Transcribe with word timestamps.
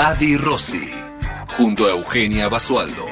Adi 0.00 0.36
Rossi, 0.36 0.88
junto 1.56 1.86
a 1.86 1.90
Eugenia 1.90 2.48
Basualdo. 2.48 3.04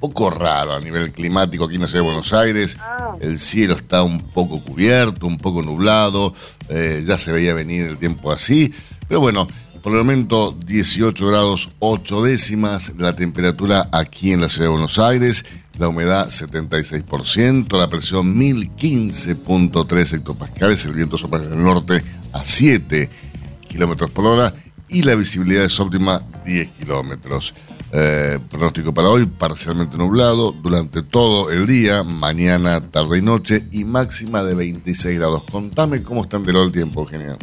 poco 0.00 0.30
raro 0.30 0.74
a 0.74 0.80
nivel 0.80 1.12
climático 1.12 1.64
aquí 1.64 1.76
en 1.76 1.82
la 1.82 1.88
ciudad 1.88 2.02
de 2.02 2.06
Buenos 2.08 2.32
Aires. 2.32 2.76
Ah. 2.80 3.16
El 3.20 3.38
cielo 3.38 3.74
está 3.74 4.02
un 4.02 4.18
poco 4.20 4.62
cubierto, 4.62 5.26
un 5.26 5.38
poco 5.38 5.62
nublado. 5.62 6.34
eh, 6.68 7.02
ya 7.06 7.18
se 7.18 7.32
veía 7.32 7.54
venir 7.54 7.86
el 7.86 7.98
tiempo 7.98 8.30
así. 8.30 8.72
Pero 9.08 9.20
bueno, 9.20 9.48
por 9.88 9.96
el 9.96 10.04
momento 10.04 10.54
18 10.66 11.26
grados 11.28 11.70
8 11.78 12.22
décimas 12.22 12.92
la 12.98 13.16
temperatura 13.16 13.88
aquí 13.90 14.32
en 14.32 14.42
la 14.42 14.50
ciudad 14.50 14.66
de 14.66 14.72
Buenos 14.72 14.98
Aires. 14.98 15.46
La 15.78 15.88
humedad 15.88 16.28
76%, 16.28 17.74
la 17.78 17.88
presión 17.88 18.38
1015.3 18.38 20.12
hectopascales, 20.12 20.84
el 20.84 20.92
viento 20.92 21.16
sopla 21.16 21.38
del 21.38 21.62
norte 21.62 22.04
a 22.34 22.44
7 22.44 23.08
kilómetros 23.66 24.10
por 24.10 24.26
hora 24.26 24.52
y 24.90 25.04
la 25.04 25.14
visibilidad 25.14 25.64
es 25.64 25.80
óptima 25.80 26.20
10 26.44 26.68
kilómetros. 26.72 27.54
Eh, 27.90 28.38
pronóstico 28.50 28.92
para 28.92 29.08
hoy, 29.08 29.24
parcialmente 29.24 29.96
nublado 29.96 30.52
durante 30.52 31.02
todo 31.02 31.50
el 31.50 31.66
día, 31.66 32.04
mañana, 32.04 32.82
tarde 32.82 33.20
y 33.20 33.22
noche 33.22 33.64
y 33.72 33.84
máxima 33.84 34.42
de 34.42 34.54
26 34.54 35.18
grados. 35.18 35.44
Contame 35.50 36.02
cómo 36.02 36.24
está 36.24 36.36
enterado 36.36 36.66
el 36.66 36.72
tiempo, 36.72 37.06
genial. 37.06 37.38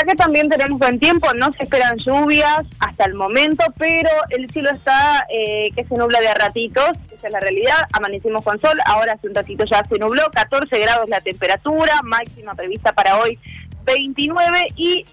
Acá 0.00 0.14
también 0.14 0.48
tenemos 0.48 0.78
buen 0.78 0.98
tiempo, 0.98 1.28
no 1.34 1.52
se 1.52 1.64
esperan 1.64 1.98
lluvias 1.98 2.66
hasta 2.78 3.04
el 3.04 3.12
momento, 3.12 3.62
pero 3.76 4.08
el 4.30 4.50
cielo 4.50 4.70
está 4.70 5.26
eh, 5.28 5.68
que 5.76 5.84
se 5.84 5.94
nubla 5.94 6.20
de 6.20 6.28
a 6.28 6.34
ratitos, 6.34 6.92
esa 7.12 7.26
es 7.26 7.32
la 7.32 7.38
realidad. 7.38 7.86
Amanecimos 7.92 8.42
con 8.42 8.58
sol, 8.62 8.78
ahora 8.86 9.12
hace 9.12 9.28
un 9.28 9.34
ratito 9.34 9.64
ya 9.70 9.84
se 9.84 9.98
nubló, 9.98 10.30
14 10.30 10.78
grados 10.78 11.06
la 11.10 11.20
temperatura, 11.20 12.00
máxima 12.02 12.54
prevista 12.54 12.92
para 12.92 13.18
hoy 13.18 13.38
29 13.84 14.68
y 14.76 15.04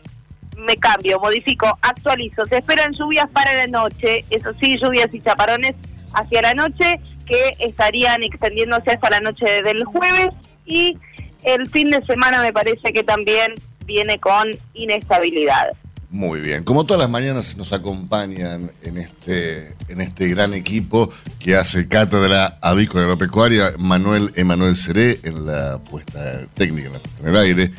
me 0.58 0.78
cambio, 0.78 1.20
modifico, 1.20 1.78
actualizo. 1.82 2.46
Se 2.46 2.60
esperan 2.60 2.94
lluvias 2.94 3.30
para 3.32 3.54
la 3.56 3.68
noche, 3.68 4.24
eso 4.30 4.54
sí, 4.62 4.78
lluvias 4.82 5.14
y 5.14 5.20
chaparones 5.20 5.76
hacia 6.14 6.42
la 6.42 6.54
noche 6.54 7.02
que 7.26 7.52
estarían 7.60 8.24
extendiéndose 8.24 8.92
hasta 8.92 9.10
la 9.10 9.20
noche 9.20 9.64
del 9.64 9.84
jueves 9.84 10.30
y 10.66 10.98
el 11.44 11.70
fin 11.70 11.90
de 11.90 12.06
semana 12.06 12.42
me 12.42 12.54
parece 12.54 12.94
que 12.94 13.04
también 13.04 13.54
viene 13.88 14.20
con 14.20 14.50
inestabilidad. 14.76 15.70
Muy 16.10 16.40
bien, 16.40 16.64
como 16.64 16.86
todas 16.86 17.02
las 17.02 17.10
mañanas 17.10 17.58
nos 17.58 17.74
acompañan 17.74 18.72
en 18.84 18.98
este, 18.98 19.76
en 19.90 20.00
este 20.00 20.30
gran 20.30 20.54
equipo 20.54 21.10
que 21.40 21.56
hace 21.56 21.88
cátedra 21.88 22.60
avícola 22.62 23.04
agropecuaria, 23.04 23.74
Manuel 23.78 24.32
Emanuel 24.36 24.78
Seré 24.78 25.20
en 25.24 25.46
la 25.46 25.80
puesta 25.80 26.46
técnica, 26.54 26.88
en 26.88 26.94
la 26.94 27.00
puesta 27.00 27.22
en 27.24 27.30
el 27.30 27.38
aire, 27.38 27.72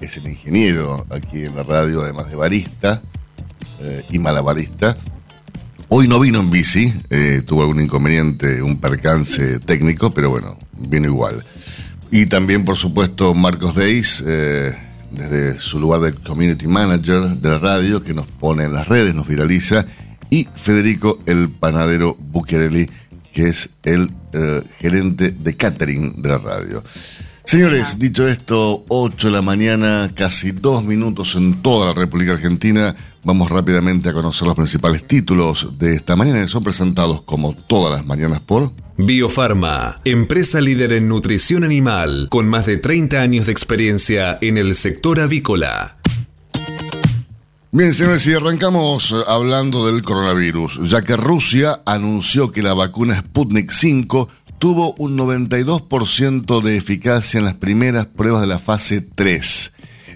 es 0.00 0.16
el 0.16 0.28
ingeniero 0.28 1.06
aquí 1.10 1.44
en 1.44 1.56
la 1.56 1.64
radio, 1.64 2.02
además 2.02 2.28
de 2.28 2.36
barista 2.36 3.02
eh, 3.80 4.04
y 4.10 4.18
malabarista. 4.20 4.96
Hoy 5.88 6.06
no 6.06 6.20
vino 6.20 6.38
en 6.38 6.50
bici, 6.50 6.92
eh, 7.10 7.42
tuvo 7.44 7.62
algún 7.62 7.80
inconveniente, 7.80 8.62
un 8.62 8.80
percance 8.80 9.58
técnico, 9.58 10.14
pero 10.14 10.30
bueno, 10.30 10.56
vino 10.72 11.06
igual. 11.06 11.44
Y 12.12 12.26
también, 12.26 12.64
por 12.64 12.76
supuesto, 12.76 13.34
Marcos 13.34 13.74
Deis, 13.74 14.22
eh, 14.26 14.72
desde 15.14 15.58
su 15.58 15.78
lugar 15.78 16.00
de 16.00 16.12
Community 16.12 16.66
Manager 16.66 17.28
de 17.28 17.48
la 17.50 17.58
radio, 17.58 18.02
que 18.02 18.14
nos 18.14 18.26
pone 18.26 18.64
en 18.64 18.74
las 18.74 18.88
redes, 18.88 19.14
nos 19.14 19.26
viraliza. 19.26 19.86
Y 20.30 20.48
Federico, 20.56 21.18
el 21.26 21.50
panadero 21.50 22.16
Bucchiarelli, 22.18 22.88
que 23.32 23.48
es 23.48 23.70
el 23.82 24.10
eh, 24.32 24.62
gerente 24.78 25.30
de 25.30 25.54
catering 25.54 26.22
de 26.22 26.28
la 26.28 26.38
radio. 26.38 26.82
Señores, 27.44 27.98
dicho 27.98 28.26
esto, 28.26 28.84
8 28.88 29.26
de 29.26 29.32
la 29.32 29.42
mañana, 29.42 30.08
casi 30.14 30.52
dos 30.52 30.84
minutos 30.84 31.34
en 31.34 31.60
toda 31.60 31.86
la 31.86 31.92
República 31.92 32.32
Argentina. 32.32 32.94
Vamos 33.24 33.50
rápidamente 33.50 34.08
a 34.08 34.12
conocer 34.12 34.46
los 34.46 34.54
principales 34.54 35.06
títulos 35.06 35.70
de 35.78 35.96
esta 35.96 36.14
mañana 36.14 36.40
que 36.40 36.48
son 36.48 36.62
presentados 36.62 37.22
como 37.22 37.54
todas 37.54 37.96
las 37.96 38.06
mañanas 38.06 38.40
por... 38.40 38.72
Biofarma, 38.96 40.00
empresa 40.04 40.60
líder 40.60 40.92
en 40.92 41.08
nutrición 41.08 41.64
animal, 41.64 42.28
con 42.30 42.46
más 42.46 42.66
de 42.66 42.76
30 42.76 43.20
años 43.20 43.46
de 43.46 43.52
experiencia 43.52 44.38
en 44.40 44.56
el 44.56 44.74
sector 44.76 45.20
avícola. 45.20 45.96
Bien, 47.74 47.94
señores, 47.94 48.26
y 48.26 48.34
arrancamos 48.34 49.12
eh, 49.12 49.14
hablando 49.26 49.86
del 49.86 50.02
coronavirus, 50.02 50.90
ya 50.90 51.00
que 51.00 51.16
Rusia 51.16 51.80
anunció 51.86 52.52
que 52.52 52.62
la 52.62 52.74
vacuna 52.74 53.18
Sputnik 53.18 53.70
5 53.70 54.28
tuvo 54.62 54.94
un 54.96 55.18
92% 55.18 56.62
de 56.62 56.76
eficacia 56.76 57.38
en 57.38 57.46
las 57.46 57.54
primeras 57.54 58.06
pruebas 58.06 58.42
de 58.42 58.46
la 58.46 58.60
fase 58.60 59.00
3. 59.00 59.72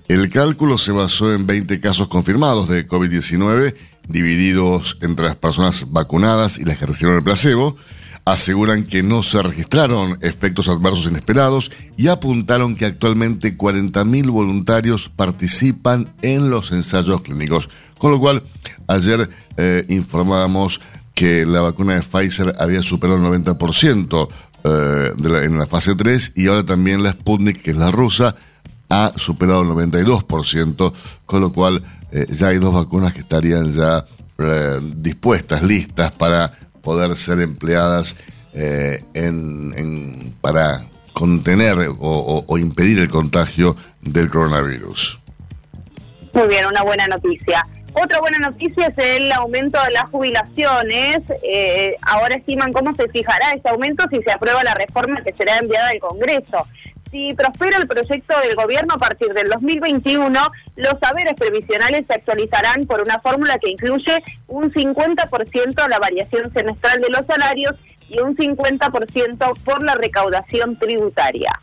El 0.06 0.28
cálculo 0.28 0.78
se 0.78 0.92
basó 0.92 1.34
en 1.34 1.48
20 1.48 1.80
casos 1.80 2.06
confirmados 2.06 2.68
de 2.68 2.86
COVID-19, 2.86 3.74
divididos 4.08 4.98
entre 5.00 5.24
las 5.24 5.34
personas 5.34 5.90
vacunadas 5.90 6.58
y 6.58 6.64
las 6.64 6.78
que 6.78 6.86
recibieron 6.86 7.18
el 7.18 7.24
placebo. 7.24 7.76
Aseguran 8.24 8.84
que 8.84 9.02
no 9.02 9.24
se 9.24 9.42
registraron 9.42 10.16
efectos 10.20 10.68
adversos 10.68 11.06
inesperados 11.06 11.72
y 11.96 12.06
apuntaron 12.06 12.76
que 12.76 12.86
actualmente 12.86 13.58
40.000 13.58 14.30
voluntarios 14.30 15.08
participan 15.08 16.14
en 16.22 16.50
los 16.50 16.70
ensayos 16.70 17.22
clínicos. 17.22 17.68
Con 17.98 18.12
lo 18.12 18.20
cual, 18.20 18.44
ayer 18.86 19.28
eh, 19.56 19.84
informábamos 19.88 20.80
que 21.16 21.46
la 21.46 21.62
vacuna 21.62 21.94
de 21.94 22.02
Pfizer 22.02 22.54
había 22.58 22.82
superado 22.82 23.16
el 23.16 23.42
90% 23.42 24.28
eh, 24.64 25.12
en 25.44 25.58
la 25.58 25.66
fase 25.66 25.94
3 25.96 26.32
y 26.36 26.46
ahora 26.46 26.64
también 26.64 27.02
la 27.02 27.12
Sputnik, 27.12 27.62
que 27.62 27.70
es 27.70 27.76
la 27.78 27.90
rusa, 27.90 28.36
ha 28.90 29.12
superado 29.16 29.62
el 29.62 29.68
92%, 29.68 30.92
con 31.24 31.40
lo 31.40 31.52
cual 31.54 31.82
eh, 32.12 32.26
ya 32.28 32.48
hay 32.48 32.58
dos 32.58 32.74
vacunas 32.74 33.14
que 33.14 33.20
estarían 33.20 33.72
ya 33.72 34.04
eh, 34.38 34.78
dispuestas, 34.94 35.62
listas 35.62 36.12
para 36.12 36.52
poder 36.82 37.16
ser 37.16 37.40
empleadas 37.40 38.14
eh, 38.52 39.02
en, 39.14 40.34
para 40.42 40.86
contener 41.14 41.78
o 41.98 42.58
impedir 42.58 42.98
el 42.98 43.08
contagio 43.08 43.74
del 44.02 44.28
coronavirus. 44.28 45.18
Muy 46.34 46.46
bien, 46.48 46.66
una 46.66 46.82
buena 46.82 47.06
noticia. 47.06 47.62
Otra 47.98 48.20
buena 48.20 48.38
noticia 48.38 48.88
es 48.88 48.98
el 48.98 49.32
aumento 49.32 49.82
de 49.82 49.90
las 49.90 50.10
jubilaciones. 50.10 51.20
Eh, 51.42 51.96
ahora 52.02 52.34
estiman 52.34 52.70
cómo 52.70 52.94
se 52.94 53.08
fijará 53.08 53.52
este 53.52 53.70
aumento 53.70 54.04
si 54.10 54.22
se 54.22 54.32
aprueba 54.32 54.62
la 54.62 54.74
reforma 54.74 55.22
que 55.22 55.32
será 55.32 55.56
enviada 55.56 55.88
al 55.88 55.98
Congreso. 55.98 56.66
Si 57.10 57.32
prospera 57.32 57.78
el 57.78 57.88
proyecto 57.88 58.38
del 58.40 58.54
gobierno 58.54 58.96
a 58.96 58.98
partir 58.98 59.32
del 59.32 59.48
2021, 59.48 60.38
los 60.76 61.00
saberes 61.00 61.32
previsionales 61.38 62.04
se 62.06 62.12
actualizarán 62.12 62.84
por 62.84 63.00
una 63.00 63.18
fórmula 63.20 63.58
que 63.58 63.70
incluye 63.70 64.22
un 64.48 64.70
50% 64.70 65.82
de 65.82 65.88
la 65.88 65.98
variación 65.98 66.52
semestral 66.52 67.00
de 67.00 67.08
los 67.08 67.24
salarios 67.24 67.76
y 68.10 68.18
un 68.18 68.36
50% 68.36 69.58
por 69.64 69.82
la 69.82 69.94
recaudación 69.94 70.78
tributaria. 70.78 71.62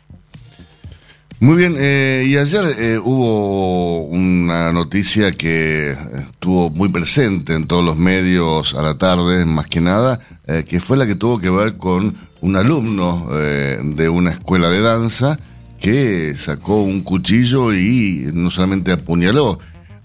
Muy 1.44 1.58
bien, 1.58 1.74
eh, 1.76 2.24
y 2.26 2.38
ayer 2.38 2.64
eh, 2.78 2.98
hubo 2.98 4.04
una 4.04 4.72
noticia 4.72 5.30
que 5.30 5.90
estuvo 5.90 6.70
muy 6.70 6.88
presente 6.88 7.52
en 7.52 7.66
todos 7.66 7.84
los 7.84 7.98
medios 7.98 8.72
a 8.72 8.80
la 8.80 8.96
tarde, 8.96 9.44
más 9.44 9.66
que 9.66 9.82
nada, 9.82 10.20
eh, 10.46 10.64
que 10.66 10.80
fue 10.80 10.96
la 10.96 11.06
que 11.06 11.16
tuvo 11.16 11.38
que 11.38 11.50
ver 11.50 11.76
con 11.76 12.16
un 12.40 12.56
alumno 12.56 13.28
de 13.28 14.08
una 14.08 14.30
escuela 14.30 14.70
de 14.70 14.80
danza 14.80 15.38
que 15.78 16.34
sacó 16.34 16.80
un 16.80 17.02
cuchillo 17.02 17.74
y 17.74 18.30
no 18.32 18.50
solamente 18.50 18.92
apuñaló 18.92 19.58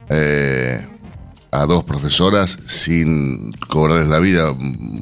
a 0.10 1.66
dos 1.66 1.86
profesoras 1.86 2.60
sin 2.66 3.54
cobrarles 3.70 4.10
la 4.10 4.20
vida, 4.20 4.54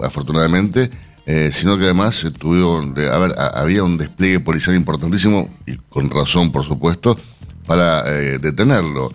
afortunadamente, 0.04 0.92
eh, 1.30 1.50
sino 1.52 1.78
que 1.78 1.84
además 1.84 2.26
tuvieron, 2.40 2.96
a 2.98 3.20
ver, 3.20 3.36
había 3.38 3.84
un 3.84 3.98
despliegue 3.98 4.40
policial 4.40 4.78
importantísimo, 4.78 5.54
y 5.66 5.76
con 5.76 6.10
razón, 6.10 6.54
por 6.54 6.64
supuesto, 6.64 7.20
para 7.66 8.08
eh, 8.08 8.40
detenerlo. 8.40 9.12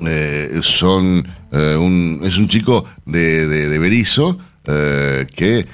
Eh, 0.00 0.60
son 0.62 1.26
un, 1.52 2.20
es 2.24 2.38
un 2.38 2.48
chico 2.48 2.86
de, 3.04 3.46
de, 3.46 3.78
Berizo 3.78 4.38
que 4.64 5.66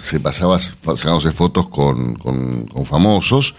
se 0.00 0.20
pasaba 0.20 0.58
sacándose 0.58 1.32
fotos 1.32 1.68
con, 1.68 2.16
con, 2.16 2.86
famosos 2.86 3.54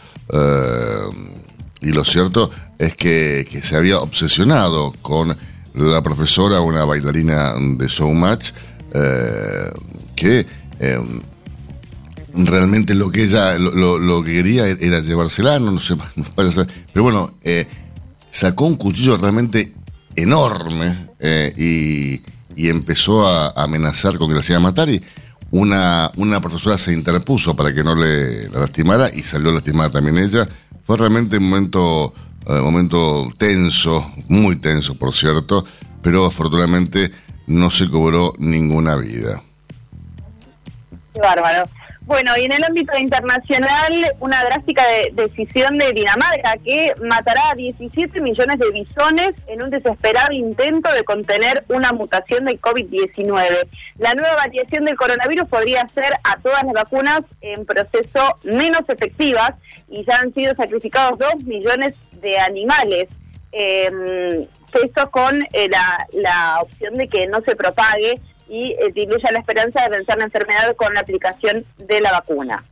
y 1.82 1.92
lo 1.92 2.04
cierto 2.06 2.52
es 2.78 2.96
que, 2.96 3.48
que, 3.50 3.64
se 3.64 3.76
había 3.76 4.00
obsesionado 4.00 4.92
con 5.02 5.36
la 5.74 6.04
profesora, 6.04 6.62
una 6.62 6.86
bailarina 6.86 7.54
de 7.58 7.88
Showmatch, 7.88 8.52
que 10.16 10.46
eh, 10.80 11.00
realmente 12.34 12.96
lo 12.96 13.12
que 13.12 13.24
ella 13.24 13.58
lo, 13.58 14.24
que 14.24 14.34
quería 14.34 14.68
era 14.68 15.00
llevársela, 15.00 15.60
no, 15.60 15.80
sé, 15.80 15.96
pero 16.94 17.04
bueno, 17.04 17.34
eh, 17.44 17.66
sacó 18.30 18.66
un 18.66 18.76
cuchillo 18.76 19.18
realmente 19.18 19.74
enorme 20.16 21.10
eh, 21.20 21.54
y, 21.58 22.68
empezó 22.68 23.28
a, 23.28 23.50
amenazar 23.62 24.18
con 24.18 24.30
que 24.30 24.36
la 24.36 24.44
iba 24.48 24.58
a 24.58 24.62
matar 24.62 24.90
y 24.90 25.02
una, 25.52 26.12
una 26.18 26.42
profesora 26.42 26.78
se 26.78 26.94
interpuso 26.94 27.56
para 27.56 27.74
que 27.74 27.84
no 27.84 27.96
le 27.96 28.50
lastimara 28.50 29.10
y 29.14 29.24
salió 29.24 29.52
lastimada 29.52 29.90
también 29.90 30.18
ella. 30.18 30.48
Fue 30.86 30.98
realmente 30.98 31.38
un 31.38 31.50
momento, 31.50 32.14
momento 32.48 33.30
tenso, 33.38 34.12
muy 34.28 34.56
tenso 34.58 34.96
por 34.96 35.14
cierto, 35.14 35.66
pero 36.02 36.26
afortunadamente 36.26 37.12
no 37.48 37.70
se 37.70 37.90
cobró 37.90 38.34
ninguna 38.38 38.96
vida 38.96 39.42
bárbaro. 41.20 41.64
Bueno, 42.06 42.38
y 42.38 42.46
en 42.46 42.52
el 42.52 42.64
ámbito 42.64 42.96
internacional, 42.96 44.14
una 44.20 44.44
drástica 44.44 44.84
decisión 45.14 45.80
de 45.80 45.92
Dinamarca 45.92 46.56
que 46.64 46.94
matará 47.02 47.50
a 47.50 47.56
17 47.56 48.22
millones 48.22 48.60
de 48.60 48.70
bisones 48.70 49.34
en 49.48 49.64
un 49.64 49.72
desesperado 49.72 50.32
intento 50.32 50.92
de 50.92 51.04
contener 51.04 51.64
una 51.68 51.94
mutación 51.94 52.46
del 52.46 52.62
COVID-19. 52.62 53.68
La 53.98 54.14
nueva 54.14 54.36
variación 54.36 54.86
del 54.86 54.96
coronavirus 54.98 55.50
podría 55.50 55.82
hacer 55.82 56.14
a 56.24 56.38
todas 56.42 56.64
las 56.64 56.74
vacunas 56.74 57.22
en 57.42 57.66
proceso 57.66 58.38
menos 58.44 58.82
efectivas 58.88 59.54
y 59.90 60.06
ya 60.06 60.20
han 60.20 60.32
sido 60.36 60.54
sacrificados 60.54 61.18
2 61.18 61.46
millones 61.46 61.96
de 62.22 62.38
animales. 62.38 63.10
Eh, 63.52 64.48
esto 64.84 65.10
con 65.10 65.42
eh, 65.54 65.70
la, 65.70 66.06
la 66.14 66.60
opción 66.62 66.96
de 66.96 67.08
que 67.08 67.26
no 67.28 67.42
se 67.42 67.56
propague 67.56 68.16
y 68.48 68.72
eh, 68.72 68.92
diluye 68.94 69.32
la 69.32 69.40
esperanza 69.40 69.82
de 69.84 69.90
vencer 69.90 70.18
la 70.18 70.26
enfermedad 70.26 70.76
con 70.76 70.94
la 70.94 71.02
aplicación 71.02 71.66
de 71.78 72.02
la 72.02 72.12
vacuna. 72.12 72.64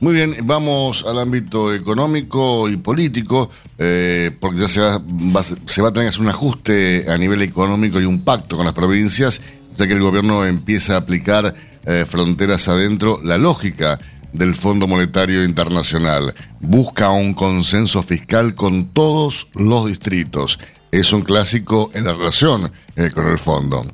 Muy 0.00 0.14
bien, 0.14 0.36
vamos 0.44 1.04
al 1.04 1.18
ámbito 1.18 1.74
económico 1.74 2.68
y 2.68 2.76
político, 2.76 3.50
eh, 3.78 4.30
porque 4.38 4.60
ya 4.60 4.68
se 4.68 4.80
va, 4.80 5.42
se 5.42 5.82
va 5.82 5.88
a 5.88 5.92
tener 5.92 6.04
que 6.04 6.08
hacer 6.10 6.22
un 6.22 6.28
ajuste 6.28 7.06
a 7.08 7.18
nivel 7.18 7.42
económico 7.42 8.00
y 8.00 8.04
un 8.04 8.22
pacto 8.22 8.56
con 8.56 8.64
las 8.64 8.74
provincias, 8.74 9.40
ya 9.76 9.88
que 9.88 9.94
el 9.94 10.00
gobierno 10.00 10.44
empieza 10.44 10.94
a 10.94 10.98
aplicar 10.98 11.52
eh, 11.84 12.04
fronteras 12.08 12.68
adentro 12.68 13.20
la 13.24 13.38
lógica 13.38 13.98
del 14.32 14.54
Fondo 14.54 14.86
Monetario 14.86 15.42
Internacional. 15.42 16.32
Busca 16.60 17.10
un 17.10 17.34
consenso 17.34 18.00
fiscal 18.04 18.54
con 18.54 18.92
todos 18.92 19.48
los 19.54 19.88
distritos. 19.88 20.60
Es 20.92 21.12
un 21.12 21.22
clásico 21.22 21.90
en 21.92 22.04
la 22.04 22.12
relación 22.12 22.70
con 23.14 23.28
el 23.28 23.38
fondo 23.38 23.84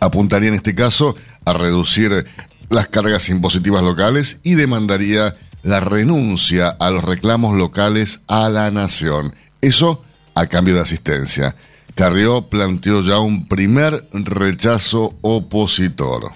apuntaría 0.00 0.48
en 0.48 0.54
este 0.54 0.74
caso 0.74 1.16
a 1.44 1.52
reducir 1.52 2.26
las 2.70 2.88
cargas 2.88 3.28
impositivas 3.28 3.82
locales 3.82 4.40
y 4.42 4.54
demandaría 4.54 5.34
la 5.62 5.80
renuncia 5.80 6.68
a 6.68 6.90
los 6.90 7.04
reclamos 7.04 7.56
locales 7.56 8.20
a 8.26 8.48
la 8.48 8.70
nación. 8.70 9.34
Eso 9.60 10.04
a 10.34 10.46
cambio 10.46 10.74
de 10.74 10.82
asistencia. 10.82 11.54
Carrió 11.94 12.48
planteó 12.48 13.02
ya 13.02 13.18
un 13.18 13.48
primer 13.48 13.92
rechazo 14.12 15.16
opositor. 15.20 16.30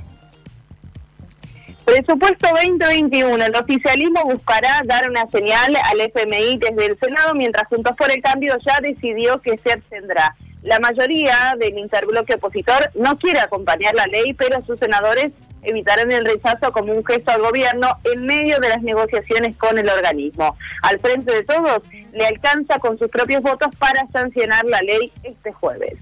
Presupuesto 1.84 2.48
2021. 2.48 3.44
El 3.44 3.56
oficialismo 3.56 4.24
buscará 4.24 4.82
dar 4.84 5.08
una 5.08 5.28
señal 5.30 5.76
al 5.76 6.00
FMI 6.00 6.58
desde 6.58 6.86
el 6.86 6.98
Senado, 6.98 7.34
mientras 7.34 7.68
Juntos 7.68 7.94
por 7.96 8.10
el 8.10 8.22
Cambio 8.22 8.56
ya 8.66 8.80
decidió 8.80 9.40
que 9.40 9.58
se 9.58 9.72
abstendrá. 9.72 10.34
La 10.62 10.78
mayoría 10.78 11.56
del 11.58 11.76
interbloque 11.76 12.34
opositor 12.34 12.90
no 12.94 13.18
quiere 13.18 13.40
acompañar 13.40 13.94
la 13.94 14.06
ley, 14.06 14.32
pero 14.32 14.64
sus 14.64 14.78
senadores 14.78 15.32
evitarán 15.62 16.10
el 16.12 16.24
rechazo 16.24 16.70
como 16.72 16.92
un 16.92 17.04
gesto 17.04 17.32
al 17.32 17.42
gobierno 17.42 17.96
en 18.04 18.26
medio 18.26 18.58
de 18.58 18.68
las 18.68 18.82
negociaciones 18.82 19.56
con 19.56 19.78
el 19.78 19.88
organismo. 19.88 20.56
Al 20.82 21.00
frente 21.00 21.32
de 21.32 21.44
todos, 21.44 21.82
le 22.12 22.26
alcanza 22.26 22.78
con 22.78 22.98
sus 22.98 23.08
propios 23.08 23.42
votos 23.42 23.68
para 23.78 24.06
sancionar 24.12 24.64
la 24.66 24.80
ley 24.82 25.12
este 25.24 25.52
jueves. 25.52 25.94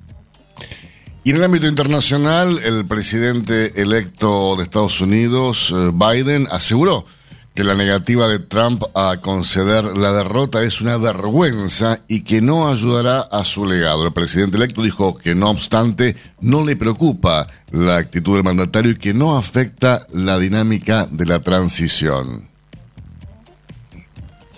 Y 1.23 1.31
en 1.31 1.37
el 1.37 1.45
ámbito 1.45 1.67
internacional, 1.67 2.59
el 2.65 2.87
presidente 2.87 3.81
electo 3.81 4.57
de 4.57 4.63
Estados 4.63 5.01
Unidos, 5.01 5.71
eh, 5.71 5.91
Biden, 5.93 6.47
aseguró 6.51 7.05
que 7.55 7.65
la 7.65 7.75
negativa 7.75 8.29
de 8.29 8.39
Trump 8.39 8.85
a 8.95 9.21
conceder 9.21 9.85
la 9.85 10.13
derrota 10.13 10.63
es 10.63 10.81
una 10.81 10.97
vergüenza 10.99 12.01
y 12.07 12.23
que 12.23 12.41
no 12.41 12.69
ayudará 12.69 13.21
a 13.21 13.45
su 13.45 13.67
legado. 13.67 14.07
El 14.07 14.13
presidente 14.13 14.57
electo 14.57 14.83
dijo 14.83 15.17
que 15.17 15.35
no 15.35 15.51
obstante 15.51 16.17
no 16.41 16.65
le 16.65 16.77
preocupa 16.77 17.49
la 17.71 17.97
actitud 17.97 18.35
del 18.35 18.45
mandatario 18.45 18.93
y 18.93 18.99
que 18.99 19.15
no 19.15 19.37
afecta 19.37 20.07
la 20.13 20.39
dinámica 20.39 21.07
de 21.07 21.27
la 21.27 21.41
transición. 21.41 22.49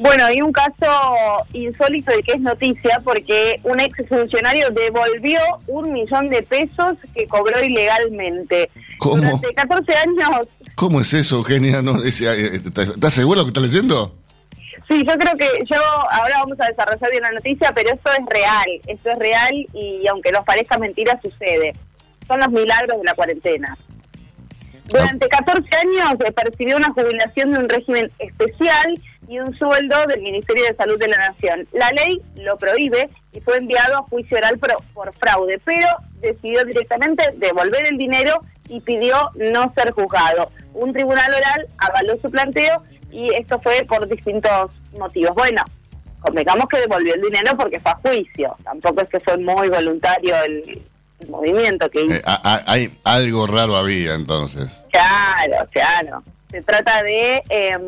Bueno, 0.02 0.24
hay 0.24 0.42
un 0.42 0.50
caso 0.50 1.46
insólito 1.52 2.10
de 2.10 2.22
que 2.22 2.32
es 2.32 2.40
noticia 2.40 3.00
porque 3.04 3.60
un 3.62 3.78
ex 3.78 3.96
funcionario 4.08 4.68
devolvió 4.70 5.38
un 5.68 5.92
millón 5.92 6.28
de 6.28 6.42
pesos 6.42 6.96
que 7.14 7.28
cobró 7.28 7.62
ilegalmente. 7.62 8.68
¿Cómo? 8.98 9.16
Durante 9.16 9.54
14 9.54 9.92
años 9.94 10.48
¿Cómo 10.82 11.00
es 11.00 11.14
eso, 11.14 11.36
Eugenia? 11.36 11.80
¿No? 11.80 12.02
Eh, 12.02 12.08
¿Estás 12.08 13.14
seguro 13.14 13.38
lo 13.38 13.44
que 13.44 13.50
estás 13.50 13.62
leyendo? 13.62 14.16
Sí, 14.88 15.04
yo 15.06 15.14
creo 15.14 15.36
que 15.38 15.48
yo 15.70 15.80
ahora 16.10 16.38
vamos 16.40 16.58
a 16.58 16.66
desarrollar 16.66 17.08
bien 17.08 17.22
la 17.22 17.30
noticia, 17.30 17.70
pero 17.72 17.94
esto 17.94 18.10
es 18.10 18.26
real, 18.26 18.66
esto 18.88 19.10
es 19.12 19.18
real 19.20 19.52
y 19.74 20.04
aunque 20.08 20.32
nos 20.32 20.44
parezca 20.44 20.78
mentira, 20.78 21.20
sucede. 21.22 21.72
Son 22.26 22.40
los 22.40 22.48
milagros 22.48 22.98
de 22.98 23.04
la 23.04 23.14
cuarentena. 23.14 23.78
Durante 24.86 25.28
14 25.28 25.68
años 25.76 26.14
eh, 26.26 26.32
percibió 26.32 26.76
una 26.78 26.92
jubilación 26.92 27.50
de 27.50 27.58
un 27.60 27.68
régimen 27.68 28.10
especial 28.18 29.00
y 29.28 29.38
un 29.38 29.56
sueldo 29.56 30.04
del 30.08 30.20
Ministerio 30.20 30.64
de 30.64 30.74
Salud 30.74 30.98
de 30.98 31.06
la 31.06 31.28
Nación. 31.28 31.68
La 31.74 31.90
ley 31.92 32.20
lo 32.42 32.56
prohíbe 32.56 33.08
y 33.32 33.40
fue 33.40 33.58
enviado 33.58 33.98
a 33.98 34.02
juicio 34.02 34.36
oral 34.36 34.58
por 34.58 35.14
fraude, 35.14 35.60
pero 35.64 35.86
decidió 36.20 36.64
directamente 36.64 37.22
devolver 37.36 37.86
el 37.86 37.98
dinero 37.98 38.42
y 38.72 38.80
pidió 38.80 39.30
no 39.34 39.72
ser 39.74 39.92
juzgado. 39.92 40.50
Un 40.72 40.92
tribunal 40.92 41.32
oral 41.32 41.68
avaló 41.76 42.18
su 42.20 42.30
planteo 42.30 42.82
y 43.10 43.32
esto 43.34 43.60
fue 43.60 43.84
por 43.86 44.08
distintos 44.08 44.74
motivos. 44.98 45.34
Bueno, 45.34 45.62
convengamos 46.20 46.66
que 46.68 46.80
devolvió 46.80 47.14
el 47.14 47.20
dinero 47.20 47.52
porque 47.56 47.78
fue 47.80 47.92
a 47.92 47.96
juicio, 47.96 48.56
tampoco 48.64 49.02
es 49.02 49.08
que 49.10 49.20
fue 49.20 49.36
muy 49.36 49.68
voluntario 49.68 50.34
el, 50.42 50.82
movimiento 51.28 51.88
que 51.88 52.00
hizo. 52.00 52.16
Eh, 52.16 52.22
hay 52.66 52.98
algo 53.04 53.46
raro 53.46 53.76
había 53.76 54.14
entonces. 54.14 54.84
Claro, 54.90 55.68
claro. 55.70 56.22
Se 56.50 56.62
trata 56.62 57.00
de 57.04 57.44
eh, 57.48 57.78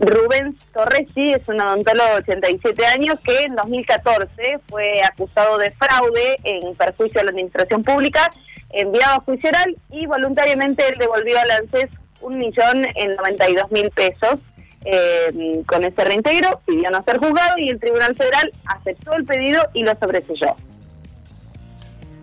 Rubén 0.00 0.58
Torres, 0.72 1.06
sí, 1.14 1.30
es 1.30 1.46
un 1.46 1.60
odontólogo 1.60 2.08
de 2.08 2.16
87 2.16 2.86
años 2.86 3.20
que 3.24 3.44
en 3.44 3.54
2014 3.54 4.58
fue 4.68 5.00
acusado 5.00 5.58
de 5.58 5.70
fraude 5.70 6.38
en 6.42 6.74
perjuicio 6.74 7.20
a 7.20 7.24
la 7.24 7.30
administración 7.30 7.84
pública 7.84 8.32
enviado 8.70 9.16
a 9.16 9.20
juicio 9.20 9.48
oral 9.50 9.76
y 9.90 10.06
voluntariamente 10.06 10.86
él 10.88 10.94
devolvió 10.98 11.38
al 11.38 11.50
ANSES 11.50 11.90
un 12.20 12.38
millón 12.38 12.86
en 12.94 13.16
92 13.16 13.70
mil 13.70 13.90
pesos. 13.90 14.40
Eh, 14.84 15.62
con 15.66 15.82
ese 15.84 16.04
reintegro 16.04 16.60
pidió 16.64 16.90
no 16.90 17.02
ser 17.02 17.18
juzgado 17.18 17.58
y 17.58 17.68
el 17.68 17.80
Tribunal 17.80 18.14
Federal 18.14 18.52
aceptó 18.64 19.14
el 19.14 19.24
pedido 19.24 19.60
y 19.74 19.82
lo 19.82 19.92
sobreselló. 19.98 20.54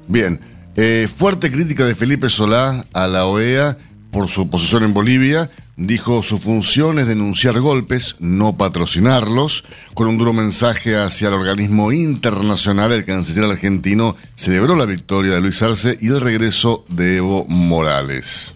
Bien, 0.07 0.39
eh, 0.75 1.07
fuerte 1.15 1.51
crítica 1.51 1.85
de 1.85 1.95
Felipe 1.95 2.29
Solá 2.29 2.85
a 2.93 3.07
la 3.07 3.25
OEA 3.25 3.77
por 4.15 4.29
su 4.29 4.49
posición 4.49 4.85
en 4.85 4.93
Bolivia, 4.93 5.49
dijo 5.75 6.23
su 6.23 6.37
función 6.37 6.99
es 6.99 7.07
denunciar 7.07 7.59
golpes, 7.59 8.15
no 8.19 8.55
patrocinarlos. 8.55 9.65
Con 9.93 10.07
un 10.07 10.17
duro 10.17 10.31
mensaje 10.31 10.95
hacia 10.95 11.27
el 11.27 11.33
organismo 11.33 11.91
internacional, 11.91 12.93
el 12.93 13.03
canciller 13.03 13.43
argentino 13.43 14.15
celebró 14.35 14.77
la 14.77 14.85
victoria 14.85 15.33
de 15.33 15.41
Luis 15.41 15.61
Arce 15.61 15.97
y 15.99 16.07
el 16.07 16.21
regreso 16.21 16.85
de 16.87 17.17
Evo 17.17 17.45
Morales. 17.49 18.55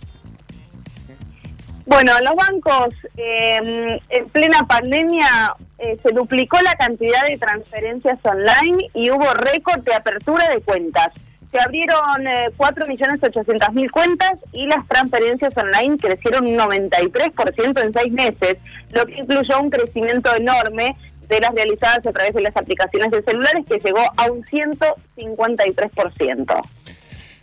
Bueno, 1.86 2.14
los 2.22 2.36
bancos 2.38 2.96
eh, 3.18 4.00
en 4.08 4.30
plena 4.30 4.66
pandemia 4.66 5.58
eh, 5.78 5.98
se 6.02 6.14
duplicó 6.14 6.58
la 6.62 6.76
cantidad 6.76 7.28
de 7.28 7.38
transferencias 7.38 8.18
online 8.24 8.90
y 8.94 9.12
hubo 9.12 9.34
récord 9.34 9.82
de 9.82 9.94
apertura 9.94 10.48
de 10.48 10.62
cuentas. 10.62 11.10
Se 11.52 11.60
abrieron 11.60 12.28
eh, 12.28 12.52
4.800.000 12.58 13.92
cuentas 13.92 14.34
y 14.52 14.68
las 14.68 14.88
transferencias 14.88 15.58
online 15.58 15.98
crecieron 15.98 16.46
un 16.46 16.56
93% 16.58 17.84
en 17.84 17.94
seis 17.94 18.14
meses, 18.14 18.58
lo 18.92 19.04
que 19.06 19.20
incluyó 19.20 19.60
un 19.60 19.72
crecimiento 19.72 20.34
enorme 20.36 20.96
de 21.28 21.40
las 21.40 21.54
realizadas 21.54 22.06
a 22.06 22.12
través 22.12 22.34
de 22.34 22.42
las 22.42 22.56
aplicaciones 22.56 23.10
de 23.12 23.24
celulares 23.24 23.66
que 23.68 23.80
llegó 23.80 24.02
a 24.18 24.32
un 24.32 24.44
153%. 24.44 26.62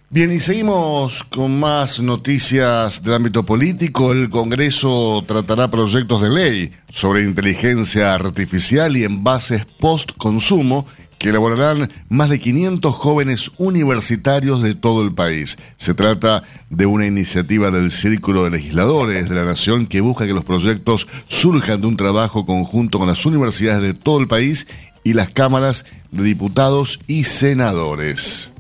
Bien, 0.09 0.31
y 0.31 0.39
seguimos 0.39 1.25
con 1.25 1.59
más 1.59 1.99
noticias 1.99 3.03
del 3.03 3.15
ámbito 3.15 3.45
político. 3.45 4.13
El 4.13 4.31
Congreso 4.31 5.25
tratará 5.27 5.69
proyectos 5.69 6.23
de 6.23 6.31
ley 6.31 6.73
sobre 6.89 7.25
inteligencia 7.25 8.15
artificial 8.15 8.97
y 8.97 9.03
envases 9.03 9.67
post-consumo 9.81 10.87
que 11.19 11.31
elaborarán 11.31 11.91
más 12.09 12.29
de 12.29 12.39
500 12.39 12.95
jóvenes 12.95 13.51
universitarios 13.59 14.63
de 14.63 14.75
todo 14.75 15.03
el 15.03 15.15
país. 15.15 15.57
Se 15.77 15.95
trata 15.95 16.43
de 16.71 16.87
una 16.87 17.07
iniciativa 17.07 17.71
del 17.71 17.91
Círculo 17.91 18.45
de 18.45 18.51
Legisladores 18.51 19.29
de 19.29 19.35
la 19.35 19.45
Nación 19.45 19.87
que 19.87 20.01
busca 20.01 20.27
que 20.27 20.35
los 20.35 20.45
proyectos 20.45 21.07
surjan 21.29 21.81
de 21.81 21.87
un 21.87 21.97
trabajo 21.97 22.47
conjunto 22.47 22.99
con 22.99 23.09
las 23.09 23.25
universidades 23.27 23.83
de 23.83 23.95
todo 23.95 24.21
el 24.21 24.29
país 24.29 24.67
y 25.05 25.15
las 25.15 25.33
cámaras 25.33 25.85
de 26.11 26.25
diputados 26.25 26.99
y 27.07 27.25
senadores. 27.25 28.53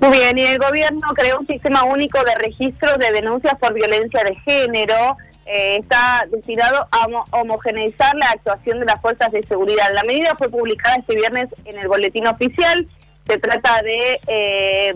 Muy 0.00 0.18
bien, 0.18 0.36
y 0.36 0.42
el 0.42 0.58
gobierno 0.58 1.08
creó 1.14 1.40
un 1.40 1.46
sistema 1.46 1.84
único 1.84 2.18
de 2.22 2.34
registro 2.34 2.98
de 2.98 3.10
denuncias 3.10 3.54
por 3.58 3.72
violencia 3.72 4.22
de 4.22 4.34
género. 4.44 5.16
Eh, 5.46 5.76
está 5.76 6.26
destinado 6.30 6.86
a 6.90 7.06
homogeneizar 7.32 8.14
la 8.16 8.30
actuación 8.30 8.80
de 8.80 8.86
las 8.86 9.00
fuerzas 9.00 9.30
de 9.30 9.42
seguridad. 9.42 9.92
La 9.92 10.04
medida 10.04 10.34
fue 10.36 10.48
publicada 10.48 10.96
este 10.96 11.16
viernes 11.16 11.48
en 11.66 11.78
el 11.78 11.86
boletín 11.86 12.26
oficial. 12.26 12.88
Se 13.26 13.38
trata 13.38 13.82
de 13.82 14.20
eh, 14.26 14.94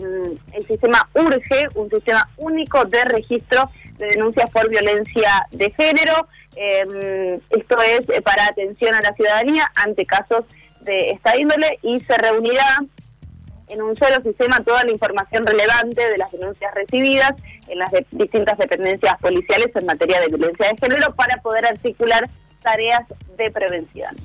el 0.53 0.67
sistema 0.67 1.07
URGE, 1.13 1.67
un 1.75 1.89
sistema 1.89 2.29
único 2.37 2.85
de 2.85 3.05
registro 3.05 3.69
de 3.97 4.07
denuncias 4.07 4.49
por 4.49 4.69
violencia 4.69 5.47
de 5.51 5.71
género. 5.71 6.27
Eh, 6.55 7.39
esto 7.51 7.77
es 7.81 8.21
para 8.21 8.47
atención 8.47 8.95
a 8.95 9.01
la 9.01 9.13
ciudadanía 9.13 9.71
ante 9.75 10.05
casos 10.05 10.45
de 10.81 11.11
esta 11.11 11.37
índole 11.37 11.77
y 11.83 11.99
se 12.01 12.17
reunirá 12.17 12.79
en 13.69 13.81
un 13.81 13.95
solo 13.95 14.21
sistema 14.23 14.59
toda 14.63 14.83
la 14.83 14.91
información 14.91 15.45
relevante 15.45 16.09
de 16.09 16.17
las 16.17 16.31
denuncias 16.31 16.73
recibidas 16.75 17.33
en 17.67 17.79
las 17.79 17.91
distintas 18.11 18.57
dependencias 18.57 19.17
policiales 19.21 19.69
en 19.75 19.85
materia 19.85 20.19
de 20.21 20.27
violencia 20.27 20.67
de 20.67 20.77
género 20.77 21.15
para 21.15 21.37
poder 21.41 21.65
articular 21.65 22.29
tareas 22.61 23.03
de 23.37 23.51
prevención. 23.51 24.15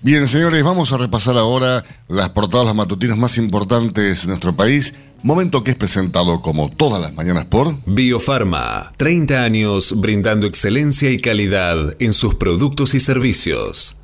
Bien, 0.00 0.28
señores, 0.28 0.62
vamos 0.62 0.92
a 0.92 0.98
repasar 0.98 1.36
ahora 1.36 1.82
las 2.06 2.28
portadas, 2.28 2.66
las 2.66 2.74
matutinas 2.74 3.16
más 3.16 3.36
importantes 3.36 4.22
de 4.22 4.28
nuestro 4.28 4.54
país. 4.54 4.94
Momento 5.24 5.64
que 5.64 5.72
es 5.72 5.76
presentado 5.76 6.40
como 6.40 6.70
todas 6.70 7.02
las 7.02 7.12
mañanas 7.14 7.46
por 7.46 7.74
Biofarma. 7.84 8.92
30 8.96 9.42
años 9.42 10.00
brindando 10.00 10.46
excelencia 10.46 11.10
y 11.10 11.18
calidad 11.18 11.96
en 11.98 12.12
sus 12.12 12.36
productos 12.36 12.94
y 12.94 13.00
servicios. 13.00 14.00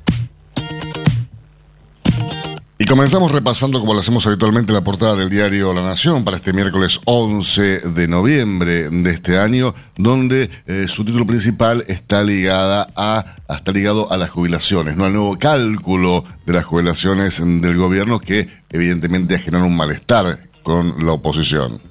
Y 2.77 2.85
comenzamos 2.85 3.31
repasando, 3.31 3.79
como 3.79 3.93
lo 3.93 4.01
hacemos 4.01 4.27
habitualmente, 4.27 4.73
la 4.73 4.83
portada 4.83 5.15
del 5.15 5.29
diario 5.29 5.73
La 5.73 5.81
Nación 5.81 6.25
para 6.25 6.35
este 6.35 6.51
miércoles 6.51 6.99
11 7.05 7.79
de 7.79 8.07
noviembre 8.09 8.89
de 8.89 9.11
este 9.11 9.39
año, 9.39 9.73
donde 9.95 10.49
eh, 10.67 10.85
su 10.89 11.05
título 11.05 11.25
principal 11.25 11.85
está 11.87 12.21
ligada 12.21 12.87
a 12.97 13.23
está 13.49 13.71
ligado 13.71 14.11
a 14.11 14.17
las 14.17 14.29
jubilaciones, 14.29 14.97
no 14.97 15.05
al 15.05 15.13
nuevo 15.13 15.39
cálculo 15.39 16.25
de 16.45 16.51
las 16.51 16.65
jubilaciones 16.65 17.41
del 17.41 17.77
gobierno 17.77 18.19
que 18.19 18.49
evidentemente 18.69 19.35
ha 19.35 19.39
generado 19.39 19.67
un 19.67 19.77
malestar 19.77 20.39
con 20.61 21.05
la 21.05 21.13
oposición. 21.13 21.81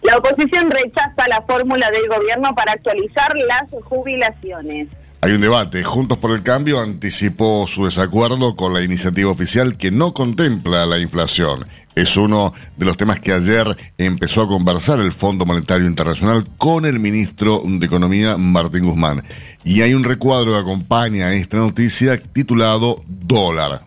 La 0.00 0.16
oposición 0.16 0.70
rechaza 0.70 1.28
la 1.28 1.42
fórmula 1.42 1.90
del 1.90 2.08
gobierno 2.08 2.54
para 2.54 2.72
actualizar 2.72 3.34
las 3.46 3.70
jubilaciones. 3.84 4.88
Hay 5.26 5.32
un 5.32 5.40
debate. 5.40 5.82
Juntos 5.82 6.18
por 6.18 6.30
el 6.30 6.44
Cambio 6.44 6.78
anticipó 6.78 7.66
su 7.66 7.84
desacuerdo 7.84 8.54
con 8.54 8.72
la 8.72 8.80
iniciativa 8.80 9.28
oficial 9.28 9.76
que 9.76 9.90
no 9.90 10.14
contempla 10.14 10.86
la 10.86 11.00
inflación. 11.00 11.66
Es 11.96 12.16
uno 12.16 12.54
de 12.76 12.86
los 12.86 12.96
temas 12.96 13.18
que 13.18 13.32
ayer 13.32 13.66
empezó 13.98 14.42
a 14.42 14.46
conversar 14.46 15.00
el 15.00 15.10
Fondo 15.10 15.44
Monetario 15.44 15.88
Internacional 15.88 16.46
con 16.58 16.84
el 16.84 17.00
ministro 17.00 17.60
de 17.66 17.84
Economía, 17.84 18.36
Martín 18.36 18.84
Guzmán. 18.84 19.24
Y 19.64 19.80
hay 19.80 19.94
un 19.94 20.04
recuadro 20.04 20.52
que 20.52 20.58
acompaña 20.58 21.32
esta 21.32 21.56
noticia 21.56 22.16
titulado 22.18 23.02
Dólar. 23.08 23.82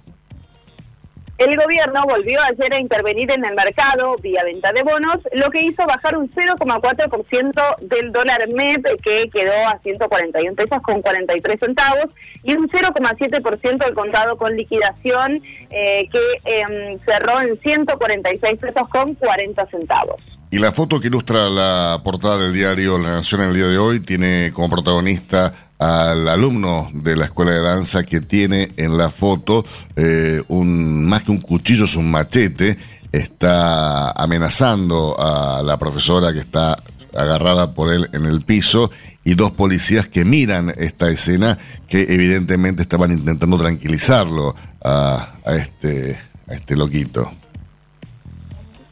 El 1.39 1.55
gobierno 1.55 2.03
volvió 2.03 2.41
ayer 2.43 2.73
a 2.73 2.79
intervenir 2.79 3.31
en 3.31 3.45
el 3.45 3.55
mercado 3.55 4.17
vía 4.21 4.43
venta 4.43 4.73
de 4.73 4.83
bonos, 4.83 5.19
lo 5.31 5.49
que 5.49 5.61
hizo 5.61 5.85
bajar 5.87 6.17
un 6.17 6.29
0,4% 6.29 7.75
del 7.79 8.11
dólar 8.11 8.45
MEP, 8.53 8.85
que 9.01 9.29
quedó 9.29 9.53
a 9.69 9.79
141 9.81 10.53
pesos 10.55 10.81
con 10.81 11.01
43 11.01 11.57
centavos, 11.57 12.07
y 12.43 12.55
un 12.55 12.67
0,7% 12.67 13.85
del 13.85 13.93
contado 13.93 14.35
con 14.35 14.57
liquidación, 14.57 15.41
eh, 15.69 16.09
que 16.11 16.19
em, 16.43 16.99
cerró 17.05 17.39
en 17.39 17.55
146 17.55 18.59
pesos 18.59 18.89
con 18.89 19.15
40 19.15 19.65
centavos. 19.67 20.21
Y 20.51 20.59
la 20.59 20.73
foto 20.73 20.99
que 20.99 21.07
ilustra 21.07 21.47
la 21.47 22.01
portada 22.03 22.37
del 22.37 22.53
diario 22.53 22.97
La 22.97 23.11
Nación 23.11 23.41
en 23.43 23.47
el 23.47 23.55
día 23.55 23.67
de 23.67 23.77
hoy 23.77 24.01
tiene 24.01 24.51
como 24.53 24.69
protagonista 24.69 25.53
al 25.79 26.27
alumno 26.27 26.89
de 26.93 27.15
la 27.15 27.25
escuela 27.25 27.51
de 27.51 27.61
danza 27.61 28.03
que 28.03 28.19
tiene 28.19 28.69
en 28.75 28.97
la 28.97 29.09
foto 29.09 29.65
eh, 29.95 30.43
un 30.49 31.05
más 31.07 31.23
que 31.23 31.31
un 31.31 31.39
cuchillo, 31.39 31.85
es 31.85 31.95
un 31.95 32.11
machete, 32.11 32.77
está 33.11 34.11
amenazando 34.11 35.15
a 35.17 35.63
la 35.63 35.79
profesora 35.79 36.33
que 36.33 36.39
está 36.39 36.77
agarrada 37.15 37.73
por 37.73 37.91
él 37.91 38.09
en 38.13 38.25
el 38.25 38.41
piso 38.41 38.91
y 39.23 39.35
dos 39.35 39.51
policías 39.51 40.07
que 40.07 40.25
miran 40.25 40.73
esta 40.77 41.09
escena 41.09 41.57
que 41.87 42.01
evidentemente 42.01 42.81
estaban 42.81 43.11
intentando 43.11 43.57
tranquilizarlo 43.57 44.53
a, 44.83 45.33
a 45.45 45.55
este, 45.55 46.19
este 46.47 46.75
loquito. 46.75 47.31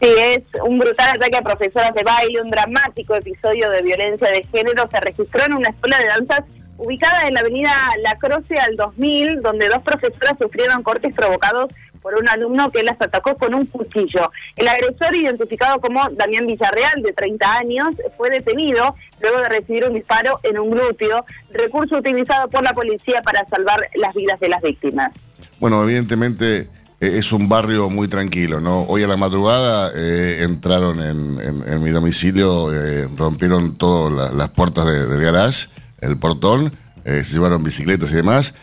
Sí, 0.01 0.07
es 0.07 0.43
un 0.63 0.77
brutal 0.79 1.09
ataque 1.15 1.37
a 1.37 1.41
profesoras 1.41 1.93
de 1.93 2.03
baile, 2.03 2.41
un 2.41 2.49
dramático 2.49 3.15
episodio 3.15 3.69
de 3.71 3.81
violencia 3.81 4.29
de 4.29 4.43
género 4.51 4.87
se 4.91 4.99
registró 4.99 5.45
en 5.45 5.53
una 5.53 5.69
escuela 5.69 5.97
de 5.99 6.07
danzas 6.07 6.41
ubicada 6.77 7.27
en 7.27 7.33
la 7.33 7.41
avenida 7.41 7.71
La 8.03 8.17
Croce 8.17 8.57
al 8.59 8.75
2000, 8.75 9.41
donde 9.41 9.69
dos 9.69 9.81
profesoras 9.83 10.37
sufrieron 10.39 10.83
cortes 10.83 11.13
provocados 11.13 11.71
por 12.01 12.15
un 12.15 12.29
alumno 12.29 12.69
que 12.71 12.83
las 12.83 12.99
atacó 13.01 13.35
con 13.35 13.53
un 13.53 13.65
cuchillo. 13.65 14.31
El 14.55 14.67
agresor, 14.67 15.15
identificado 15.15 15.81
como 15.81 16.07
Damián 16.11 16.47
Villarreal, 16.47 17.01
de 17.03 17.11
30 17.13 17.53
años, 17.57 17.95
fue 18.15 18.29
detenido 18.29 18.95
luego 19.19 19.39
de 19.39 19.49
recibir 19.49 19.83
un 19.85 19.95
disparo 19.95 20.39
en 20.43 20.57
un 20.57 20.71
glúteo, 20.71 21.25
recurso 21.51 21.97
utilizado 21.97 22.47
por 22.49 22.63
la 22.63 22.73
policía 22.73 23.21
para 23.21 23.45
salvar 23.49 23.89
las 23.95 24.13
vidas 24.13 24.39
de 24.39 24.49
las 24.49 24.61
víctimas. 24.61 25.11
Bueno, 25.59 25.83
evidentemente 25.83 26.69
eh, 26.99 27.17
es 27.19 27.31
un 27.31 27.49
barrio 27.49 27.89
muy 27.89 28.07
tranquilo, 28.07 28.59
¿no? 28.59 28.83
Hoy 28.83 29.03
a 29.03 29.07
la 29.07 29.17
madrugada 29.17 29.91
eh, 29.95 30.43
entraron 30.43 31.01
en, 31.01 31.83
mi 31.83 31.89
domicilio, 31.91 32.73
eh, 32.73 33.07
rompieron 33.15 33.75
todas 33.77 34.33
las 34.33 34.49
puertas 34.49 34.85
del 34.85 35.21
garage, 35.21 35.67
el 35.99 36.17
portón, 36.17 36.73
se 37.05 37.23
llevaron 37.23 37.63
bicicletas 37.63 38.11
y 38.11 38.15
demás. 38.15 38.53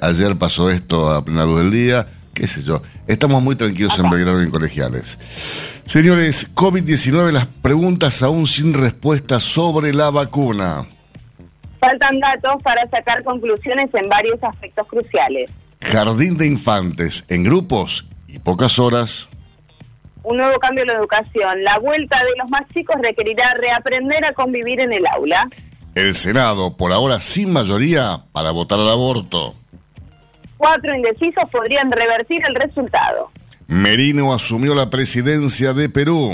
ayer 0.00 0.36
pasó 0.36 0.70
esto 0.70 1.10
a 1.10 1.24
plena 1.24 1.44
luz 1.44 1.60
del 1.60 1.70
día, 1.70 2.06
qué 2.34 2.46
sé 2.46 2.62
yo. 2.62 2.82
Estamos 3.06 3.42
muy 3.42 3.54
tranquilos 3.54 3.98
en 3.98 4.10
Belgrano 4.10 4.40
y 4.40 4.44
en 4.44 4.50
Colegiales. 4.50 5.18
Señores, 5.86 6.52
COVID-19, 6.54 7.30
las 7.30 7.46
preguntas 7.46 8.22
aún 8.22 8.46
sin 8.46 8.74
respuesta 8.74 9.40
sobre 9.40 9.92
la 9.92 10.10
vacuna. 10.10 10.86
Faltan 11.80 12.20
datos 12.20 12.62
para 12.62 12.88
sacar 12.90 13.24
conclusiones 13.24 13.86
en 13.92 14.08
varios 14.08 14.42
aspectos 14.42 14.86
cruciales. 14.86 15.50
Jardín 15.80 16.36
de 16.36 16.46
infantes 16.46 17.24
en 17.28 17.42
grupos 17.42 18.06
y 18.28 18.38
pocas 18.38 18.78
horas. 18.78 19.28
Un 20.22 20.36
nuevo 20.36 20.58
cambio 20.60 20.82
en 20.82 20.88
la 20.88 20.94
educación. 20.94 21.64
La 21.64 21.78
vuelta 21.78 22.22
de 22.22 22.30
los 22.38 22.48
más 22.48 22.62
chicos 22.72 22.96
requerirá 23.02 23.54
reaprender 23.60 24.24
a 24.24 24.32
convivir 24.32 24.80
en 24.80 24.92
el 24.92 25.04
aula. 25.08 25.48
El 25.94 26.14
Senado, 26.14 26.76
por 26.76 26.92
ahora 26.92 27.20
sin 27.20 27.52
mayoría, 27.52 28.20
para 28.32 28.50
votar 28.50 28.78
al 28.78 28.88
aborto. 28.90 29.54
Cuatro 30.56 30.94
indecisos 30.94 31.44
podrían 31.50 31.90
revertir 31.90 32.40
el 32.46 32.54
resultado. 32.54 33.30
Merino 33.66 34.32
asumió 34.32 34.74
la 34.74 34.90
presidencia 34.90 35.72
de 35.72 35.88
Perú. 35.88 36.30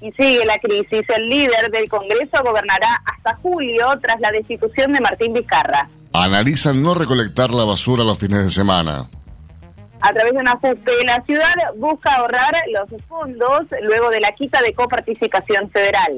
y 0.00 0.10
sigue 0.12 0.44
la 0.44 0.58
crisis. 0.58 1.08
El 1.16 1.28
líder 1.28 1.70
del 1.70 1.88
Congreso 1.88 2.42
gobernará 2.42 3.00
hasta 3.04 3.36
julio 3.36 3.86
tras 4.02 4.18
la 4.20 4.32
destitución 4.32 4.92
de 4.92 5.00
Martín 5.00 5.32
Vizcarra. 5.32 5.88
Analizan 6.12 6.82
no 6.82 6.94
recolectar 6.94 7.52
la 7.52 7.64
basura 7.64 8.02
los 8.02 8.18
fines 8.18 8.42
de 8.42 8.50
semana. 8.50 9.08
A 10.00 10.12
través 10.12 10.32
de 10.32 10.40
un 10.40 10.48
ajuste, 10.48 10.92
la 11.06 11.22
ciudad 11.24 11.54
busca 11.76 12.14
ahorrar 12.14 12.52
los 12.72 13.00
fondos 13.08 13.62
luego 13.82 14.10
de 14.10 14.20
la 14.20 14.32
quita 14.32 14.60
de 14.60 14.74
coparticipación 14.74 15.70
federal. 15.70 16.12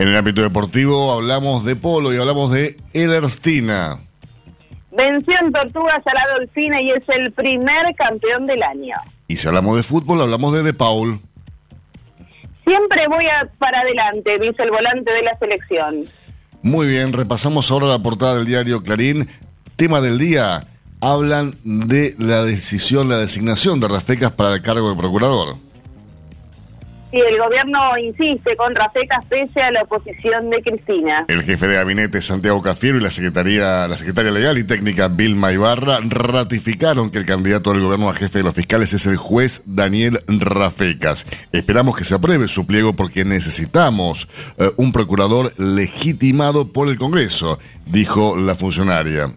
En 0.00 0.08
el 0.08 0.16
ámbito 0.16 0.40
deportivo 0.40 1.12
hablamos 1.12 1.66
de 1.66 1.76
polo 1.76 2.14
y 2.14 2.16
hablamos 2.16 2.50
de 2.52 2.74
Ederstina. 2.94 4.00
Venció 4.92 5.34
en 5.42 5.52
Tortugas 5.52 6.00
a 6.06 6.14
la 6.14 6.38
Dolfina 6.38 6.80
y 6.80 6.90
es 6.90 7.02
el 7.08 7.30
primer 7.32 7.94
campeón 7.96 8.46
del 8.46 8.62
año. 8.62 8.94
Y 9.28 9.36
si 9.36 9.46
hablamos 9.46 9.76
de 9.76 9.82
fútbol, 9.82 10.22
hablamos 10.22 10.54
de 10.54 10.62
De 10.62 10.72
Paul. 10.72 11.20
Siempre 12.66 13.08
voy 13.08 13.26
para 13.58 13.80
adelante, 13.80 14.38
dice 14.38 14.62
el 14.62 14.70
volante 14.70 15.12
de 15.12 15.22
la 15.22 15.38
selección. 15.38 16.06
Muy 16.62 16.86
bien, 16.86 17.12
repasamos 17.12 17.70
ahora 17.70 17.84
la 17.84 17.98
portada 17.98 18.36
del 18.36 18.46
diario 18.46 18.82
Clarín. 18.82 19.28
Tema 19.76 20.00
del 20.00 20.16
día, 20.16 20.66
hablan 21.02 21.56
de 21.62 22.14
la 22.18 22.42
decisión, 22.42 23.10
la 23.10 23.18
designación 23.18 23.80
de 23.80 23.88
Rafecas 23.88 24.32
para 24.32 24.54
el 24.54 24.62
cargo 24.62 24.88
de 24.88 24.96
procurador. 24.96 25.56
Sí, 27.10 27.18
el 27.18 27.38
gobierno 27.38 27.98
insiste 27.98 28.56
con 28.56 28.72
Rafecas 28.72 29.24
pese 29.24 29.60
a 29.60 29.72
la 29.72 29.82
oposición 29.82 30.48
de 30.48 30.62
Cristina. 30.62 31.24
El 31.26 31.42
jefe 31.42 31.66
de 31.66 31.74
gabinete 31.74 32.20
Santiago 32.20 32.62
Cafiero 32.62 32.98
y 32.98 33.00
la 33.00 33.10
secretaria, 33.10 33.88
la 33.88 33.96
secretaria 33.96 34.30
legal 34.30 34.58
y 34.58 34.64
técnica 34.64 35.08
Vilma 35.08 35.50
Ibarra 35.52 35.98
ratificaron 36.04 37.10
que 37.10 37.18
el 37.18 37.24
candidato 37.24 37.72
del 37.72 37.82
gobierno 37.82 38.08
a 38.08 38.14
jefe 38.14 38.38
de 38.38 38.44
los 38.44 38.54
fiscales 38.54 38.92
es 38.92 39.06
el 39.06 39.16
juez 39.16 39.62
Daniel 39.66 40.22
Rafecas. 40.28 41.26
Esperamos 41.50 41.96
que 41.96 42.04
se 42.04 42.14
apruebe 42.14 42.46
su 42.46 42.64
pliego 42.64 42.92
porque 42.92 43.24
necesitamos 43.24 44.28
eh, 44.58 44.70
un 44.76 44.92
procurador 44.92 45.52
legitimado 45.58 46.72
por 46.72 46.88
el 46.88 46.96
Congreso, 46.96 47.58
dijo 47.86 48.36
la 48.36 48.54
funcionaria. 48.54 49.34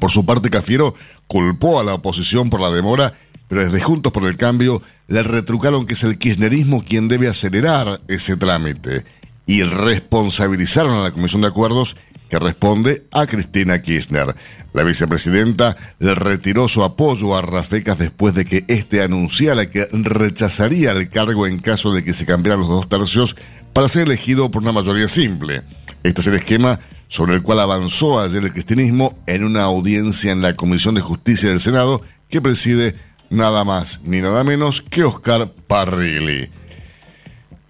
Por 0.00 0.10
su 0.10 0.26
parte, 0.26 0.50
Cafiero 0.50 0.94
culpó 1.28 1.78
a 1.78 1.84
la 1.84 1.94
oposición 1.94 2.50
por 2.50 2.60
la 2.60 2.70
demora 2.70 3.12
pero 3.48 3.64
desde 3.64 3.80
Juntos 3.80 4.12
por 4.12 4.24
el 4.24 4.36
Cambio 4.36 4.82
le 5.08 5.22
retrucaron 5.22 5.86
que 5.86 5.94
es 5.94 6.04
el 6.04 6.18
kirchnerismo 6.18 6.84
quien 6.84 7.08
debe 7.08 7.28
acelerar 7.28 8.00
ese 8.06 8.36
trámite 8.36 9.04
y 9.46 9.62
responsabilizaron 9.62 10.94
a 10.94 11.02
la 11.02 11.10
Comisión 11.10 11.40
de 11.42 11.48
Acuerdos 11.48 11.96
que 12.28 12.38
responde 12.38 13.06
a 13.10 13.26
Cristina 13.26 13.80
Kirchner. 13.80 14.34
La 14.74 14.82
vicepresidenta 14.82 15.76
le 15.98 16.14
retiró 16.14 16.68
su 16.68 16.84
apoyo 16.84 17.34
a 17.34 17.42
Rafecas 17.42 17.98
después 17.98 18.34
de 18.34 18.44
que 18.44 18.64
éste 18.68 19.02
anunciara 19.02 19.70
que 19.70 19.86
rechazaría 19.92 20.92
el 20.92 21.08
cargo 21.08 21.46
en 21.46 21.58
caso 21.58 21.92
de 21.94 22.04
que 22.04 22.12
se 22.12 22.26
cambiaran 22.26 22.60
los 22.60 22.68
dos 22.68 22.88
tercios 22.88 23.34
para 23.72 23.88
ser 23.88 24.06
elegido 24.06 24.50
por 24.50 24.62
una 24.62 24.72
mayoría 24.72 25.08
simple. 25.08 25.62
Este 26.02 26.20
es 26.20 26.26
el 26.26 26.34
esquema 26.34 26.78
sobre 27.08 27.34
el 27.34 27.42
cual 27.42 27.60
avanzó 27.60 28.20
ayer 28.20 28.44
el 28.44 28.52
cristianismo 28.52 29.18
en 29.26 29.44
una 29.44 29.62
audiencia 29.62 30.30
en 30.30 30.42
la 30.42 30.54
Comisión 30.54 30.94
de 30.94 31.00
Justicia 31.00 31.48
del 31.48 31.60
Senado 31.60 32.02
que 32.28 32.42
preside 32.42 32.94
nada 33.30 33.64
más 33.64 34.00
ni 34.04 34.20
nada 34.20 34.44
menos 34.44 34.82
que 34.82 35.04
Oscar 35.04 35.52
Parrilli. 35.66 36.50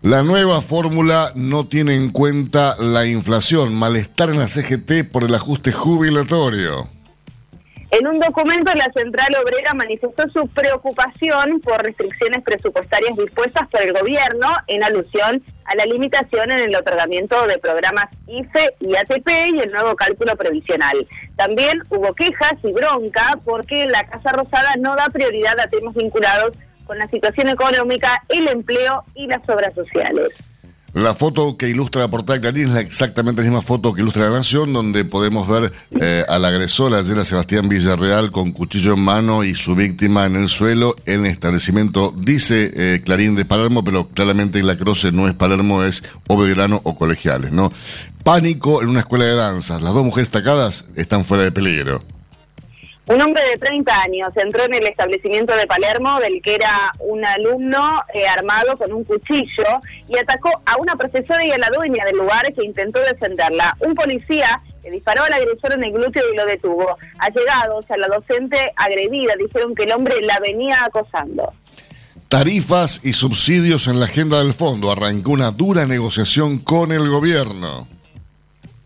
La 0.02 0.22
nueva 0.22 0.60
fórmula 0.60 1.32
no 1.34 1.66
tiene 1.66 1.96
en 1.96 2.10
cuenta 2.10 2.76
la 2.78 3.06
inflación, 3.06 3.74
malestar 3.74 4.30
en 4.30 4.38
la 4.38 4.46
CGT 4.46 5.10
por 5.10 5.24
el 5.24 5.34
ajuste 5.34 5.72
jubilatorio. 5.72 6.88
En 7.90 8.07
un 8.07 8.21
documento, 8.21 8.71
la 8.75 8.90
Central 8.92 9.35
Obrera 9.42 9.73
manifestó 9.73 10.28
su 10.28 10.47
preocupación 10.49 11.59
por 11.61 11.83
restricciones 11.83 12.42
presupuestarias 12.45 13.16
dispuestas 13.16 13.66
por 13.68 13.80
el 13.80 13.95
gobierno 13.95 14.47
en 14.66 14.85
alusión 14.85 15.42
a 15.64 15.75
la 15.75 15.87
limitación 15.87 16.50
en 16.50 16.59
el 16.61 16.76
otorgamiento 16.76 17.47
de 17.47 17.57
programas 17.59 18.07
IFE 18.26 18.75
y 18.80 18.95
ATP 18.95 19.28
y 19.54 19.61
el 19.61 19.73
nuevo 19.73 19.97
cálculo 19.97 20.37
previsional. 20.37 21.09
También 21.37 21.83
hubo 21.88 22.12
quejas 22.14 22.54
y 22.62 22.73
bronca 22.73 23.38
porque 23.47 23.87
la 23.87 24.07
Casa 24.07 24.33
Rosada 24.33 24.75
no 24.78 24.95
da 24.95 25.07
prioridad 25.07 25.59
a 25.59 25.68
temas 25.68 25.95
vinculados 25.95 26.59
con 26.85 26.99
la 26.99 27.09
situación 27.09 27.49
económica, 27.49 28.23
el 28.28 28.49
empleo 28.49 29.04
y 29.14 29.26
las 29.28 29.49
obras 29.49 29.73
sociales. 29.75 30.28
La 30.95 31.14
foto 31.14 31.59
que 31.59 31.68
ilustra 31.68 32.00
la 32.00 32.11
portada 32.11 32.38
de 32.38 32.40
Clarín 32.40 32.75
es 32.75 32.82
exactamente 32.82 33.43
la 33.43 33.49
misma 33.49 33.60
foto 33.60 33.93
que 33.93 34.00
ilustra 34.00 34.30
La 34.30 34.39
Nación, 34.39 34.73
donde 34.73 35.04
podemos 35.04 35.47
ver 35.47 35.71
eh, 36.00 36.25
al 36.26 36.47
agresor, 36.47 36.95
ayer 36.95 37.19
a 37.19 37.26
Sebastián 37.26 37.69
Villarreal, 37.69 38.32
con 38.32 38.52
cuchillo 38.52 38.95
en 38.95 39.00
mano 39.00 39.45
y 39.45 39.54
su 39.54 39.75
víctima 39.75 40.25
en 40.25 40.36
el 40.36 40.49
suelo 40.49 40.97
en 41.04 41.26
el 41.26 41.32
establecimiento, 41.32 42.15
dice 42.17 42.73
eh, 42.75 43.02
Clarín 43.04 43.36
de 43.36 43.45
Palermo, 43.45 43.84
pero 43.84 44.08
claramente 44.08 44.62
la 44.62 44.78
Croce 44.78 45.12
no 45.12 45.28
es 45.28 45.34
Palermo, 45.34 45.84
es 45.84 46.02
Obedierano 46.26 46.80
o 46.84 46.97
Colegiales, 46.97 47.52
¿no? 47.52 47.71
Pánico 48.25 48.82
en 48.82 48.89
una 48.89 49.00
escuela 49.00 49.26
de 49.26 49.34
danzas. 49.34 49.82
Las 49.82 49.93
dos 49.93 50.04
mujeres 50.04 50.30
destacadas 50.30 50.86
están 50.97 51.26
fuera 51.26 51.45
de 51.45 51.52
peligro. 51.52 52.02
Un 53.08 53.23
hombre 53.23 53.42
de 53.49 53.56
30 53.56 54.02
años 54.02 54.28
entró 54.36 54.64
en 54.64 54.75
el 54.75 54.86
establecimiento 54.86 55.56
de 55.56 55.66
Palermo, 55.66 56.21
del 56.21 56.42
que 56.42 56.56
era 56.56 56.92
un 56.99 57.25
alumno 57.25 58.02
eh, 58.12 58.28
armado 58.28 58.76
con 58.76 58.92
un 58.92 59.02
cuchillo, 59.04 59.80
y 60.06 60.18
atacó 60.18 60.50
a 60.66 60.76
una 60.76 60.94
profesora 60.94 61.42
y 61.42 61.50
a 61.50 61.56
la 61.56 61.71
dueña 61.75 62.04
del 62.04 62.18
lugar 62.18 62.52
que 62.52 62.62
intentó 62.62 63.00
defenderla. 63.00 63.75
Un 63.80 63.94
policía 63.94 64.60
le 64.84 64.90
disparó 64.90 65.25
al 65.25 65.32
agresor 65.32 65.73
en 65.73 65.84
el 65.84 65.92
glúteo 65.92 66.23
y 66.30 66.36
lo 66.36 66.44
detuvo. 66.44 66.99
Allegados 67.18 67.90
a 67.90 67.97
la 67.97 68.08
docente 68.08 68.73
agredida 68.76 69.32
dijeron 69.38 69.75
que 69.75 69.84
el 69.84 69.92
hombre 69.92 70.21
la 70.21 70.38
venía 70.40 70.84
acosando. 70.84 71.54
Tarifas 72.28 73.00
y 73.02 73.14
subsidios 73.14 73.88
en 73.88 74.00
la 74.00 74.04
agenda 74.04 74.36
del 74.36 74.52
fondo. 74.52 74.92
Arrancó 74.92 75.30
una 75.30 75.50
dura 75.50 75.86
negociación 75.86 76.58
con 76.58 76.92
el 76.92 77.08
gobierno. 77.08 77.88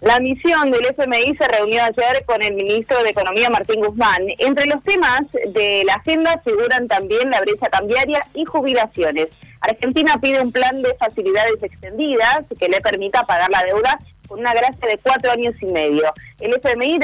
La 0.03 0.19
misión 0.19 0.73
del 0.73 0.85
FMI 0.85 1.37
se 1.37 1.47
reunió 1.47 1.81
ayer 1.85 2.25
con 2.27 2.43
el 2.43 2.55
ministro 2.55 3.01
de 3.05 3.11
Economía 3.11 3.49
Martín 3.51 3.81
Guzmán. 3.81 4.23
Entre 4.39 4.67
los 4.67 4.83
temas 4.83 5.23
de 5.33 5.85
la 5.87 5.95
agenda 5.95 6.43
figuran 6.45 6.89
también 6.89 7.31
la 7.31 7.41
brecha 7.41 7.69
cambiaria 7.69 8.21
y 8.35 8.45
jubilaciones. 8.45 9.29
Argentina 9.61 10.19
pide 10.21 10.41
un 10.41 10.51
plan 10.51 10.83
de 10.83 10.93
facilidades 10.95 11.63
extendidas 11.63 12.43
que 12.59 12.69
le 12.69 12.81
permita 12.81 13.23
pagar 13.23 13.49
la 13.51 13.63
deuda 13.63 13.97
con 14.27 14.41
una 14.41 14.53
gracia 14.53 14.89
de 14.89 14.99
cuatro 14.99 15.31
años 15.31 15.55
y 15.61 15.67
medio. 15.67 16.13
El 16.41 16.53
FMI 16.57 16.99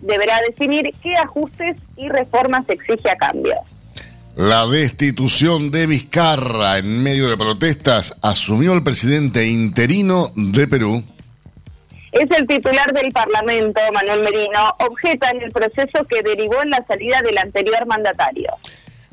deberá, 0.00 0.40
definir 0.46 0.92
qué 1.02 1.14
ajustes 1.16 1.78
y 1.96 2.10
reformas 2.10 2.68
exige 2.68 3.08
a 3.08 3.16
cambio. 3.16 3.54
La 4.36 4.66
destitución 4.66 5.70
de 5.70 5.86
Vizcarra 5.86 6.76
en 6.76 7.02
medio 7.02 7.30
de 7.30 7.38
protestas 7.38 8.14
asumió 8.20 8.74
el 8.74 8.82
presidente 8.82 9.46
interino 9.46 10.32
de 10.36 10.68
Perú. 10.68 11.02
Es 12.12 12.30
el 12.38 12.46
titular 12.46 12.92
del 12.92 13.10
Parlamento, 13.10 13.80
Manuel 13.92 14.22
Merino, 14.22 14.74
objeta 14.80 15.30
en 15.30 15.42
el 15.42 15.50
proceso 15.50 16.04
que 16.08 16.22
derivó 16.22 16.62
en 16.62 16.70
la 16.70 16.84
salida 16.86 17.22
del 17.22 17.38
anterior 17.38 17.86
mandatario. 17.86 18.52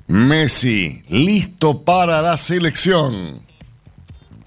Messi, 0.08 1.02
listo 1.08 1.84
para 1.84 2.22
la 2.22 2.36
selección. 2.36 3.42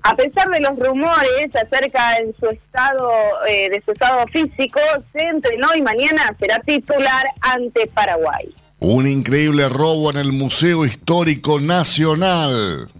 A 0.03 0.17
pesar 0.17 0.49
de 0.49 0.61
los 0.61 0.79
rumores 0.79 1.55
acerca 1.55 2.19
en 2.19 2.35
su 2.39 2.47
estado, 2.49 3.11
eh, 3.49 3.71
de 3.71 3.81
su 3.85 3.93
estado 3.93 4.27
físico, 4.33 4.81
se 5.13 5.23
entrenó 5.23 5.69
y 5.77 5.81
mañana 5.81 6.35
será 6.39 6.59
titular 6.59 7.25
ante 7.41 7.87
Paraguay. 7.87 8.53
Un 8.81 9.07
increíble 9.07 9.69
robo 9.69 10.11
en 10.11 10.19
el 10.19 10.33
Museo 10.33 10.85
Histórico 10.85 11.61
Nacional. 11.61 12.91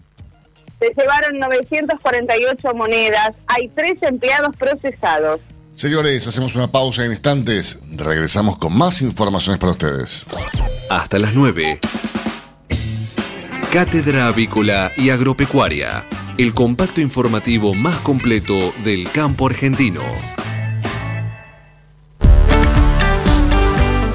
Se 0.83 0.93
llevaron 1.01 1.39
948 1.39 2.75
monedas. 2.75 3.37
Hay 3.47 3.69
tres 3.69 4.03
empleados 4.03 4.57
procesados. 4.57 5.41
Señores, 5.77 6.27
hacemos 6.27 6.57
una 6.57 6.73
pausa 6.73 7.05
en 7.05 7.13
instantes. 7.13 7.79
Regresamos 7.93 8.59
con 8.59 8.77
más 8.77 9.01
informaciones 9.01 9.61
para 9.61 9.73
ustedes. 9.73 10.27
Hasta 10.91 11.21
las 11.21 11.35
9. 11.35 11.79
Cátedra 13.73 14.27
Avícola 14.27 14.91
y 14.97 15.11
Agropecuaria. 15.11 16.05
El 16.37 16.53
compacto 16.53 17.01
informativo 17.01 17.75
más 17.75 18.01
completo 18.01 18.75
del 18.83 19.09
campo 19.13 19.47
argentino. 19.47 20.03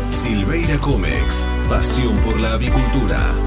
Silveira 0.09 0.77
Comex. 0.81 1.47
Pasión 1.69 2.17
por 2.19 2.37
la 2.37 2.53
avicultura. 2.53 3.46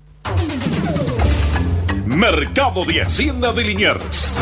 Mercado 2.22 2.86
de 2.86 3.02
Hacienda 3.02 3.52
de 3.52 3.64
Liniers. 3.64 4.38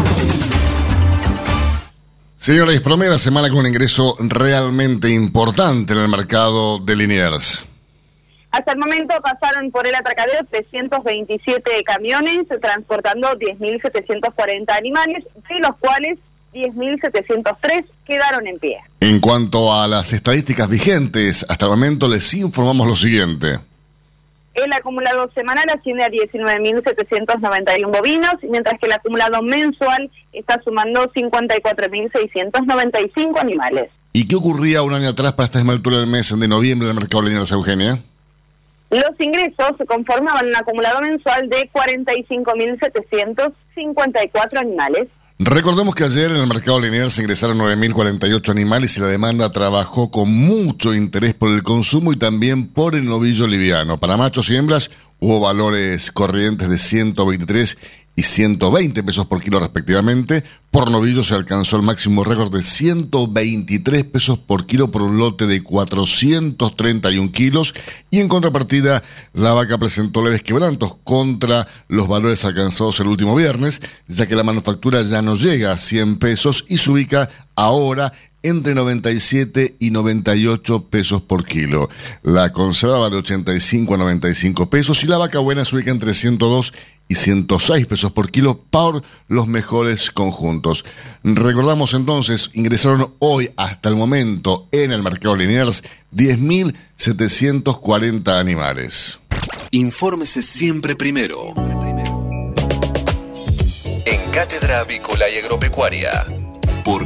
Señores, 2.35 2.81
primera 2.81 3.17
semana 3.17 3.47
con 3.47 3.59
un 3.59 3.67
ingreso 3.67 4.17
realmente 4.19 5.09
importante 5.09 5.93
en 5.93 5.99
el 5.99 6.09
mercado 6.09 6.79
de 6.79 6.97
Liniers. 6.97 7.65
Hasta 8.51 8.73
el 8.73 8.79
momento 8.79 9.15
pasaron 9.23 9.71
por 9.71 9.87
el 9.87 9.95
atracadero 9.95 10.45
327 10.51 11.81
camiones 11.85 12.39
transportando 12.61 13.29
10.740 13.29 14.77
animales, 14.77 15.23
de 15.47 15.59
los 15.61 15.77
cuales 15.77 16.19
10.703 16.53 17.85
quedaron 18.05 18.45
en 18.45 18.59
pie. 18.59 18.79
En 18.99 19.21
cuanto 19.21 19.73
a 19.73 19.87
las 19.87 20.11
estadísticas 20.11 20.67
vigentes, 20.67 21.45
hasta 21.47 21.65
el 21.67 21.71
momento 21.71 22.09
les 22.09 22.33
informamos 22.33 22.85
lo 22.85 22.97
siguiente. 22.97 23.68
El 24.63 24.73
acumulado 24.73 25.29
semanal 25.33 25.65
asciende 25.73 26.03
a 26.03 26.09
19.791 26.09 27.91
bovinos, 27.91 28.35
mientras 28.49 28.77
que 28.79 28.87
el 28.87 28.91
acumulado 28.91 29.41
mensual 29.41 30.11
está 30.33 30.61
sumando 30.63 31.09
54.695 31.13 33.39
animales. 33.39 33.89
¿Y 34.11 34.27
qué 34.27 34.35
ocurría 34.35 34.81
un 34.81 34.93
año 34.93 35.07
atrás 35.09 35.31
para 35.33 35.45
esta 35.45 35.59
misma 35.59 35.73
altura 35.73 35.99
del 35.99 36.07
mes 36.07 36.33
de 36.37 36.47
noviembre 36.47 36.89
en 36.89 36.95
el 36.95 37.01
mercado 37.01 37.21
lineal 37.23 37.45
Eugenia? 37.49 37.99
Los 38.89 39.11
ingresos 39.19 39.73
se 39.77 39.85
conformaban 39.85 40.47
un 40.47 40.55
acumulado 40.55 40.99
mensual 41.01 41.47
de 41.47 41.69
45.754 41.71 44.59
animales. 44.59 45.09
Recordemos 45.41 45.95
que 45.95 46.03
ayer 46.03 46.31
en 46.31 46.35
el 46.35 46.47
mercado 46.47 46.81
lineal 46.81 47.09
se 47.09 47.21
ingresaron 47.21 47.59
9.048 47.59 48.49
animales 48.49 48.97
y 48.97 48.99
la 48.99 49.07
demanda 49.07 49.49
trabajó 49.49 50.11
con 50.11 50.29
mucho 50.29 50.93
interés 50.93 51.33
por 51.33 51.49
el 51.51 51.63
consumo 51.63 52.11
y 52.11 52.17
también 52.17 52.67
por 52.67 52.93
el 52.93 53.05
novillo 53.05 53.47
liviano. 53.47 53.97
Para 53.97 54.17
machos 54.17 54.49
y 54.49 54.57
hembras 54.57 54.91
hubo 55.17 55.39
valores 55.39 56.11
corrientes 56.11 56.67
de 56.67 56.77
123 56.77 57.77
y 58.19 58.23
120 58.23 59.01
pesos 59.03 59.25
por 59.27 59.39
kilo 59.39 59.59
respectivamente. 59.59 60.43
Por 60.71 60.91
novillo 60.91 61.23
se 61.23 61.35
alcanzó 61.35 61.77
el 61.77 61.83
máximo 61.83 62.25
récord 62.25 62.53
de 62.53 62.63
123 62.63 64.03
pesos 64.03 64.37
por 64.37 64.65
kilo 64.65 64.91
por 64.91 65.03
un 65.03 65.17
lote 65.17 65.47
de 65.47 65.63
431 65.63 67.31
kilos 67.31 67.73
y 68.11 68.19
en 68.19 68.27
contrapartida 68.27 69.01
la 69.33 69.53
vaca 69.53 69.77
presentó 69.77 70.21
leves 70.21 70.43
quebrantos 70.43 70.97
contra 71.05 71.65
los 71.87 72.09
valores 72.09 72.43
alcanzados 72.43 72.99
el 72.99 73.07
último 73.07 73.35
viernes, 73.35 73.81
ya 74.09 74.27
que 74.27 74.35
la 74.35 74.43
manufactura 74.43 75.01
ya 75.01 75.21
no 75.21 75.35
llega 75.35 75.71
a 75.71 75.77
100 75.77 76.19
pesos 76.19 76.65
y 76.67 76.77
se 76.77 76.91
ubica 76.91 77.29
ahora 77.55 78.11
entre 78.43 78.75
97 78.75 79.77
y 79.79 79.91
98 79.91 80.85
pesos 80.89 81.21
por 81.21 81.45
kilo. 81.45 81.89
La 82.23 82.51
conserva 82.51 83.09
de 83.09 83.17
85 83.17 83.95
a 83.95 83.97
95 83.97 84.69
pesos 84.69 85.03
y 85.03 85.07
la 85.07 85.17
vaca 85.17 85.39
buena 85.39 85.65
se 85.65 85.75
ubica 85.75 85.91
entre 85.91 86.13
102 86.13 86.73
y 87.09 87.15
106 87.15 87.87
pesos 87.87 88.11
por 88.11 88.29
kilo 88.29 88.61
por 88.69 89.01
los 89.27 89.47
mejores 89.47 90.11
conjuntos. 90.11 90.85
Recordamos 91.23 91.95
entonces, 91.95 92.51
ingresaron 92.53 93.15
hoy 93.19 93.51
hasta 93.57 93.89
el 93.89 93.95
momento 93.95 94.67
en 94.71 94.91
el 94.91 95.01
mercado 95.01 95.35
Liniers 95.35 95.83
10.740 96.15 98.39
animales. 98.39 99.19
Infórmese 99.71 100.43
siempre 100.43 100.95
primero. 100.95 101.55
En 104.05 104.31
Cátedra 104.31 104.79
Avícola 104.79 105.29
y 105.29 105.37
Agropecuaria 105.37 106.25
por 106.83 107.05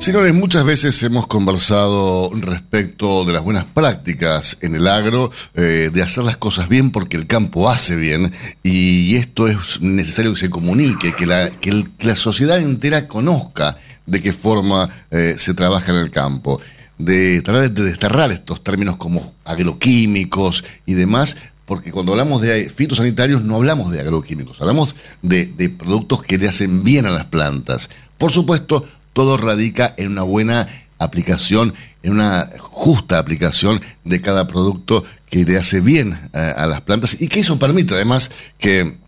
Señores, 0.00 0.32
muchas 0.32 0.64
veces 0.64 1.02
hemos 1.02 1.26
conversado 1.26 2.30
respecto 2.32 3.26
de 3.26 3.34
las 3.34 3.44
buenas 3.44 3.66
prácticas 3.66 4.56
en 4.62 4.74
el 4.74 4.88
agro, 4.88 5.30
eh, 5.54 5.90
de 5.92 6.02
hacer 6.02 6.24
las 6.24 6.38
cosas 6.38 6.70
bien 6.70 6.90
porque 6.90 7.18
el 7.18 7.26
campo 7.26 7.68
hace 7.68 7.96
bien 7.96 8.32
y 8.62 9.16
esto 9.16 9.46
es 9.46 9.82
necesario 9.82 10.32
que 10.32 10.40
se 10.40 10.48
comunique, 10.48 11.14
que 11.14 11.26
la, 11.26 12.16
sociedad 12.16 12.58
entera 12.62 13.08
conozca 13.08 13.76
de 14.06 14.22
qué 14.22 14.32
forma 14.32 14.88
eh, 15.10 15.34
se 15.36 15.52
trabaja 15.52 15.92
en 15.92 15.98
el 15.98 16.10
campo, 16.10 16.62
de 16.96 17.42
tratar 17.42 17.70
de 17.70 17.84
desterrar 17.84 18.32
estos 18.32 18.64
términos 18.64 18.96
como 18.96 19.34
agroquímicos 19.44 20.64
y 20.86 20.94
demás, 20.94 21.36
porque 21.66 21.92
cuando 21.92 22.12
hablamos 22.12 22.40
de 22.40 22.70
fitosanitarios 22.70 23.44
no 23.44 23.56
hablamos 23.56 23.90
de 23.90 24.00
agroquímicos, 24.00 24.62
hablamos 24.62 24.96
de 25.20 25.74
productos 25.78 26.22
que 26.22 26.38
le 26.38 26.48
hacen 26.48 26.82
bien 26.82 27.04
a 27.04 27.10
las 27.10 27.26
plantas. 27.26 27.90
Por 28.16 28.32
supuesto, 28.32 28.86
todo 29.12 29.36
radica 29.36 29.94
en 29.96 30.08
una 30.08 30.22
buena 30.22 30.66
aplicación, 30.98 31.74
en 32.02 32.12
una 32.12 32.48
justa 32.58 33.18
aplicación 33.18 33.80
de 34.04 34.20
cada 34.20 34.46
producto 34.46 35.02
que 35.28 35.44
le 35.44 35.56
hace 35.56 35.80
bien 35.80 36.18
a, 36.32 36.66
las 36.66 36.82
plantas 36.82 37.16
y 37.18 37.28
que 37.28 37.40
eso 37.40 37.58
permite 37.58 37.94
además 37.94 38.30
que 38.58 38.98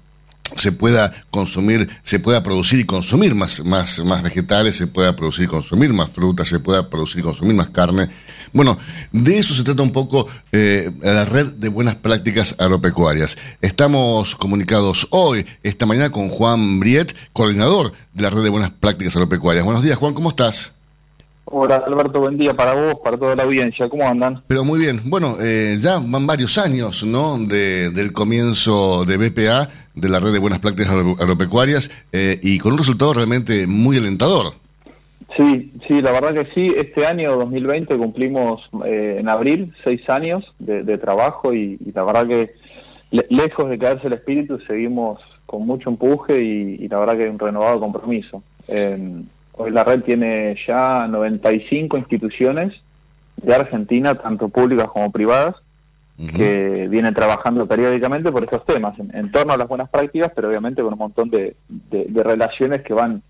se 0.56 0.72
pueda 0.72 1.12
consumir, 1.30 1.88
se 2.02 2.20
pueda 2.20 2.42
producir 2.42 2.78
y 2.80 2.84
consumir 2.84 3.34
más, 3.34 3.64
más, 3.64 4.00
más 4.04 4.22
vegetales, 4.22 4.76
se 4.76 4.86
pueda 4.86 5.14
producir 5.16 5.44
y 5.44 5.48
consumir 5.48 5.92
más 5.92 6.10
frutas, 6.10 6.48
se 6.48 6.60
pueda 6.60 6.88
producir 6.88 7.20
y 7.20 7.22
consumir 7.22 7.54
más 7.54 7.70
carne. 7.70 8.08
Bueno, 8.52 8.76
de 9.12 9.38
eso 9.38 9.54
se 9.54 9.64
trata 9.64 9.82
un 9.82 9.92
poco 9.92 10.28
eh, 10.52 10.90
la 11.02 11.24
red 11.24 11.52
de 11.54 11.68
buenas 11.68 11.94
prácticas 11.96 12.54
agropecuarias. 12.58 13.36
Estamos 13.60 14.36
comunicados 14.36 15.06
hoy, 15.10 15.46
esta 15.62 15.86
mañana, 15.86 16.10
con 16.10 16.28
Juan 16.28 16.80
Briet, 16.80 17.14
coordinador 17.32 17.92
de 18.12 18.22
la 18.22 18.30
red 18.30 18.42
de 18.42 18.50
buenas 18.50 18.70
prácticas 18.70 19.16
agropecuarias. 19.16 19.64
Buenos 19.64 19.82
días, 19.82 19.96
Juan, 19.96 20.14
¿cómo 20.14 20.30
estás? 20.30 20.72
Hola 21.54 21.82
Alberto, 21.86 22.18
buen 22.18 22.38
día 22.38 22.54
para 22.54 22.72
vos, 22.72 22.94
para 23.04 23.18
toda 23.18 23.36
la 23.36 23.42
audiencia, 23.42 23.86
¿cómo 23.86 24.08
andan? 24.08 24.42
Pero 24.46 24.64
muy 24.64 24.78
bien, 24.78 25.02
bueno, 25.04 25.36
eh, 25.38 25.76
ya 25.78 25.98
van 26.02 26.26
varios 26.26 26.56
años, 26.56 27.04
¿no? 27.04 27.36
De, 27.36 27.90
del 27.90 28.10
comienzo 28.12 29.04
de 29.04 29.18
BPA, 29.18 29.68
de 29.94 30.08
la 30.08 30.18
red 30.18 30.32
de 30.32 30.38
buenas 30.38 30.60
prácticas 30.60 30.94
agropecuarias, 31.20 31.90
eh, 32.10 32.40
y 32.42 32.58
con 32.58 32.72
un 32.72 32.78
resultado 32.78 33.12
realmente 33.12 33.66
muy 33.66 33.98
alentador. 33.98 34.54
Sí, 35.36 35.70
sí, 35.86 36.00
la 36.00 36.12
verdad 36.12 36.32
que 36.32 36.48
sí, 36.54 36.74
este 36.74 37.04
año 37.04 37.36
2020 37.36 37.98
cumplimos 37.98 38.62
eh, 38.86 39.18
en 39.20 39.28
abril 39.28 39.74
seis 39.84 40.00
años 40.08 40.42
de, 40.58 40.84
de 40.84 40.96
trabajo 40.96 41.52
y, 41.52 41.76
y, 41.84 41.92
la 41.92 42.04
verdad 42.04 42.26
que 42.28 42.54
le, 43.10 43.26
lejos 43.28 43.68
de 43.68 43.78
caerse 43.78 44.06
el 44.06 44.14
espíritu 44.14 44.58
seguimos 44.66 45.20
con 45.44 45.66
mucho 45.66 45.90
empuje 45.90 46.42
y, 46.42 46.82
y, 46.82 46.88
la 46.88 46.98
verdad 46.98 47.18
que 47.18 47.24
hay 47.24 47.28
un 47.28 47.38
renovado 47.38 47.78
compromiso. 47.78 48.42
Hoy 49.62 49.70
la 49.70 49.84
red 49.84 50.02
tiene 50.02 50.56
ya 50.66 51.06
95 51.06 51.96
instituciones 51.96 52.72
de 53.36 53.54
Argentina, 53.54 54.16
tanto 54.16 54.48
públicas 54.48 54.88
como 54.88 55.12
privadas, 55.12 55.54
que 56.36 56.86
vienen 56.88 57.14
trabajando 57.14 57.66
periódicamente 57.66 58.30
por 58.30 58.44
estos 58.44 58.64
temas, 58.64 58.96
en, 58.98 59.32
torno 59.32 59.52
a 59.52 59.56
las 59.56 59.68
buenas 59.68 59.88
prácticas, 59.88 60.30
pero 60.34 60.48
obviamente 60.48 60.82
con 60.82 60.92
un 60.92 60.98
montón 60.98 61.30
de, 61.30 61.56
relaciones 62.14 62.82
que 62.82 62.92
van 62.92 63.22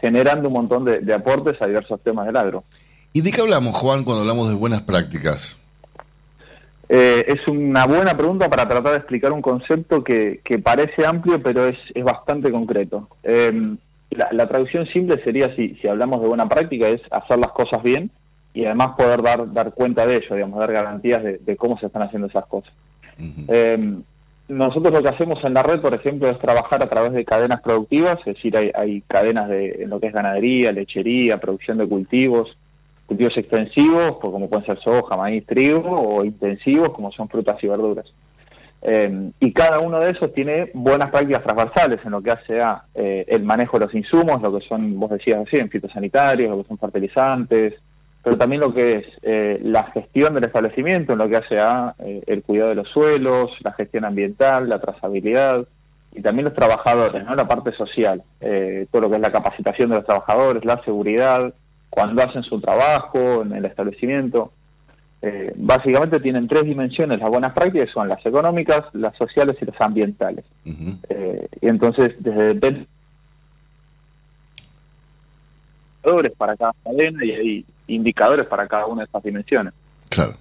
generando 0.00 0.48
un 0.48 0.54
montón 0.54 0.84
de, 0.84 1.14
aportes 1.14 1.60
a 1.60 1.66
diversos 1.66 2.00
temas 2.02 2.26
del 2.26 2.36
agro. 2.36 2.64
¿Y 3.12 3.20
de 3.20 3.32
qué 3.32 3.42
hablamos, 3.42 3.76
Juan, 3.76 4.04
cuando 4.04 4.22
hablamos 4.22 4.48
de 4.48 4.54
buenas 4.54 4.82
prácticas? 4.82 5.58
Eh, 6.88 7.24
es 7.26 7.46
una 7.48 7.86
buena 7.86 8.16
pregunta 8.16 8.48
para 8.48 8.68
tratar 8.68 8.92
de 8.92 8.98
explicar 8.98 9.32
un 9.32 9.42
concepto 9.42 10.02
que, 10.04 10.40
parece 10.62 11.04
amplio, 11.06 11.42
pero 11.42 11.66
es, 11.66 11.76
bastante 12.02 12.50
concreto. 12.50 13.08
Em, 13.22 13.78
la, 14.10 14.46
traducción 14.46 14.86
simple 14.86 15.22
sería, 15.22 15.54
si, 15.56 15.74
si 15.76 15.88
hablamos 15.88 16.20
de 16.20 16.28
buena 16.28 16.48
práctica, 16.48 16.88
es 16.88 17.00
hacer 17.10 17.38
las 17.38 17.52
cosas 17.52 17.82
bien 17.82 18.10
y 18.54 18.64
además 18.64 18.92
poder 18.96 19.22
dar, 19.22 19.52
dar 19.52 19.72
cuenta 19.72 20.06
de 20.06 20.16
ello, 20.16 20.34
digamos, 20.34 20.58
dar 20.58 20.72
garantías 20.72 21.22
de, 21.22 21.56
cómo 21.56 21.78
se 21.78 21.86
están 21.86 22.02
haciendo 22.02 22.28
esas 22.28 22.46
cosas. 22.46 22.72
Eh, 23.48 23.98
nosotros 24.48 24.92
lo 24.92 25.02
que 25.02 25.08
hacemos 25.08 25.42
en 25.44 25.54
la 25.54 25.62
red, 25.62 25.80
por 25.80 25.92
ejemplo, 25.92 26.28
es 26.28 26.38
trabajar 26.38 26.82
a 26.82 26.88
través 26.88 27.12
de 27.12 27.24
cadenas 27.24 27.60
productivas, 27.60 28.18
es 28.20 28.36
decir, 28.36 28.56
hay, 28.56 28.70
hay 28.74 29.00
cadenas 29.02 29.48
de 29.48 29.82
en 29.82 29.90
lo 29.90 29.98
que 29.98 30.06
es 30.06 30.12
ganadería, 30.12 30.72
lechería, 30.72 31.38
producción 31.38 31.78
de 31.78 31.88
cultivos, 31.88 32.56
cultivos 33.06 33.36
extensivos, 33.36 34.18
pues, 34.20 34.32
como 34.32 34.48
pueden 34.48 34.66
ser 34.66 34.78
soja, 34.80 35.16
maíz, 35.16 35.44
trigo, 35.46 35.90
o 35.90 36.24
intensivos, 36.24 36.90
como 36.90 37.10
son 37.12 37.28
frutas 37.28 37.62
y 37.62 37.66
verduras. 37.66 38.06
Eh, 38.82 39.30
y 39.40 39.52
cada 39.52 39.80
uno 39.80 39.98
de 39.98 40.10
esos 40.10 40.32
tiene 40.32 40.70
buenas 40.74 41.10
prácticas 41.10 41.42
transversales 41.42 41.98
en 42.04 42.10
lo 42.12 42.22
que 42.22 42.30
hace 42.30 42.60
a 42.60 42.84
eh, 42.94 43.24
el 43.28 43.42
manejo 43.42 43.78
de 43.78 43.86
los 43.86 43.94
insumos, 43.94 44.40
lo 44.42 44.58
que 44.58 44.66
son, 44.66 44.98
vos 44.98 45.10
decías 45.10 45.44
así, 45.46 45.56
en 45.56 45.70
fitosanitarios, 45.70 46.50
lo 46.50 46.62
que 46.62 46.68
son 46.68 46.78
fertilizantes, 46.78 47.74
pero 48.22 48.36
también 48.36 48.60
lo 48.60 48.72
que 48.74 48.92
es 48.92 49.06
eh, 49.22 49.58
la 49.62 49.84
gestión 49.92 50.34
del 50.34 50.44
establecimiento, 50.44 51.12
en 51.12 51.18
lo 51.18 51.28
que 51.28 51.36
hace 51.36 51.58
a 51.58 51.94
el 51.98 52.42
cuidado 52.42 52.70
de 52.70 52.76
los 52.76 52.88
suelos, 52.88 53.50
la 53.62 53.72
gestión 53.72 54.04
ambiental, 54.04 54.68
la 54.68 54.80
trazabilidad, 54.80 55.66
y 56.12 56.22
también 56.22 56.44
los 56.44 56.54
trabajadores, 56.54 57.24
¿no? 57.24 57.34
la 57.34 57.46
parte 57.46 57.72
social, 57.72 58.22
todo 58.90 59.02
lo 59.02 59.10
que 59.10 59.16
es 59.16 59.20
la 59.20 59.30
capacitación 59.30 59.90
de 59.90 59.96
los 59.96 60.06
trabajadores, 60.06 60.64
la 60.64 60.82
seguridad, 60.82 61.52
cuando 61.90 62.22
hacen 62.22 62.42
su 62.42 62.60
trabajo 62.60 63.42
en 63.42 63.52
el 63.52 63.64
establecimiento. 63.64 64.52
Eh, 65.22 65.52
básicamente 65.56 66.20
tienen 66.20 66.46
tres 66.46 66.64
dimensiones 66.64 67.18
las 67.18 67.30
buenas 67.30 67.52
prácticas, 67.52 67.88
son 67.92 68.08
las 68.08 68.24
económicas, 68.24 68.82
las 68.92 69.16
sociales 69.16 69.56
y 69.60 69.64
las 69.64 69.80
ambientales. 69.80 70.44
Eh, 71.08 71.48
y 71.60 71.68
entonces, 71.68 72.14
desde 72.18 72.86
indicadores 76.02 76.32
para 76.36 76.56
cada 76.56 76.72
cadena 76.84 77.24
y 77.24 77.30
hay 77.32 77.64
indicadores 77.88 78.46
para 78.46 78.68
cada 78.68 78.86
una 78.86 79.02
de 79.02 79.06
estas 79.06 79.22
dimensiones. 79.22 79.72
Claro. 80.10 80.36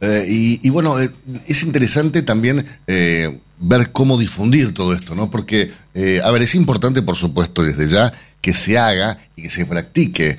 Eh, 0.00 0.24
y, 0.28 0.70
bueno, 0.70 0.96
es 0.98 1.62
interesante 1.62 2.22
también 2.22 2.64
ver 3.60 3.92
cómo 3.92 4.16
difundir 4.16 4.72
todo 4.72 4.94
esto, 4.94 5.14
¿no? 5.14 5.30
Porque, 5.30 5.70
a 6.24 6.30
ver, 6.30 6.42
es 6.42 6.54
importante, 6.54 7.02
por 7.02 7.16
supuesto, 7.16 7.62
desde 7.62 7.86
ya 7.88 8.12
que 8.40 8.54
se 8.54 8.78
haga 8.78 9.18
y 9.36 9.42
que 9.42 9.50
se 9.50 9.66
practique 9.66 10.36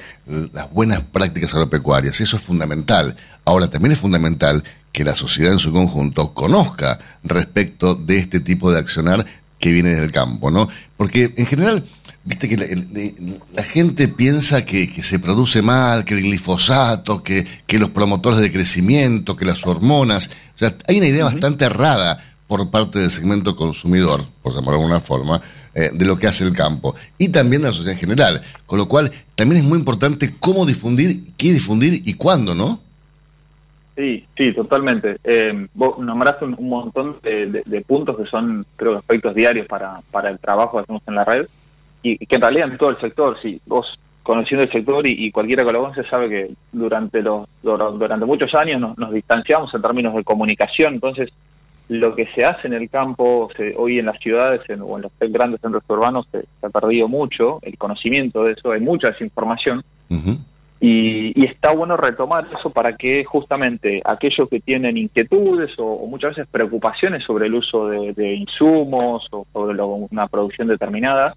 las 0.53 0.71
buenas 0.71 1.01
prácticas 1.01 1.53
agropecuarias. 1.53 2.21
Eso 2.21 2.37
es 2.37 2.43
fundamental. 2.43 3.15
Ahora, 3.45 3.69
también 3.69 3.91
es 3.91 3.99
fundamental 3.99 4.63
que 4.91 5.03
la 5.03 5.15
sociedad 5.15 5.53
en 5.53 5.59
su 5.59 5.71
conjunto 5.71 6.33
conozca 6.33 6.99
respecto 7.23 7.95
de 7.95 8.19
este 8.19 8.39
tipo 8.39 8.71
de 8.71 8.79
accionar 8.79 9.25
que 9.59 9.71
viene 9.71 9.89
del 9.89 10.11
campo, 10.11 10.49
¿no? 10.49 10.69
Porque 10.95 11.33
en 11.35 11.45
general, 11.45 11.83
viste 12.23 12.47
que 12.47 12.57
la, 13.53 13.63
gente 13.63 14.07
piensa 14.07 14.63
que, 14.65 15.03
se 15.03 15.19
produce 15.19 15.61
mal, 15.61 16.05
que 16.05 16.13
el 16.13 16.21
glifosato, 16.21 17.21
que, 17.21 17.45
que 17.67 17.77
los 17.77 17.89
promotores 17.89 18.39
de 18.39 18.51
crecimiento, 18.51 19.35
que 19.35 19.45
las 19.45 19.65
hormonas. 19.65 20.29
O 20.55 20.59
sea, 20.59 20.75
hay 20.87 20.97
una 20.97 21.07
idea 21.07 21.25
bastante 21.25 21.65
errada 21.65 22.23
por 22.49 22.71
parte 22.71 22.97
del 22.97 23.11
segmento 23.11 23.55
consumidor, 23.55 24.21
por 24.41 24.53
llamarlo 24.53 24.79
de 24.79 24.83
alguna 24.83 24.99
forma, 24.99 25.39
eh, 25.75 25.91
de 25.93 26.03
lo 26.03 26.17
que 26.17 26.25
hace 26.25 26.43
el 26.43 26.51
campo 26.51 26.95
y 27.19 27.29
también 27.29 27.61
de 27.61 27.67
la 27.67 27.73
sociedad 27.73 27.93
en 27.93 27.99
general. 27.99 28.41
Con 28.65 28.79
lo 28.79 28.87
cual, 28.87 29.11
también 29.35 29.61
es 29.61 29.69
muy 29.69 29.77
importante 29.77 30.33
cómo 30.39 30.65
difundir, 30.65 31.35
qué 31.37 31.53
difundir 31.53 32.01
y 32.03 32.15
cuándo, 32.15 32.55
¿no? 32.55 32.79
Sí, 33.95 34.25
sí, 34.35 34.51
totalmente. 34.53 35.17
Eh, 35.23 35.67
vos 35.75 35.99
nombraste 35.99 36.45
un, 36.45 36.69
montón 36.69 37.17
de, 37.21 37.85
puntos 37.85 38.17
que 38.17 38.25
son, 38.25 38.65
creo, 38.75 38.97
aspectos 38.97 39.35
diarios 39.35 39.67
para, 39.67 39.99
para 40.09 40.31
el 40.31 40.39
trabajo 40.39 40.77
que 40.77 40.83
hacemos 40.83 41.03
en 41.05 41.15
la 41.15 41.25
red 41.25 41.47
y, 42.01 42.17
que 42.17 42.35
en 42.35 42.41
realidad 42.41 42.71
en 42.71 42.77
todo 42.79 42.89
el 42.89 42.97
sector, 42.97 43.37
sí, 43.43 43.61
vos 43.67 43.85
conociendo 44.23 44.65
el 44.65 44.71
sector 44.71 45.05
y, 45.05 45.29
cualquiera 45.31 45.63
que 45.63 45.71
lo 45.71 45.81
conoce 45.81 46.03
sabe 46.09 46.29
que 46.29 46.51
durante 46.71 47.21
los 47.21 47.47
durante 47.61 48.25
muchos 48.25 48.53
años 48.55 48.81
nos, 48.81 48.97
nos 48.97 49.11
distanciamos 49.11 49.71
en 49.73 49.81
términos 49.83 50.15
de 50.15 50.23
comunicación, 50.23 50.95
entonces 50.95 51.29
lo 51.89 52.15
que 52.15 52.27
se 52.35 52.45
hace 52.45 52.67
en 52.67 52.73
el 52.73 52.89
campo 52.89 53.49
hoy 53.75 53.99
en 53.99 54.05
las 54.05 54.19
ciudades 54.19 54.61
o 54.69 54.95
en 54.97 55.01
los 55.01 55.11
grandes 55.19 55.59
centros 55.59 55.83
urbanos 55.87 56.27
se, 56.31 56.45
ha 56.61 56.69
perdido 56.69 57.07
mucho 57.07 57.59
el 57.63 57.77
conocimiento 57.77 58.43
de 58.43 58.53
eso, 58.53 58.71
hay 58.71 58.79
mucha 58.79 59.09
desinformación 59.09 59.83
y, 60.81 61.45
está 61.45 61.73
bueno 61.73 61.97
retomar 61.97 62.47
eso 62.57 62.69
para 62.69 62.95
que 62.95 63.25
justamente 63.25 64.01
aquellos 64.05 64.47
que 64.49 64.61
tienen 64.61 64.97
inquietudes 64.97 65.71
o, 65.77 66.05
muchas 66.07 66.35
veces 66.35 66.47
preocupaciones 66.49 67.23
sobre 67.25 67.47
el 67.47 67.55
uso 67.55 67.87
de, 67.87 68.35
insumos 68.35 69.27
o 69.31 69.45
sobre 69.51 69.81
una 69.81 70.27
producción 70.27 70.67
determinada 70.67 71.35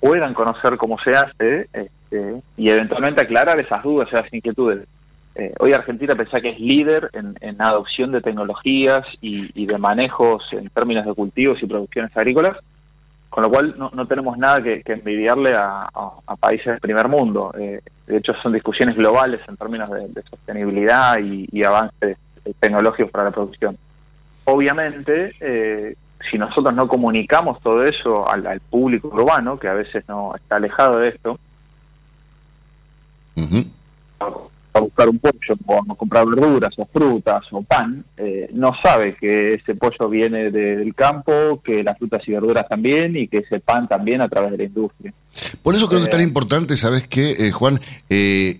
puedan 0.00 0.34
conocer 0.34 0.76
cómo 0.78 0.98
se 0.98 1.10
hace 1.12 1.68
este, 1.72 2.42
y 2.56 2.70
eventualmente 2.70 3.22
aclarar 3.22 3.60
esas 3.60 3.82
dudas, 3.84 4.08
esas 4.12 4.32
inquietudes. 4.32 4.88
Eh, 5.34 5.54
hoy 5.60 5.72
Argentina 5.72 6.14
pensá 6.14 6.40
que 6.40 6.50
es 6.50 6.60
líder 6.60 7.10
en, 7.14 7.60
adopción 7.60 8.12
de 8.12 8.20
tecnologías 8.20 9.02
y, 9.20 9.66
de 9.66 9.78
manejos 9.78 10.42
en 10.52 10.68
términos 10.68 11.06
de 11.06 11.14
cultivos 11.14 11.62
y 11.62 11.66
producciones 11.66 12.14
agrícolas, 12.16 12.58
con 13.30 13.42
lo 13.44 13.50
cual 13.50 13.74
no, 13.78 14.06
tenemos 14.06 14.36
nada 14.36 14.62
que, 14.62 14.82
envidiarle 14.84 15.54
a, 15.56 15.88
países 16.38 16.66
del 16.66 16.80
primer 16.80 17.08
mundo. 17.08 17.54
Eh, 17.58 17.80
de 18.06 18.16
hecho, 18.18 18.34
son 18.42 18.52
discusiones 18.52 18.94
globales 18.96 19.40
en 19.48 19.56
términos 19.56 19.90
de, 19.90 20.22
sostenibilidad 20.28 21.18
y, 21.18 21.64
avances 21.64 22.18
tecnológicos 22.60 23.10
para 23.10 23.24
la 23.24 23.30
producción. 23.30 23.78
Obviamente, 24.44 25.34
eh, 25.40 25.94
si 26.30 26.36
nosotros 26.36 26.74
no 26.74 26.88
comunicamos 26.88 27.60
todo 27.62 27.84
eso 27.84 28.28
al, 28.28 28.60
público 28.60 29.08
urbano, 29.08 29.58
que 29.58 29.68
a 29.68 29.74
veces 29.74 30.04
no 30.08 30.34
está 30.34 30.56
alejado 30.56 30.98
de 30.98 31.08
esto, 31.08 31.38
a 34.72 34.80
buscar 34.80 35.08
un 35.08 35.18
pollo 35.18 35.54
o 35.66 35.92
a 35.92 35.96
comprar 35.96 36.26
verduras 36.26 36.74
o 36.78 36.86
frutas 36.86 37.44
o 37.52 37.62
pan, 37.62 38.04
eh, 38.16 38.48
no 38.52 38.70
sabe 38.82 39.16
que 39.16 39.54
ese 39.54 39.74
pollo 39.74 40.08
viene 40.08 40.50
del 40.50 40.94
campo, 40.94 41.60
que 41.62 41.82
las 41.82 41.98
frutas 41.98 42.26
y 42.26 42.32
verduras 42.32 42.68
también 42.68 43.16
y 43.16 43.28
que 43.28 43.38
ese 43.38 43.60
pan 43.60 43.88
también 43.88 44.20
a 44.22 44.28
través 44.28 44.52
de 44.52 44.58
la 44.58 44.64
industria. 44.64 45.12
Por 45.62 45.74
eso 45.74 45.88
creo 45.88 46.00
que 46.00 46.04
es 46.04 46.10
tan 46.10 46.20
eh, 46.20 46.24
importante, 46.24 46.76
¿sabes 46.76 47.06
qué, 47.08 47.46
eh, 47.46 47.50
Juan? 47.50 47.80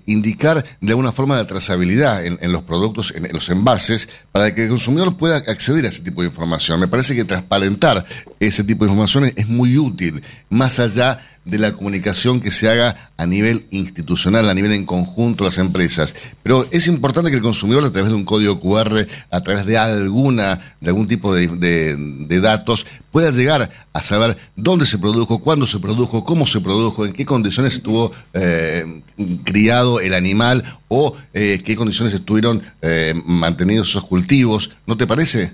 indicar 0.06 0.64
de 0.80 0.92
alguna 0.92 1.12
forma 1.12 1.36
la 1.36 1.46
trazabilidad 1.46 2.24
en, 2.24 2.52
los 2.52 2.62
productos, 2.62 3.12
en, 3.14 3.28
los 3.32 3.48
envases, 3.50 4.08
para 4.32 4.54
que 4.54 4.64
el 4.64 4.70
consumidor 4.70 5.16
pueda 5.16 5.36
acceder 5.36 5.84
a 5.84 5.88
ese 5.88 6.02
tipo 6.02 6.22
de 6.22 6.28
información. 6.28 6.80
Me 6.80 6.88
parece 6.88 7.14
que 7.14 7.24
transparentar 7.24 8.04
ese 8.40 8.64
tipo 8.64 8.84
de 8.84 8.90
información 8.90 9.30
es 9.36 9.48
muy 9.48 9.76
útil, 9.76 10.22
más 10.48 10.78
allá 10.78 11.18
de 11.44 11.58
la 11.58 11.72
comunicación 11.72 12.40
que 12.40 12.50
se 12.50 12.68
haga 12.68 13.12
a 13.16 13.26
nivel 13.26 13.66
institucional, 13.70 14.48
a 14.48 14.54
nivel 14.54 14.72
en 14.72 14.86
conjunto 14.86 15.44
las 15.44 15.58
empresas. 15.58 16.14
Pero 16.42 16.66
es 16.70 16.86
importante 16.86 17.30
que 17.30 17.36
el 17.36 17.42
consumidor, 17.42 17.84
a 17.84 17.90
través 17.90 18.10
de 18.10 18.16
un 18.16 18.24
código 18.24 18.60
QR, 18.60 19.06
a 19.30 19.40
través 19.40 19.66
de 19.66 19.76
alguna, 19.76 20.60
de 20.80 20.88
algún 20.88 21.08
tipo 21.08 21.34
de, 21.34 21.48
de, 21.48 22.40
datos, 22.40 22.86
pueda 23.12 23.30
llegar 23.30 23.70
a 23.92 24.02
saber 24.02 24.36
dónde 24.56 24.86
se 24.86 24.98
produjo, 24.98 25.40
cuándo 25.40 25.66
se 25.66 25.78
produjo, 25.78 26.24
cómo 26.24 26.46
se 26.46 26.60
produjo, 26.60 27.06
en 27.06 27.12
qué 27.12 27.24
condiciones 27.24 27.74
estuvo 27.74 28.10
eh, 28.32 29.02
criado 29.44 30.00
el 30.00 30.14
animal 30.14 30.64
o 30.88 31.14
eh, 31.32 31.58
qué 31.64 31.76
condiciones 31.76 32.14
estuvieron 32.14 32.62
eh, 32.80 33.14
mantenidos 33.24 33.90
esos 33.90 34.04
cultivos. 34.04 34.70
¿No 34.86 34.96
te 34.96 35.06
parece? 35.06 35.52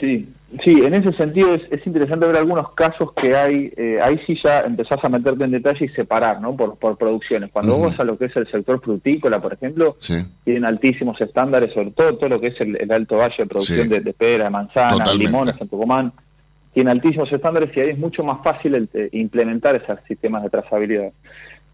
Sí, 0.00 0.28
Sí, 0.64 0.82
en 0.84 0.92
ese 0.92 1.12
sentido 1.16 1.54
es, 1.54 1.86
interesante 1.86 2.26
ver 2.26 2.36
algunos 2.36 2.72
casos 2.72 3.10
que 3.20 3.34
hay, 3.34 3.72
eh, 3.74 3.98
ahí 4.02 4.20
sí 4.26 4.36
ya 4.44 4.60
empezás 4.60 4.98
a 5.02 5.08
meterte 5.08 5.44
en 5.44 5.52
detalle 5.52 5.86
y 5.86 5.88
separar, 5.88 6.42
¿no? 6.42 6.54
Por, 6.54 6.76
por 6.76 6.98
producciones. 6.98 7.50
Cuando 7.50 7.76
vos 7.76 7.90
vas 7.90 8.00
a 8.00 8.04
lo 8.04 8.18
que 8.18 8.26
es 8.26 8.36
el 8.36 8.46
sector 8.50 8.80
frutícola, 8.82 9.40
por 9.40 9.54
ejemplo, 9.54 9.96
tienen 10.44 10.66
altísimos 10.66 11.18
estándares, 11.20 11.72
sobre 11.72 11.92
todo 11.92 12.16
todo 12.18 12.28
lo 12.28 12.40
que 12.40 12.48
es 12.48 12.60
el, 12.60 12.92
alto 12.92 13.16
valle 13.16 13.34
de 13.38 13.46
producción 13.46 13.88
de, 13.88 14.00
pera, 14.12 14.44
de 14.44 14.50
manzana, 14.50 15.14
limones 15.14 15.54
en 15.58 15.68
Tucumán, 15.68 16.12
tiene 16.72 16.90
altísimos 16.90 17.30
estándares 17.30 17.76
y 17.76 17.80
ahí 17.80 17.90
es 17.90 17.98
mucho 17.98 18.22
más 18.22 18.42
fácil 18.42 18.74
el, 18.74 19.08
implementar 19.12 19.76
esos 19.76 19.98
sistemas 20.06 20.42
de 20.42 20.50
trazabilidad. 20.50 21.12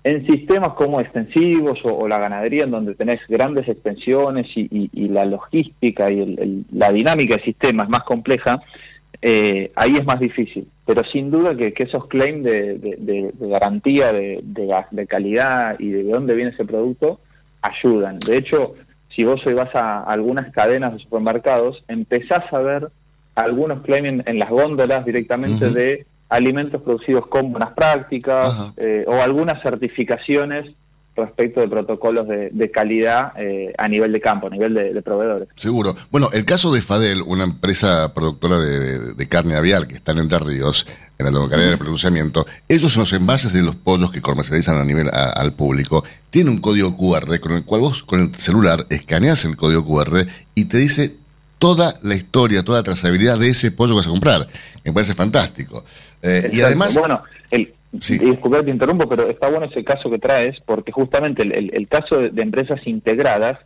En 0.05 0.27
sistemas 0.27 0.71
como 0.75 1.01
extensivos 1.01 1.79
o, 1.85 2.07
la 2.09 2.19
ganadería, 2.19 2.65
en 2.65 2.71
donde 2.71 2.95
tenés 2.95 3.21
grandes 3.29 3.69
extensiones 3.69 4.47
y, 4.55 5.09
la 5.09 5.25
logística 5.25 6.11
y 6.11 6.65
la 6.73 6.93
dinámica 6.93 7.37
del 7.37 7.45
sistema 7.45 7.85
es 7.85 7.89
más 7.89 8.05
compleja, 8.05 8.61
eh, 9.21 9.73
ahí 9.75 9.95
es 9.95 10.05
más 10.05 10.21
difícil. 10.21 10.69
Pero 10.87 11.03
sin 11.13 11.31
duda 11.31 11.57
que, 11.57 11.75
esos 11.77 12.07
claims 12.07 12.45
de, 12.45 13.33
garantía 13.41 14.13
de, 14.13 14.41
de, 14.43 15.07
calidad 15.07 15.77
y 15.79 15.91
de 15.91 16.05
dónde 16.05 16.35
viene 16.35 16.53
ese 16.53 16.65
producto 16.65 17.21
ayudan. 17.61 18.19
De 18.21 18.37
hecho, 18.37 18.75
si 19.15 19.25
vos 19.25 19.41
hoy 19.47 19.55
vas 19.55 19.75
a 19.75 20.05
algunas 20.05 20.53
cadenas 20.53 20.93
de 20.93 21.01
supermercados, 21.01 21.85
empezás 21.89 22.45
a 22.53 22.61
ver 22.61 22.89
algunos 23.39 23.83
claims 23.83 24.25
en, 24.27 24.39
las 24.39 24.51
góndolas 24.51 25.05
directamente 25.05 25.71
de 25.71 26.07
alimentos 26.29 26.83
producidos 26.83 27.27
con 27.27 27.53
buenas 27.53 27.73
prácticas 27.73 28.73
eh, 28.77 29.05
o 29.07 29.23
algunas 29.23 29.63
certificaciones 29.63 30.67
respecto 31.19 31.61
de 31.61 31.69
protocolos 31.69 32.27
de, 32.29 32.71
calidad 32.71 33.33
eh, 33.37 33.75
a 33.77 33.89
nivel 33.89 34.13
de 34.13 34.21
campo, 34.21 34.47
a 34.47 34.51
nivel 34.51 34.75
de, 34.75 35.03
proveedores. 35.03 35.49
Seguro. 35.57 35.95
Bueno, 36.11 36.29
el 36.33 36.45
caso 36.45 36.73
de 36.73 36.81
Fadel, 36.81 37.23
una 37.23 37.45
empresa 37.45 38.15
productora 38.15 38.59
de, 38.59 39.29
carne 39.29 39.57
aviar 39.57 39.87
que 39.87 39.95
está 39.95 40.13
en 40.13 40.19
Entre 40.19 40.39
Ríos, 40.39 40.87
en 41.19 41.27
la 41.27 41.33
localidad 41.33 41.71
de 41.71 41.77
pronunciamiento, 41.77 42.47
ellos 42.69 42.93
son 42.93 43.01
los 43.01 43.13
envases 43.13 43.53
de 43.53 43.63
los 43.63 43.75
pollos 43.75 44.11
que 44.11 44.23
comercializan 44.23 44.79
a 44.79 44.85
nivel 44.85 45.11
al 45.13 45.53
público, 45.53 46.05
tienen 46.31 46.55
un 46.55 46.61
código 46.61 46.97
QR 46.97 47.41
con 47.41 47.53
el 47.53 47.65
cual 47.65 47.81
vos 47.81 48.03
con 48.03 48.21
el 48.21 48.35
celular 48.37 48.87
escaneas 48.89 49.45
el 49.45 49.57
código 49.57 49.85
QR 49.85 50.27
y 50.55 50.67
te 50.67 50.79
dice 50.79 51.17
toda 51.59 51.95
la 52.03 52.15
historia, 52.15 52.63
toda 52.63 52.79
la 52.79 52.85
trazabilidad 52.85 53.39
de 53.39 53.49
ese 53.49 53.73
pollo 53.73 53.91
que 53.91 53.97
vas 53.97 54.07
a 54.07 54.11
comprar. 54.11 54.47
Me 54.85 54.93
parece 54.93 55.15
fantástico. 55.15 55.85
Eh, 56.23 56.51
y 56.53 56.61
además... 56.61 56.97
Bueno, 56.97 57.23
el, 57.51 57.75
Sí. 58.01 58.19
Disculpe, 58.19 58.63
te 58.63 58.71
interrumpo, 58.71 59.09
pero 59.09 59.29
está 59.31 59.49
bueno 59.49 59.67
ese 59.67 59.83
caso 59.83 60.11
que 60.11 60.19
traes, 60.19 60.57
porque 60.67 60.93
justamente 60.93 61.43
el, 61.43 61.89
caso 61.89 62.19
de, 62.19 62.43
empresas 62.43 62.79
integradas 62.87 63.59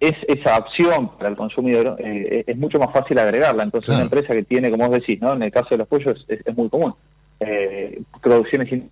es 0.00 0.14
esa 0.26 0.58
opción 0.58 1.16
para 1.16 1.30
el 1.30 1.36
consumidor, 1.36 1.96
eh, 2.00 2.42
es 2.44 2.56
mucho 2.56 2.80
más 2.80 2.92
fácil 2.92 3.18
agregarla. 3.18 3.62
Entonces, 3.62 3.94
una 3.94 4.04
empresa 4.04 4.34
que 4.34 4.42
tiene, 4.42 4.70
como 4.70 4.88
vos 4.88 4.98
decís, 4.98 5.20
¿no? 5.20 5.34
en 5.34 5.44
el 5.44 5.52
caso 5.52 5.68
de 5.70 5.78
los 5.78 5.86
pollos 5.86 6.24
es, 6.26 6.56
muy 6.56 6.68
común. 6.68 6.92
Eh, 7.38 8.02
producciones. 8.20 8.82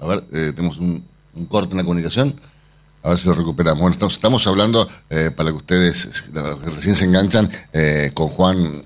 A 0.00 0.06
ver, 0.08 0.20
tenemos 0.54 0.78
un, 0.78 1.04
corte 1.48 1.70
en 1.70 1.76
la 1.76 1.84
comunicación. 1.84 2.40
A 3.02 3.10
ver 3.10 3.18
si 3.18 3.28
lo 3.28 3.34
recuperamos. 3.34 3.80
Bueno, 3.80 4.06
estamos, 4.06 4.46
hablando, 4.46 4.88
eh, 5.08 5.30
para 5.34 5.50
que 5.50 5.56
ustedes 5.56 6.24
recién 6.64 6.96
se 6.96 7.06
enganchan, 7.06 7.50
con 8.14 8.28
Juan 8.28 8.84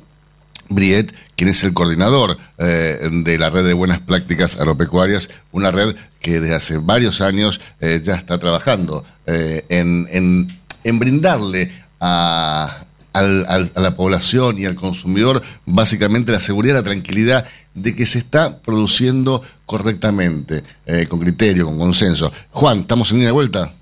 Briet, 0.68 1.12
quien 1.36 1.50
es 1.50 1.62
el 1.64 1.72
coordinador 1.74 2.36
eh, 2.58 3.08
de 3.10 3.38
la 3.38 3.50
red 3.50 3.64
de 3.64 3.74
buenas 3.74 4.00
prácticas 4.00 4.56
agropecuarias, 4.56 5.28
una 5.52 5.70
red 5.70 5.94
que 6.20 6.40
desde 6.40 6.54
hace 6.54 6.78
varios 6.78 7.20
años 7.20 7.60
eh, 7.80 8.00
ya 8.02 8.14
está 8.14 8.38
trabajando 8.38 9.04
eh, 9.26 9.64
en, 9.68 10.08
en, 10.10 10.98
brindarle 10.98 11.70
a, 12.00 12.84
a 13.12 13.22
la 13.22 13.94
población 13.96 14.58
y 14.58 14.64
al 14.64 14.74
consumidor 14.74 15.42
básicamente 15.66 16.32
la 16.32 16.40
seguridad, 16.40 16.74
la 16.74 16.82
tranquilidad 16.82 17.46
de 17.74 17.94
que 17.94 18.06
se 18.06 18.18
está 18.18 18.58
produciendo 18.58 19.42
correctamente, 19.66 20.62
con 21.08 21.20
criterio, 21.20 21.66
con 21.66 21.78
consenso. 21.78 22.32
Juan, 22.50 22.80
¿estamos 22.80 23.10
en 23.10 23.16
línea 23.16 23.28
de 23.28 23.32
vuelta? 23.32 23.72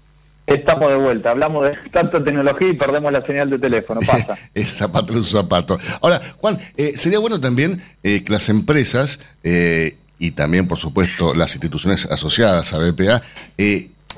Estamos 0.54 0.88
de 0.90 0.96
vuelta, 0.96 1.30
hablamos 1.30 1.64
de 1.64 1.76
tanta 1.90 2.22
tecnología 2.22 2.68
y 2.68 2.74
perdemos 2.74 3.10
la 3.10 3.24
señal 3.24 3.48
de 3.48 3.58
teléfono, 3.58 4.00
pasa. 4.06 4.36
es 4.54 4.68
zapato 4.68 5.14
un 5.14 5.24
zapato. 5.24 5.78
Ahora, 6.00 6.20
Juan, 6.38 6.58
eh, 6.76 6.92
sería 6.96 7.18
bueno 7.18 7.40
también 7.40 7.80
eh, 8.02 8.22
que 8.22 8.32
las 8.32 8.48
empresas 8.48 9.18
eh, 9.42 9.96
y 10.18 10.32
también, 10.32 10.68
por 10.68 10.78
supuesto, 10.78 11.34
las 11.34 11.54
instituciones 11.54 12.06
asociadas 12.06 12.72
a 12.74 12.78
BPA 12.78 13.22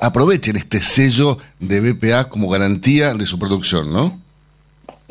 aprovechen 0.01 0.57
este 0.57 0.81
sello 0.81 1.37
de 1.59 1.79
BPA 1.79 2.25
como 2.25 2.49
garantía 2.49 3.13
de 3.13 3.25
su 3.25 3.39
producción, 3.39 3.91
¿no? 3.91 4.19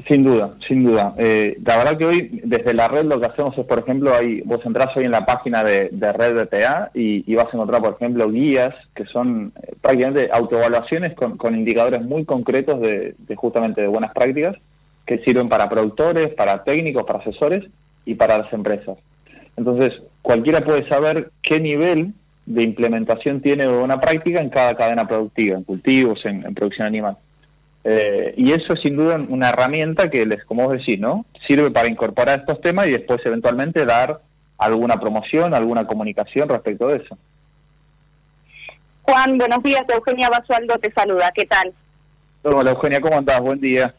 Sin 0.09 0.25
duda, 0.25 0.55
sin 0.67 0.85
duda. 0.85 1.15
Eh, 1.19 1.57
la 1.65 1.77
verdad 1.77 1.97
que 1.97 2.05
hoy 2.05 2.41
desde 2.43 2.75
la 2.75 2.89
red 2.89 3.05
lo 3.05 3.21
que 3.21 3.27
hacemos 3.27 3.57
es, 3.57 3.65
por 3.65 3.79
ejemplo, 3.79 4.13
ahí, 4.13 4.43
vos 4.45 4.61
entrás 4.67 4.89
hoy 4.97 5.05
en 5.05 5.13
la 5.13 5.25
página 5.25 5.63
de, 5.63 5.89
Red 5.93 6.35
BPA 6.35 6.91
y, 6.95 7.31
y, 7.31 7.35
vas 7.37 7.47
a 7.47 7.57
encontrar, 7.57 7.81
por 7.81 7.95
ejemplo, 7.95 8.29
guías 8.29 8.75
que 8.95 9.05
son 9.07 9.53
eh, 9.63 9.73
prácticamente 9.81 10.29
autoevaluaciones 10.33 11.15
con, 11.15 11.37
con, 11.37 11.55
indicadores 11.55 12.03
muy 12.03 12.25
concretos 12.25 12.81
de, 12.81 13.15
justamente 13.37 13.83
de 13.83 13.87
buenas 13.87 14.13
prácticas 14.13 14.57
que 15.07 15.19
sirven 15.19 15.49
para 15.49 15.69
productores, 15.69 16.35
para 16.35 16.65
técnicos, 16.65 17.05
para 17.05 17.21
asesores 17.21 17.65
y 18.05 18.15
para 18.17 18.39
las 18.39 18.53
empresas. 18.53 18.99
Entonces, 19.57 19.93
cualquiera 20.23 20.63
puede 20.63 20.89
saber 20.89 21.31
qué 21.41 21.61
nivel 21.61 22.15
de 22.47 22.63
implementación 22.65 23.41
tiene 23.41 23.69
buena 23.69 24.01
práctica 24.01 24.41
en 24.41 24.51
cada 24.51 24.75
cadena 24.75 25.07
productiva, 25.07 25.57
en 25.57 25.63
cultivos, 25.63 26.19
en 26.25 26.53
producción 26.53 26.89
animal. 26.89 27.17
Eh, 27.85 28.33
y 28.39 28.53
eso 28.53 28.73
es 28.73 28.81
sin 28.81 28.97
duda 28.97 29.17
una 29.29 29.51
herramienta 29.51 30.09
que 30.11 30.25
les, 30.25 30.43
como 30.45 30.65
vos 30.65 30.79
decís, 30.79 30.99
¿no? 30.99 31.27
Sirve 31.47 31.71
para 31.71 31.89
incorporar 31.89 32.41
estos 32.41 32.61
temas 32.63 32.87
y 32.87 32.93
después 32.93 33.21
eventualmente 33.25 33.85
dar 33.85 34.21
alguna 34.57 34.99
promoción, 34.99 35.55
alguna 35.55 35.87
comunicación 35.87 36.49
respecto 36.49 36.89
de 36.89 36.97
eso. 36.97 37.19
Juan, 39.03 39.37
buenos 39.37 39.63
días. 39.63 39.85
Eugenia 39.89 40.31
Basualdo 40.31 40.79
te 40.79 40.91
saluda. 40.93 41.31
¿Qué 41.35 41.45
tal? 41.45 41.75
Hola 42.43 42.71
Eugenia, 42.71 43.01
¿cómo 43.01 43.19
andás? 43.19 43.41
Buen 43.41 43.61
día. 43.61 43.95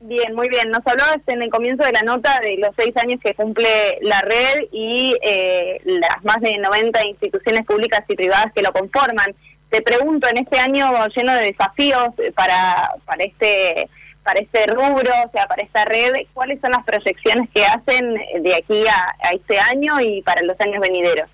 Bien, 0.00 0.34
muy 0.34 0.48
bien. 0.48 0.70
Nos 0.70 0.86
hablabas 0.86 1.20
en 1.26 1.42
el 1.42 1.50
comienzo 1.50 1.84
de 1.84 1.92
la 1.92 2.02
nota 2.02 2.40
de 2.40 2.56
los 2.58 2.70
seis 2.76 2.94
años 2.96 3.20
que 3.22 3.34
cumple 3.34 3.98
la 4.02 4.20
red 4.22 4.66
y 4.72 5.14
eh, 5.22 5.80
las 5.84 6.24
más 6.24 6.40
de 6.40 6.56
90 6.58 7.04
instituciones 7.04 7.66
públicas 7.66 8.02
y 8.08 8.16
privadas 8.16 8.52
que 8.54 8.62
lo 8.62 8.72
conforman 8.72 9.34
te 9.70 9.82
pregunto, 9.82 10.28
en 10.28 10.38
este 10.38 10.58
año 10.58 10.92
lleno 11.14 11.32
de 11.34 11.44
desafíos 11.44 12.08
para, 12.34 12.90
para 13.04 13.24
este 13.24 13.88
para 14.22 14.40
este 14.40 14.66
rubro, 14.66 15.10
o 15.26 15.30
sea, 15.32 15.46
para 15.46 15.62
esta 15.62 15.84
red, 15.86 16.12
¿cuáles 16.34 16.60
son 16.60 16.72
las 16.72 16.84
proyecciones 16.84 17.48
que 17.54 17.64
hacen 17.64 18.14
de 18.42 18.54
aquí 18.54 18.84
a, 18.86 19.30
este 19.32 19.58
año 19.58 19.98
y 20.00 20.20
para 20.22 20.42
los 20.42 20.60
años 20.60 20.78
venideros? 20.80 21.28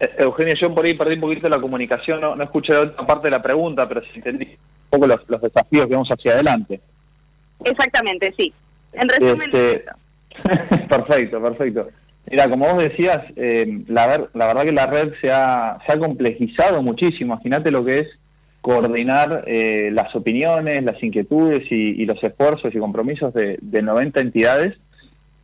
Eh, 0.00 0.14
Eugenia, 0.18 0.54
yo 0.60 0.74
por 0.74 0.86
ahí 0.86 0.94
perdí 0.94 1.14
un 1.14 1.20
poquito 1.20 1.48
la 1.48 1.60
comunicación, 1.60 2.22
no, 2.22 2.42
escuché 2.42 2.72
la 2.72 2.80
última 2.80 3.06
parte 3.06 3.26
de 3.26 3.32
la 3.32 3.42
pregunta, 3.42 3.86
pero 3.86 4.00
sí 4.02 4.10
entendí 4.14 4.46
un 4.46 4.90
poco 4.90 5.06
los, 5.06 5.40
desafíos 5.42 5.86
que 5.86 5.92
vamos 5.92 6.08
hacia 6.08 6.32
adelante. 6.32 6.80
Exactamente, 7.64 8.32
sí. 8.36 8.52
En 8.94 9.08
resumen... 9.08 9.50
Este, 9.52 9.84
perfecto, 10.88 11.42
perfecto. 11.42 11.88
Mira, 12.30 12.50
como 12.50 12.66
vos 12.66 12.82
decías, 12.82 13.20
eh, 13.36 13.84
la, 13.86 14.28
la, 14.34 14.46
verdad 14.46 14.64
que 14.64 14.72
la 14.72 14.86
red 14.86 15.12
se 15.20 15.30
ha, 15.30 15.78
complejizado 16.00 16.82
muchísimo. 16.82 17.34
Imagínate 17.34 17.70
lo 17.70 17.84
que 17.84 18.00
es 18.00 18.08
coordinar 18.60 19.44
eh, 19.46 19.90
las 19.92 20.14
opiniones, 20.16 20.82
las 20.82 21.00
inquietudes 21.00 21.70
y, 21.70 22.04
los 22.04 22.20
esfuerzos 22.22 22.74
y 22.74 22.78
compromisos 22.78 23.32
de, 23.32 23.58
90 23.62 24.20
entidades 24.20 24.76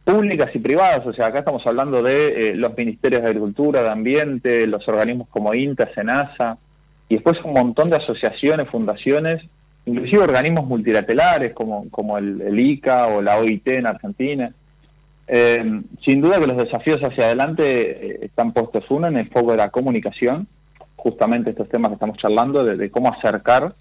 públicas 0.05 0.51
y 0.55 0.59
privadas. 0.59 1.07
O 1.07 1.13
sea, 1.13 1.27
acá 1.27 1.41
estamos 1.41 1.65
hablando 1.67 2.03
de 2.03 2.49
eh, 2.49 2.55
los 2.57 2.77
ministerios 2.77 3.23
de 3.23 3.29
Agricultura, 3.29 3.83
de 3.83 3.91
Ambiente, 3.91 4.67
los 4.67 4.87
organismos 4.89 5.29
como 5.29 5.55
INTA, 5.55 5.89
SENASA, 5.95 6.59
y 7.09 7.15
después 7.15 7.39
un 7.45 7.53
montón 7.53 7.91
de 7.91 7.97
asociaciones, 7.97 8.69
fundaciones, 8.71 9.41
inclusive 9.87 10.25
organismos 10.25 10.67
multilaterales 10.67 11.53
como, 11.53 12.19
el 12.19 12.59
ICA 12.59 13.07
o 13.07 13.23
la 13.23 13.39
OIT 13.39 13.69
en 13.69 13.87
Argentina. 13.87 14.53
Eh, 15.29 15.83
sin 16.05 16.21
duda 16.21 16.41
que 16.41 16.47
los 16.47 16.57
desafíos 16.57 17.01
hacia 17.03 17.27
adelante 17.27 17.65
eh, 17.65 18.19
están 18.23 18.53
puestos 18.53 18.85
uno 18.91 19.07
en 19.07 19.17
el 19.17 19.29
foco 19.29 19.53
de 19.53 19.59
la 19.59 19.71
comunicación, 19.71 20.49
justamente 20.97 21.51
estos 21.51 21.69
temas 21.69 21.91
que 21.91 21.95
estamos 21.95 22.19
charlando, 22.19 22.65
de, 22.65 22.91
cómo 22.91 23.13
acercar 23.13 23.75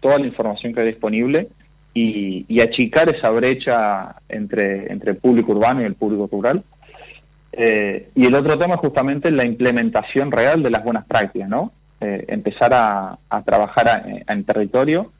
toda 0.00 0.18
la 0.18 0.26
información 0.26 0.74
que 0.74 0.80
hay 0.80 0.88
disponible 0.88 1.48
y, 1.94 2.60
achicar 2.60 3.08
esa 3.14 3.30
brecha 3.30 4.16
entre, 4.28 4.92
entre 4.92 5.12
el 5.12 5.16
público 5.18 5.52
urbano 5.52 5.82
y 5.82 5.84
el 5.84 5.94
público 5.94 6.28
rural. 6.30 6.62
Eh, 7.52 8.10
y 8.14 8.26
el 8.26 8.34
otro 8.34 8.58
tema 8.58 8.74
es 8.74 8.80
justamente 8.80 9.30
la 9.30 9.46
implementación 9.46 10.30
real 10.30 10.62
de 10.62 10.70
las 10.70 10.84
buenas 10.84 11.06
prácticas, 11.06 11.48
¿no? 11.48 11.72
empezar 11.98 12.72
a, 12.74 13.18
trabajar 13.46 14.24
en 14.28 14.44
territorio 14.44 15.10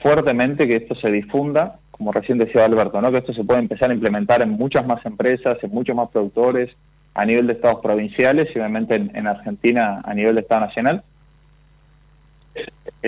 fuertemente, 0.00 0.66
que 0.66 0.76
esto 0.76 0.96
se 0.96 1.10
difunda 1.10 1.78
como 1.96 2.12
recién 2.12 2.38
decía 2.38 2.64
Alberto, 2.64 3.00
¿no? 3.00 3.10
que 3.10 3.18
esto 3.18 3.32
se 3.32 3.44
puede 3.44 3.60
empezar 3.60 3.90
a 3.90 3.94
implementar 3.94 4.42
en 4.42 4.50
muchas 4.50 4.86
más 4.86 5.04
empresas, 5.06 5.56
en 5.62 5.70
muchos 5.70 5.96
más 5.96 6.10
productores, 6.10 6.70
a 7.14 7.24
nivel 7.24 7.46
de 7.46 7.54
estados 7.54 7.80
provinciales 7.80 8.48
y 8.54 8.58
obviamente 8.58 8.94
en, 8.94 9.26
Argentina 9.26 10.02
a 10.04 10.12
nivel 10.12 10.34
de 10.34 10.42
Estado 10.42 10.66
Nacional. 10.66 11.02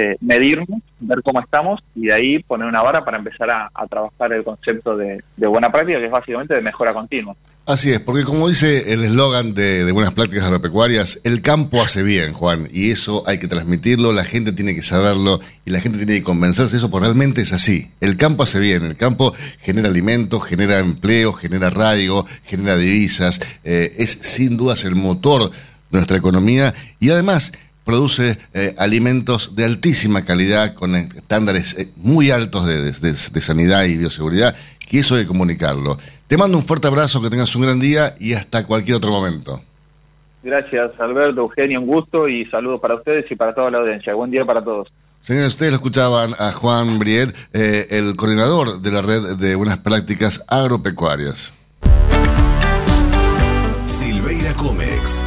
Eh, 0.00 0.16
medirnos, 0.20 0.80
ver 1.00 1.22
cómo 1.24 1.40
estamos 1.40 1.80
y 1.96 2.06
de 2.06 2.12
ahí 2.12 2.38
poner 2.44 2.68
una 2.68 2.82
vara 2.82 3.04
para 3.04 3.18
empezar 3.18 3.50
a, 3.50 3.68
trabajar 3.90 4.32
el 4.32 4.44
concepto 4.44 4.96
de, 4.96 5.20
buena 5.36 5.72
práctica, 5.72 5.98
que 5.98 6.04
es 6.04 6.10
básicamente 6.10 6.54
de 6.54 6.60
mejora 6.60 6.92
continua. 6.92 7.34
Así 7.66 7.90
es, 7.90 7.98
porque 7.98 8.22
como 8.22 8.48
dice 8.48 8.92
el 8.92 9.02
eslogan 9.02 9.54
de, 9.54 9.90
Buenas 9.90 10.12
Prácticas 10.12 10.44
Agropecuarias, 10.44 11.20
el 11.24 11.42
campo 11.42 11.82
hace 11.82 12.04
bien, 12.04 12.32
Juan, 12.32 12.68
y 12.72 12.92
eso 12.92 13.24
hay 13.26 13.38
que 13.38 13.48
transmitirlo, 13.48 14.12
la 14.12 14.22
gente 14.22 14.52
tiene 14.52 14.72
que 14.72 14.82
saberlo 14.82 15.40
y 15.64 15.72
la 15.72 15.80
gente 15.80 15.98
tiene 15.98 16.14
que 16.14 16.22
convencerse 16.22 16.72
de 16.72 16.78
eso, 16.78 16.90
porque 16.90 17.06
realmente 17.06 17.40
es 17.40 17.52
así. 17.52 17.90
El 18.00 18.16
campo 18.16 18.44
hace 18.44 18.60
bien, 18.60 18.84
el 18.84 18.96
campo 18.96 19.34
genera 19.62 19.88
alimentos, 19.88 20.44
genera 20.44 20.78
empleo, 20.78 21.32
genera 21.32 21.66
arraigo, 21.68 22.24
genera 22.44 22.76
divisas, 22.76 23.40
eh, 23.64 23.92
es 23.98 24.12
sin 24.12 24.56
dudas 24.56 24.84
el 24.84 24.94
motor 24.94 25.50
de 25.50 25.52
nuestra 25.90 26.16
economía 26.18 26.72
y 27.00 27.10
además 27.10 27.52
produce 27.88 28.36
eh, 28.52 28.74
alimentos 28.76 29.56
de 29.56 29.64
altísima 29.64 30.22
calidad 30.22 30.74
con 30.74 30.94
estándares 30.94 31.72
eh, 31.78 31.88
muy 31.96 32.30
altos 32.30 32.66
de, 32.66 32.92
de 32.92 33.40
sanidad 33.40 33.84
y 33.84 33.96
bioseguridad, 33.96 34.54
y 34.90 34.98
eso 34.98 35.14
hay 35.14 35.22
que 35.22 35.28
comunicarlo. 35.28 35.96
Te 36.26 36.36
mando 36.36 36.58
un 36.58 36.64
fuerte 36.64 36.86
abrazo, 36.86 37.22
que 37.22 37.30
tengas 37.30 37.56
un 37.56 37.62
gran 37.62 37.80
día 37.80 38.14
y 38.20 38.34
hasta 38.34 38.66
cualquier 38.66 38.98
otro 38.98 39.10
momento. 39.10 39.62
Gracias, 40.42 40.90
Alberto, 41.00 41.40
Eugenio, 41.40 41.80
un 41.80 41.86
gusto 41.86 42.28
y 42.28 42.44
saludos 42.50 42.78
para 42.78 42.96
ustedes 42.96 43.24
y 43.30 43.36
para 43.36 43.54
toda 43.54 43.70
la 43.70 43.78
audiencia. 43.78 44.12
Buen 44.12 44.30
día 44.30 44.44
para 44.44 44.62
todos. 44.62 44.88
Señores, 45.22 45.48
ustedes 45.48 45.72
lo 45.72 45.76
escuchaban 45.76 46.32
a 46.38 46.52
Juan 46.52 46.98
Briet, 46.98 47.34
eh, 47.54 47.86
el 47.88 48.16
coordinador 48.16 48.82
de 48.82 48.92
la 48.92 49.00
red 49.00 49.38
de 49.38 49.54
buenas 49.54 49.78
prácticas 49.78 50.44
agropecuarias. 50.46 51.54
Silveira 53.86 54.52
Comex, 54.54 55.26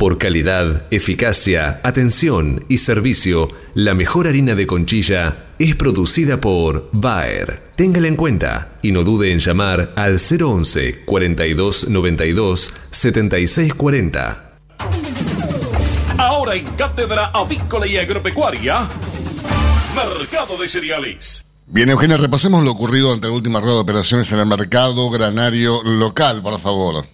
Por 0.00 0.16
calidad, 0.16 0.86
eficacia, 0.90 1.78
atención 1.82 2.64
y 2.70 2.78
servicio, 2.78 3.50
la 3.74 3.92
mejor 3.92 4.28
harina 4.28 4.54
de 4.54 4.66
conchilla 4.66 5.48
es 5.58 5.76
producida 5.76 6.40
por 6.40 6.88
Bayer. 6.90 7.62
Téngala 7.76 8.08
en 8.08 8.16
cuenta 8.16 8.78
y 8.80 8.92
no 8.92 9.04
dude 9.04 9.30
en 9.30 9.40
llamar 9.40 9.92
al 9.96 10.16
011 10.18 11.04
42 11.04 11.88
92 11.90 12.72
76 12.90 13.74
40. 13.74 14.52
Ahora 16.16 16.54
en 16.54 16.64
Cátedra 16.76 17.26
Avícola 17.34 17.86
y 17.86 17.98
Agropecuaria, 17.98 18.88
Mercado 19.94 20.56
de 20.56 20.66
Cereales. 20.66 21.44
Bien, 21.66 21.90
Eugenia, 21.90 22.16
repasemos 22.16 22.64
lo 22.64 22.70
ocurrido 22.70 23.12
ante 23.12 23.28
la 23.28 23.34
última 23.34 23.60
rueda 23.60 23.74
de 23.74 23.82
operaciones 23.82 24.32
en 24.32 24.38
el 24.38 24.46
mercado 24.46 25.10
granario 25.10 25.82
local, 25.82 26.40
por 26.40 26.58
favor. 26.58 27.04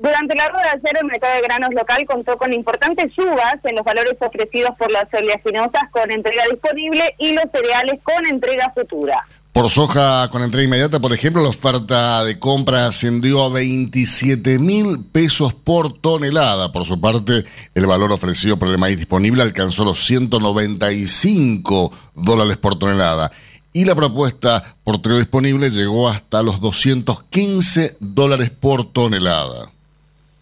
Durante 0.00 0.34
la 0.34 0.48
rueda 0.48 0.62
de 0.62 0.70
ayer, 0.70 0.96
el 0.98 1.06
mercado 1.08 1.34
de 1.34 1.42
granos 1.42 1.74
local 1.74 2.06
contó 2.06 2.38
con 2.38 2.54
importantes 2.54 3.12
subas 3.14 3.56
en 3.64 3.76
los 3.76 3.84
valores 3.84 4.16
ofrecidos 4.18 4.70
por 4.78 4.90
las 4.90 5.04
oleaginosas 5.12 5.90
con 5.90 6.10
entrega 6.10 6.44
disponible 6.50 7.14
y 7.18 7.34
los 7.34 7.44
cereales 7.52 8.00
con 8.02 8.24
entrega 8.24 8.72
futura. 8.74 9.22
Por 9.52 9.68
soja 9.68 10.30
con 10.30 10.40
entrega 10.40 10.64
inmediata, 10.64 11.00
por 11.00 11.12
ejemplo, 11.12 11.42
la 11.42 11.50
oferta 11.50 12.24
de 12.24 12.38
compra 12.38 12.86
ascendió 12.86 13.42
a 13.42 13.50
27 13.50 14.58
mil 14.58 15.04
pesos 15.04 15.52
por 15.52 15.92
tonelada. 16.00 16.72
Por 16.72 16.86
su 16.86 16.98
parte, 16.98 17.44
el 17.74 17.86
valor 17.86 18.10
ofrecido 18.10 18.58
por 18.58 18.68
el 18.68 18.78
maíz 18.78 18.96
disponible 18.96 19.42
alcanzó 19.42 19.84
los 19.84 20.02
195 20.06 21.92
dólares 22.14 22.56
por 22.56 22.78
tonelada. 22.78 23.30
Y 23.74 23.84
la 23.84 23.94
propuesta 23.94 24.76
por 24.82 25.02
trigo 25.02 25.18
disponible 25.18 25.68
llegó 25.68 26.08
hasta 26.08 26.42
los 26.42 26.58
215 26.62 27.98
dólares 28.00 28.50
por 28.50 28.90
tonelada. 28.90 29.70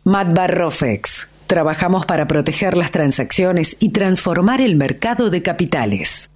Matbar 0.09 0.57
Rofex. 0.57 1.29
Trabajamos 1.47 2.07
para 2.07 2.27
proteger 2.27 2.79
las 2.79 2.91
transacciones 2.91 3.77
y 3.79 3.91
transformar 3.91 4.63
el 4.63 4.75
mercado 4.75 5.29
de 5.29 5.43
capitales. 5.43 6.31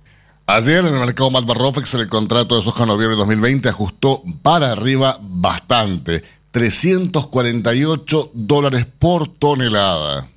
Ayer 0.45 0.81
en 0.81 0.93
el 0.93 1.01
mercado 1.01 1.31
Matbar 1.31 1.57
Rofex 1.57 1.95
el 1.95 2.11
contrato 2.11 2.55
de 2.55 2.61
soja 2.61 2.85
noviembre 2.85 3.17
de 3.17 3.21
2020 3.21 3.71
ajustó 3.71 4.23
para 4.43 4.73
arriba 4.73 5.17
bastante, 5.23 6.23
348 6.51 8.33
dólares 8.35 8.87
por 8.99 9.29
tonelada. 9.29 10.29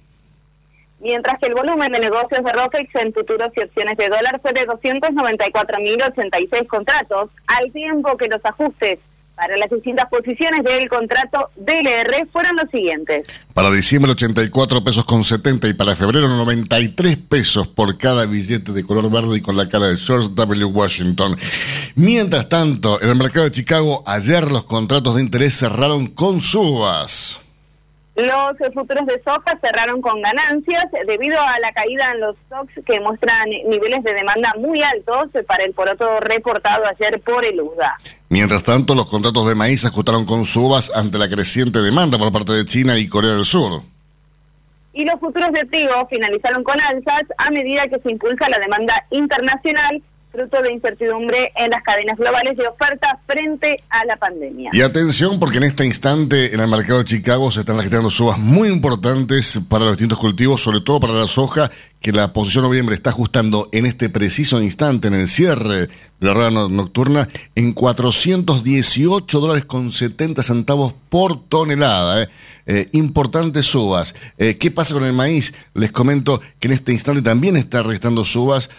Mientras 1.02 1.38
que 1.38 1.48
el 1.48 1.56
volumen 1.56 1.92
de 1.92 2.00
negocios 2.00 2.42
de 2.42 2.54
Rofex 2.54 2.96
en 2.96 3.12
futuros 3.12 3.50
y 3.58 3.64
opciones 3.64 3.98
de 3.98 4.08
dólar 4.08 4.40
fue 4.42 4.54
de 4.54 4.66
294.086 4.66 6.68
contratos, 6.68 7.32
al 7.48 7.70
tiempo 7.74 8.16
que 8.16 8.30
los 8.30 8.40
ajustes 8.46 9.00
para 9.36 9.58
las 9.58 9.70
distintas 9.70 10.08
posiciones 10.10 10.64
del 10.64 10.88
contrato 10.90 11.50
DLR 11.56 12.28
fueron 12.32 12.56
los 12.56 12.70
siguientes. 12.72 13.28
Para 13.54 13.72
diciembre 13.72 14.12
84 14.12 14.84
pesos 14.84 15.06
con 15.06 15.24
70 15.24 15.68
y 15.68 15.74
para 15.74 15.96
febrero 15.96 16.28
93 16.28 17.18
pesos 17.18 17.68
por 17.68 17.98
cada 17.98 18.26
billete 18.26 18.72
de 18.72 18.84
color 18.84 19.12
verde 19.12 19.38
y 19.38 19.42
con 19.42 19.58
la 19.58 19.70
cara 19.70 19.88
de 19.88 19.98
George 19.98 20.30
W. 20.34 20.66
Washington. 20.66 21.36
Mientras 21.96 22.50
tanto, 22.50 23.02
en 23.02 23.10
el 23.10 23.16
mercado 23.16 23.46
de 23.46 23.52
Chicago 23.52 24.04
ayer 24.06 24.50
los 24.50 24.64
contratos 24.64 25.16
de 25.16 25.22
interés 25.22 25.58
cerraron 25.58 26.08
con 26.08 26.42
subas. 26.42 27.45
Los 28.16 28.56
futuros 28.74 29.06
de 29.08 29.22
soja 29.26 29.60
cerraron 29.62 30.02
con 30.02 30.22
ganancias 30.22 30.86
debido 31.06 31.38
a 31.38 31.60
la 31.60 31.74
caída 31.74 32.12
en 32.12 32.22
los 32.22 32.38
stocks 32.46 32.74
que 32.86 33.02
muestran 33.02 33.50
niveles 33.50 34.04
de 34.06 34.14
demanda 34.14 34.54
muy 34.58 34.82
altos 34.82 35.32
para 35.46 35.66
el 35.66 35.74
poroto 35.74 36.22
reportado 36.22 36.86
ayer 36.88 37.22
por 37.22 37.44
el 37.44 37.60
USDA. 37.60 37.98
Mientras 38.30 38.64
tanto, 38.64 38.96
los 38.96 39.10
contratos 39.10 39.46
de 39.48 39.56
maíz 39.56 39.84
ajustaron 39.84 40.26
con 40.26 40.46
subas 40.46 40.96
ante 40.96 41.18
la 41.18 41.30
creciente 41.30 41.80
demanda 41.82 42.18
por 42.18 42.32
parte 42.32 42.54
de 42.54 42.64
China 42.64 42.98
y 42.98 43.10
Corea 43.10 43.34
del 43.34 43.44
Sur. 43.44 43.82
Y 44.94 45.04
los 45.04 45.20
futuros 45.20 45.52
de 45.52 45.66
trigo 45.66 46.08
finalizaron 46.10 46.64
con 46.64 46.80
alzas 46.80 47.24
a 47.38 47.52
medida 47.52 47.86
que 47.88 48.00
se 48.00 48.12
impulsa 48.12 48.48
la 48.48 48.60
demanda 48.60 48.94
internacional 49.12 50.02
fruto 50.36 50.62
de 50.62 50.74
incertidumbre 50.74 51.52
en 51.56 51.72
las 51.72 51.82
cadenas 51.84 52.18
globales 52.18 52.58
de 52.58 52.68
oferta 52.68 53.20
frente 53.26 53.82
a 53.90 54.06
la 54.06 54.18
pandemia. 54.18 54.70
Y 54.74 54.82
atención, 54.82 55.40
porque 55.40 55.58
en 55.58 55.64
este 55.64 55.86
instante 55.86 56.54
en 56.54 56.60
el 56.60 56.68
mercado 56.68 57.00
de 57.00 57.06
Chicago 57.06 57.52
se 57.52 57.62
están 57.62 57.78
registrando 57.78 58.10
subas 58.10 58.38
muy 58.38 58.68
importantes 58.68 59.60
para 59.70 59.86
los 59.86 59.94
distintos 59.94 60.20
cultivos, 60.20 60.62
sobre 60.62 60.82
todo 60.82 61.00
para 61.00 61.14
la 61.14 61.28
soja, 61.28 61.72
que 62.06 62.12
la 62.12 62.34
posición 62.34 62.66
noviembre 62.66 62.94
está 62.94 63.10
ajustando 63.10 63.68
en 63.72 63.88
este 63.88 64.12
preciso 64.12 64.62
instante, 64.62 65.08
en 65.08 65.16
el 65.16 65.28
cierre 65.28 65.88
de 66.20 66.28
la 66.28 66.36
rueda 66.36 66.52
nocturna, 66.52 67.28
en 67.56 67.74
418 67.74 69.40
dólares 69.40 69.66
con 69.66 69.92
70 69.92 70.44
centavos 70.44 70.94
por 71.10 71.48
tonelada. 71.48 72.22
¿eh? 72.22 72.30
Eh, 72.68 72.90
importantes 72.92 73.66
subas. 73.66 74.14
Eh, 74.38 74.58
¿Qué 74.58 74.70
pasa 74.70 74.94
con 74.94 75.04
el 75.04 75.14
maíz? 75.14 75.54
Les 75.74 75.92
comento 75.92 76.42
que 76.60 76.68
en 76.68 76.74
este 76.74 76.94
instante 76.94 77.24
también 77.24 77.58
está 77.58 77.82
registrando 77.82 78.24
subas 78.24 78.70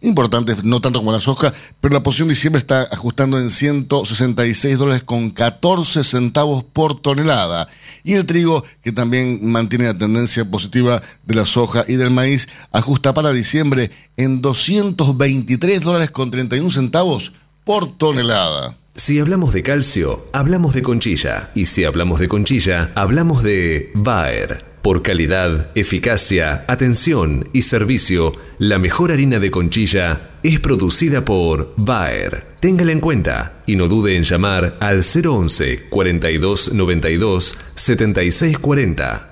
importantes, 0.00 0.64
no 0.64 0.80
tanto 0.80 0.98
como 0.98 1.12
la 1.12 1.20
soja, 1.20 1.52
pero 1.80 1.94
la 1.94 2.02
posición 2.02 2.28
diciembre 2.28 2.58
está 2.58 2.82
ajustando 2.90 3.38
en 3.38 3.50
166 3.50 4.78
dólares 4.78 5.02
con 5.04 5.30
14 5.30 6.02
centavos 6.02 6.64
por 6.64 7.00
tonelada. 7.00 7.68
Y 8.04 8.14
el 8.14 8.26
trigo, 8.26 8.64
que 8.82 8.90
también 8.90 9.38
mantiene 9.50 9.84
la 9.84 9.96
tendencia 9.96 10.44
positiva 10.50 11.02
de 11.24 11.34
la 11.34 11.46
soja 11.46 11.84
y 11.86 11.94
del 11.94 12.10
maíz, 12.10 12.21
ajusta 12.70 13.14
para 13.14 13.32
diciembre 13.32 13.90
en 14.16 14.42
223 14.42 15.80
dólares 15.80 16.10
con 16.10 16.30
31 16.30 16.70
centavos 16.70 17.32
por 17.64 17.96
tonelada. 17.96 18.76
Si 18.94 19.18
hablamos 19.18 19.54
de 19.54 19.62
calcio, 19.62 20.28
hablamos 20.32 20.74
de 20.74 20.82
conchilla. 20.82 21.50
Y 21.54 21.64
si 21.64 21.84
hablamos 21.84 22.20
de 22.20 22.28
conchilla, 22.28 22.92
hablamos 22.94 23.42
de 23.42 23.90
Bayer. 23.94 24.72
Por 24.82 25.02
calidad, 25.02 25.70
eficacia, 25.76 26.64
atención 26.66 27.48
y 27.52 27.62
servicio, 27.62 28.32
la 28.58 28.78
mejor 28.78 29.12
harina 29.12 29.38
de 29.38 29.50
conchilla 29.50 30.32
es 30.42 30.60
producida 30.60 31.24
por 31.24 31.72
Bayer. 31.76 32.44
Téngala 32.60 32.92
en 32.92 33.00
cuenta 33.00 33.62
y 33.64 33.76
no 33.76 33.88
dude 33.88 34.16
en 34.16 34.24
llamar 34.24 34.76
al 34.80 35.02
011 35.02 35.84
42 35.88 36.74
92 36.74 37.58
76 37.76 38.58
40. 38.58 39.31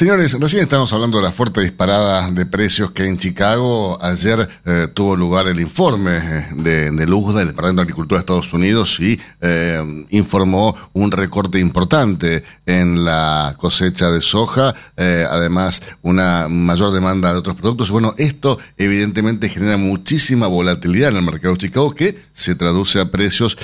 Señores, 0.00 0.32
recién 0.40 0.62
estamos 0.62 0.90
hablando 0.94 1.18
de 1.18 1.24
la 1.24 1.30
fuerte 1.30 1.60
disparada 1.60 2.30
de 2.30 2.46
precios 2.46 2.90
que 2.92 3.04
en 3.04 3.18
Chicago 3.18 3.98
ayer 4.00 4.48
eh, 4.64 4.88
tuvo 4.94 5.14
lugar 5.14 5.46
el 5.46 5.60
informe 5.60 6.16
eh, 6.16 6.46
de, 6.54 6.90
de 6.90 7.06
luz 7.06 7.34
del 7.34 7.48
Departamento 7.48 7.82
de 7.82 7.82
Agricultura 7.82 8.16
de 8.16 8.20
Estados 8.20 8.50
Unidos 8.54 8.98
y 8.98 9.20
eh, 9.42 10.06
informó 10.08 10.74
un 10.94 11.10
recorte 11.10 11.58
importante 11.58 12.42
en 12.64 13.04
la 13.04 13.54
cosecha 13.58 14.10
de 14.10 14.22
soja, 14.22 14.74
además 14.96 15.82
una 16.00 16.48
mayor 16.48 16.94
demanda 16.94 17.30
de 17.34 17.38
otros 17.38 17.56
productos. 17.56 17.90
Bueno, 17.90 18.14
esto 18.16 18.58
evidentemente 18.78 19.50
genera 19.50 19.76
muchísima 19.76 20.46
volatilidad 20.46 21.10
en 21.10 21.16
el 21.16 21.24
mercado 21.24 21.56
de 21.56 21.60
Chicago 21.66 21.94
que 21.94 22.16
se 22.32 22.54
traduce 22.54 23.00
a 23.00 23.10
precios 23.10 23.58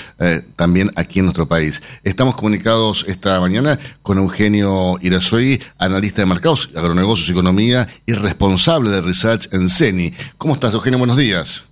también 0.56 0.92
aquí 0.96 1.20
en 1.20 1.26
nuestro 1.26 1.48
país. 1.48 1.80
Estamos 2.04 2.34
comunicados 2.34 3.06
esta 3.08 3.40
mañana 3.40 3.78
con 4.02 4.18
Eugenio 4.18 4.98
Irazoy, 5.00 5.62
analista 5.78 6.20
de 6.22 6.25
mercados, 6.26 6.70
agronegocios 6.76 7.28
y 7.28 7.32
economía 7.32 7.86
y 8.06 8.12
responsable 8.12 8.90
de 8.90 9.00
research 9.00 9.48
en 9.52 9.68
CENI. 9.68 10.12
¿Cómo 10.38 10.54
estás, 10.54 10.74
Eugenio? 10.74 10.98
Buenos 10.98 11.16
días. 11.16 11.64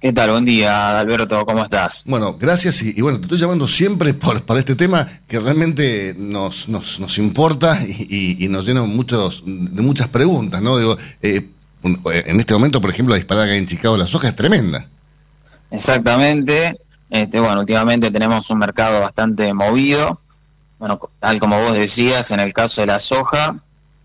¿Qué 0.00 0.12
tal? 0.12 0.30
Buen 0.30 0.44
día, 0.44 0.98
Alberto. 0.98 1.44
¿Cómo 1.46 1.62
estás? 1.62 2.02
Bueno, 2.06 2.36
gracias 2.36 2.82
y, 2.82 2.92
y 2.96 3.00
bueno, 3.02 3.18
te 3.18 3.26
estoy 3.26 3.38
llamando 3.38 3.68
siempre 3.68 4.14
por, 4.14 4.42
para 4.44 4.58
este 4.58 4.74
tema 4.74 5.06
que 5.28 5.38
realmente 5.38 6.14
nos, 6.18 6.68
nos, 6.68 6.98
nos 6.98 7.18
importa 7.18 7.78
y, 7.86 8.06
y- 8.40 8.44
y 8.44 8.48
nos 8.48 8.66
llena 8.66 8.82
muchos, 8.82 9.44
de 9.46 9.80
muchas 9.82 10.08
preguntas, 10.08 10.60
¿no? 10.60 10.76
Digo, 10.76 10.98
eh, 11.22 11.46
un- 11.84 12.00
en 12.04 12.40
este 12.40 12.52
momento, 12.52 12.80
por 12.80 12.90
ejemplo, 12.90 13.12
la 13.14 13.18
disparada 13.18 13.46
que 13.46 13.52
hay 13.52 13.58
en 13.58 13.66
Chicago 13.66 13.94
de 13.94 14.00
la 14.02 14.08
soja 14.08 14.26
es 14.28 14.34
tremenda. 14.36 14.88
Exactamente. 15.70 16.78
Este, 17.10 17.38
bueno, 17.40 17.60
últimamente 17.60 18.10
tenemos 18.10 18.48
un 18.50 18.58
mercado 18.58 19.00
bastante 19.00 19.52
movido. 19.54 20.20
Bueno, 20.78 20.98
tal 21.20 21.38
como 21.38 21.60
vos 21.60 21.74
decías, 21.74 22.30
en 22.32 22.40
el 22.40 22.52
caso 22.52 22.80
de 22.80 22.88
la 22.88 22.98
soja, 22.98 23.56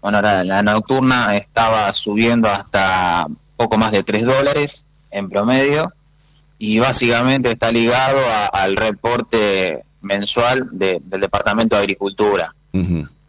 bueno, 0.07 0.19
ahora 0.19 0.43
la 0.45 0.63
nocturna 0.63 1.35
estaba 1.35 1.91
subiendo 1.91 2.47
hasta 2.49 3.27
poco 3.57 3.77
más 3.77 3.91
de 3.91 4.03
3 4.03 4.23
dólares 4.25 4.85
en 5.11 5.27
promedio 5.29 5.91
y 6.57 6.79
básicamente 6.79 7.51
está 7.51 7.73
ligado 7.73 8.17
a- 8.25 8.45
al 8.45 8.77
reporte 8.77 9.83
mensual 9.99 10.69
de- 10.71 11.01
del 11.03 11.19
Departamento 11.19 11.75
de 11.75 11.81
Agricultura. 11.81 12.55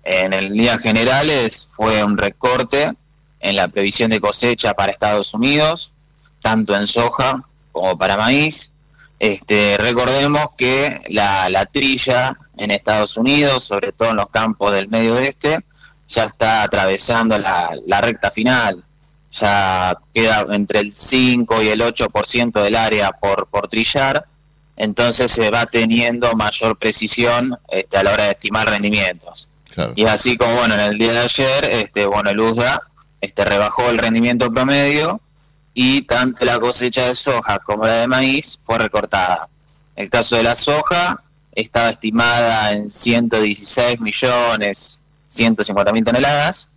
En 0.05 0.33
el 0.33 0.53
líneas 0.53 0.81
generales 0.81 1.69
fue 1.75 2.05
un 2.05 2.17
recorte 2.17 2.93
en 3.41 3.57
la 3.57 3.67
previsión 3.67 4.11
de 4.13 4.21
cosecha 4.21 4.73
para 4.75 4.93
Estados 4.93 5.35
Unidos, 5.35 5.93
tanto 6.41 6.77
en 6.77 6.87
soja 6.87 7.43
como 7.73 7.99
para 7.99 8.17
maíz. 8.17 8.71
Este, 9.19 9.77
recordemos 9.79 10.47
que 10.57 11.01
la, 11.09 11.49
la 11.51 11.67
trilla 11.67 12.37
en 12.57 12.71
Estados 12.71 13.17
Unidos, 13.17 13.65
sobre 13.65 13.91
todo 13.91 14.11
en 14.11 14.17
los 14.17 14.29
campos 14.29 14.73
del 14.73 14.87
medio 14.89 15.15
oeste, 15.15 15.59
ya 16.09 16.25
está 16.25 16.63
atravesando 16.63 17.39
la, 17.39 17.71
la 17.87 18.01
recta 18.01 18.31
final. 18.31 18.85
Ya 19.31 19.95
queda 20.13 20.47
entre 20.51 20.81
el 20.81 20.91
5 20.91 21.63
y 21.63 21.69
el 21.69 21.83
8% 21.83 22.63
del 22.63 22.77
área 22.77 23.13
por, 23.13 23.47
por 23.49 23.69
trillar, 23.69 24.27
entonces 24.75 25.31
se 25.31 25.51
va 25.51 25.67
teniendo 25.67 26.35
mayor 26.35 26.79
precisión 26.79 27.59
este, 27.69 27.99
a 27.99 28.03
la 28.03 28.13
hora 28.13 28.25
de 28.25 28.31
estimar 28.31 28.71
rendimientos. 28.71 29.51
Y 29.95 30.07
así 30.07 30.37
como 30.37 30.55
bueno, 30.57 30.75
en 30.75 30.81
el 30.81 30.99
día 30.99 31.13
de 31.13 31.19
ayer, 31.21 31.65
este, 31.71 32.07
bueno, 32.07 32.31
el 32.31 32.41
USDA 32.41 32.83
este, 33.21 33.45
rebajó 33.45 33.91
el 33.91 33.99
rendimiento 33.99 34.51
promedio 34.51 35.21
y 35.75 36.03
tanto 36.03 36.45
la 36.45 36.59
cosecha 36.59 37.07
de 37.07 37.15
soja 37.15 37.59
como 37.59 37.85
la 37.85 37.95
de 37.95 38.09
maíz 38.09 38.59
fue 38.65 38.79
recortada. 38.79 39.49
El 39.95 40.11
caso 40.11 40.37
de 40.37 40.43
la 40.43 40.57
soja 40.57 41.23
estaba 41.53 41.91
estimada 41.91 42.73
en 42.73 42.91
116 42.91 44.01
millones 44.01 44.99
150 45.29 45.93
mil 45.93 46.05
toneladas 46.05 46.69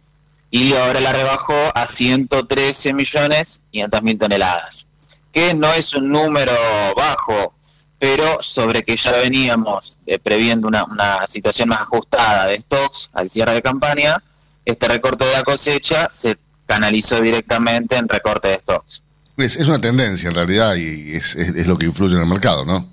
y 0.49 0.73
ahora 0.73 0.99
la 0.99 1.13
rebajó 1.13 1.55
a 1.73 1.87
113 1.87 2.93
millones 2.93 3.61
500 3.71 4.01
mil 4.03 4.17
toneladas, 4.17 4.85
que 5.31 5.53
no 5.53 5.71
es 5.73 5.93
un 5.95 6.09
número 6.11 6.51
bajo, 6.95 7.55
pero 7.97 8.37
sobre 8.41 8.83
que 8.83 8.95
ya 8.97 9.11
veníamos 9.13 9.97
eh, 10.05 10.19
previendo 10.19 10.67
una, 10.67 10.83
una 10.83 11.25
situación 11.27 11.69
más 11.69 11.81
ajustada 11.81 12.47
de 12.47 12.59
stocks 12.59 13.09
al 13.13 13.29
cierre 13.29 13.53
de 13.53 13.61
campaña, 13.61 14.21
este 14.65 14.87
recorte 14.87 15.23
de 15.25 15.31
la 15.33 15.43
cosecha 15.43 16.07
se 16.09 16.37
canalizó 16.65 17.21
directamente 17.21 17.95
en 17.95 18.07
recorte 18.09 18.49
de 18.49 18.59
stocks. 18.59 19.03
Es, 19.37 19.55
es 19.55 19.67
una 19.67 19.79
tendencia 19.79 20.29
en 20.29 20.35
realidad 20.35 20.75
y 20.75 21.15
es, 21.15 21.35
es- 21.35 21.55
es 21.55 21.67
lo 21.67 21.77
que 21.77 21.85
influye 21.85 22.15
en 22.15 22.21
el 22.21 22.27
mercado, 22.27 22.65
¿no? 22.65 22.87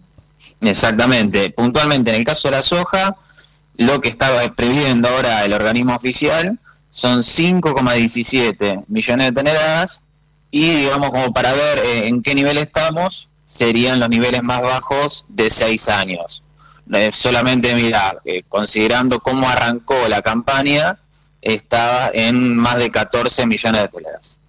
Exactamente. 0.60 1.50
Puntualmente, 1.50 2.10
en 2.10 2.16
el 2.16 2.24
caso 2.24 2.48
de 2.48 2.52
la 2.56 2.62
soja, 2.62 3.16
lo 3.78 4.00
que 4.00 4.08
estaba 4.08 4.42
previendo 4.54 5.08
ahora 5.08 5.44
el 5.44 5.54
organismo 5.54 5.94
oficial 5.94 6.58
son 6.90 7.20
5,17 7.20 8.84
millones 8.88 9.28
de 9.28 9.32
toneladas 9.32 10.02
y, 10.50 10.74
digamos, 10.74 11.10
como 11.10 11.32
para 11.32 11.52
ver 11.52 11.78
eh, 11.78 12.08
en 12.08 12.22
qué 12.22 12.34
nivel 12.34 12.58
estamos, 12.58 13.30
serían 13.44 14.00
los 14.00 14.08
niveles 14.08 14.42
más 14.42 14.60
bajos 14.62 15.24
de 15.28 15.48
seis 15.48 15.88
años. 15.88 16.42
Eh, 16.92 17.10
solamente, 17.12 17.74
mira, 17.74 18.16
eh, 18.24 18.42
considerando 18.48 19.20
cómo 19.20 19.48
arrancó 19.48 20.08
la 20.08 20.22
campaña, 20.22 20.98
estaba 21.40 22.10
en 22.12 22.56
más 22.56 22.78
de 22.78 22.90
14 22.90 23.46
millones 23.46 23.82
de 23.82 23.88
toneladas. 23.88 24.40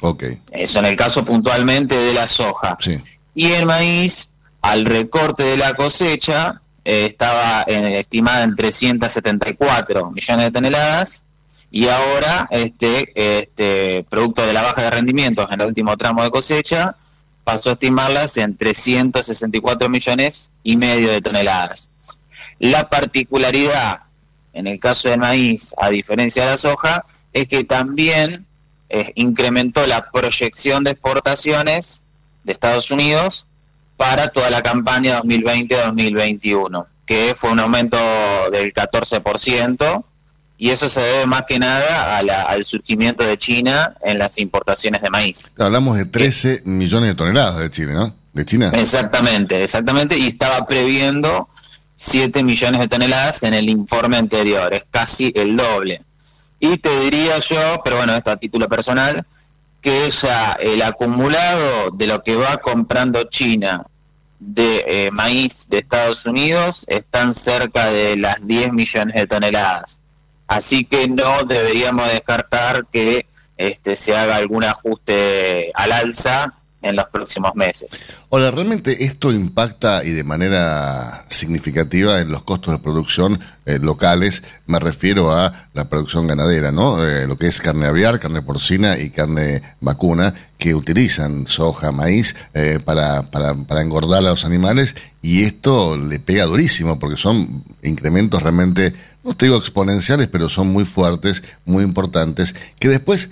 Ok. 0.00 0.24
Eso 0.50 0.78
en 0.80 0.86
el 0.86 0.96
caso 0.96 1.24
puntualmente 1.24 1.96
de 1.96 2.14
la 2.14 2.26
soja. 2.26 2.76
Sí. 2.80 2.98
Y 3.34 3.52
el 3.52 3.66
maíz, 3.66 4.30
al 4.60 4.86
recorte 4.86 5.44
de 5.44 5.56
la 5.56 5.74
cosecha, 5.74 6.62
eh, 6.90 7.06
estaba 7.06 7.62
eh, 7.68 8.00
estimada 8.00 8.42
en 8.42 8.56
374 8.56 10.10
millones 10.10 10.44
de 10.46 10.50
toneladas 10.50 11.22
y 11.70 11.86
ahora, 11.86 12.48
este, 12.50 13.12
este, 13.14 14.04
producto 14.10 14.44
de 14.44 14.52
la 14.52 14.62
baja 14.62 14.82
de 14.82 14.90
rendimientos 14.90 15.46
en 15.52 15.60
el 15.60 15.68
último 15.68 15.96
tramo 15.96 16.24
de 16.24 16.30
cosecha, 16.30 16.96
pasó 17.44 17.70
a 17.70 17.72
estimarlas 17.74 18.36
en 18.38 18.56
364 18.56 19.88
millones 19.88 20.50
y 20.64 20.76
medio 20.76 21.12
de 21.12 21.20
toneladas. 21.20 21.92
La 22.58 22.88
particularidad 22.90 24.00
en 24.52 24.66
el 24.66 24.80
caso 24.80 25.10
del 25.10 25.20
maíz, 25.20 25.72
a 25.78 25.90
diferencia 25.90 26.44
de 26.44 26.50
la 26.50 26.56
soja, 26.56 27.04
es 27.32 27.46
que 27.46 27.62
también 27.62 28.46
eh, 28.88 29.12
incrementó 29.14 29.86
la 29.86 30.10
proyección 30.10 30.82
de 30.82 30.90
exportaciones 30.90 32.02
de 32.42 32.50
Estados 32.50 32.90
Unidos 32.90 33.46
para 34.00 34.28
toda 34.28 34.48
la 34.48 34.62
campaña 34.62 35.20
2020-2021, 35.20 36.86
que 37.04 37.34
fue 37.36 37.50
un 37.50 37.60
aumento 37.60 37.98
del 38.50 38.72
14%, 38.72 40.04
y 40.56 40.70
eso 40.70 40.88
se 40.88 41.02
debe 41.02 41.26
más 41.26 41.42
que 41.46 41.58
nada 41.58 42.16
a 42.16 42.22
la- 42.22 42.42
al 42.44 42.64
surgimiento 42.64 43.22
de 43.24 43.36
China 43.36 43.94
en 44.02 44.18
las 44.18 44.38
importaciones 44.38 45.02
de 45.02 45.10
maíz. 45.10 45.52
Hablamos 45.58 45.98
de 45.98 46.06
13 46.06 46.62
millones 46.64 47.10
de 47.10 47.14
toneladas 47.14 47.58
de 47.58 47.70
Chile, 47.70 47.92
¿no? 47.92 48.14
De 48.32 48.44
China. 48.46 48.70
Exactamente, 48.74 49.62
exactamente, 49.62 50.16
y 50.16 50.28
estaba 50.28 50.64
previendo 50.64 51.46
7 51.94 52.42
millones 52.42 52.80
de 52.80 52.88
toneladas 52.88 53.42
en 53.42 53.52
el 53.52 53.68
informe 53.68 54.16
anterior, 54.16 54.72
es 54.72 54.84
casi 54.90 55.30
el 55.34 55.58
doble. 55.58 56.00
Y 56.58 56.78
te 56.78 57.00
diría 57.00 57.38
yo, 57.38 57.82
pero 57.84 57.98
bueno, 57.98 58.14
esto 58.14 58.30
a 58.30 58.36
título 58.36 58.66
personal, 58.66 59.26
que 59.82 60.10
ya 60.10 60.52
el 60.60 60.80
acumulado 60.82 61.90
de 61.90 62.06
lo 62.06 62.22
que 62.22 62.36
va 62.36 62.58
comprando 62.58 63.24
China 63.24 63.86
de 64.40 64.84
eh, 64.86 65.10
maíz 65.12 65.68
de 65.68 65.78
Estados 65.78 66.26
Unidos 66.26 66.84
están 66.88 67.34
cerca 67.34 67.90
de 67.90 68.16
las 68.16 68.44
10 68.44 68.72
millones 68.72 69.14
de 69.14 69.26
toneladas. 69.26 70.00
Así 70.48 70.84
que 70.84 71.06
no 71.06 71.44
deberíamos 71.44 72.08
descartar 72.08 72.86
que 72.90 73.26
este, 73.56 73.94
se 73.94 74.16
haga 74.16 74.36
algún 74.36 74.64
ajuste 74.64 75.70
al 75.74 75.92
alza 75.92 76.54
en 76.82 76.96
los 76.96 77.06
próximos 77.06 77.54
meses. 77.54 77.90
Ahora, 78.30 78.50
¿realmente 78.50 79.04
esto 79.04 79.32
impacta 79.32 80.04
y 80.04 80.10
de 80.10 80.24
manera 80.24 81.26
significativa 81.28 82.20
en 82.20 82.30
los 82.30 82.42
costos 82.42 82.72
de 82.74 82.80
producción 82.80 83.38
eh, 83.66 83.78
locales? 83.80 84.42
Me 84.66 84.78
refiero 84.78 85.32
a 85.32 85.52
la 85.74 85.88
producción 85.88 86.26
ganadera, 86.26 86.72
¿no? 86.72 87.04
Eh, 87.06 87.26
lo 87.26 87.36
que 87.36 87.48
es 87.48 87.60
carne 87.60 87.86
aviar, 87.86 88.18
carne 88.18 88.42
porcina 88.42 88.98
y 88.98 89.10
carne 89.10 89.62
vacuna, 89.80 90.32
que 90.58 90.74
utilizan 90.74 91.46
soja, 91.46 91.92
maíz 91.92 92.36
eh, 92.54 92.78
para, 92.84 93.22
para, 93.22 93.54
para 93.54 93.80
engordar 93.80 94.18
a 94.18 94.30
los 94.30 94.44
animales 94.44 94.94
y 95.22 95.42
esto 95.42 95.98
le 95.98 96.18
pega 96.18 96.44
durísimo 96.44 96.98
porque 96.98 97.16
son 97.16 97.64
incrementos 97.82 98.42
realmente, 98.42 98.94
no 99.22 99.34
te 99.34 99.46
digo 99.46 99.58
exponenciales, 99.58 100.28
pero 100.28 100.48
son 100.48 100.68
muy 100.68 100.84
fuertes, 100.84 101.42
muy 101.64 101.84
importantes, 101.84 102.54
que 102.78 102.88
después 102.88 103.30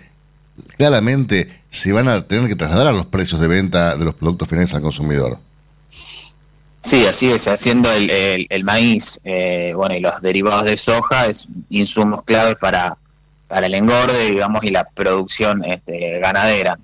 claramente 0.76 1.62
se 1.68 1.92
van 1.92 2.08
a 2.08 2.26
tener 2.26 2.48
que 2.48 2.56
trasladar 2.56 2.88
a 2.88 2.92
los 2.92 3.06
precios 3.06 3.40
de 3.40 3.48
venta 3.48 3.96
de 3.96 4.04
los 4.04 4.14
productos 4.14 4.48
finales 4.48 4.74
al 4.74 4.82
consumidor. 4.82 5.38
Sí, 6.80 7.06
así 7.06 7.30
es, 7.30 7.48
haciendo 7.48 7.92
el, 7.92 8.46
el, 8.48 8.64
maíz, 8.64 9.20
eh, 9.24 9.72
bueno, 9.74 9.96
y 9.96 10.00
los 10.00 10.22
derivados 10.22 10.64
de 10.64 10.76
soja 10.76 11.26
es 11.26 11.48
insumos 11.68 12.22
claves 12.22 12.56
para, 12.60 12.96
para 13.48 13.66
el 13.66 13.74
engorde, 13.74 14.30
digamos, 14.30 14.62
y 14.62 14.68
la 14.68 14.84
producción 14.84 15.64
este, 15.64 16.20
ganadera. 16.20 16.78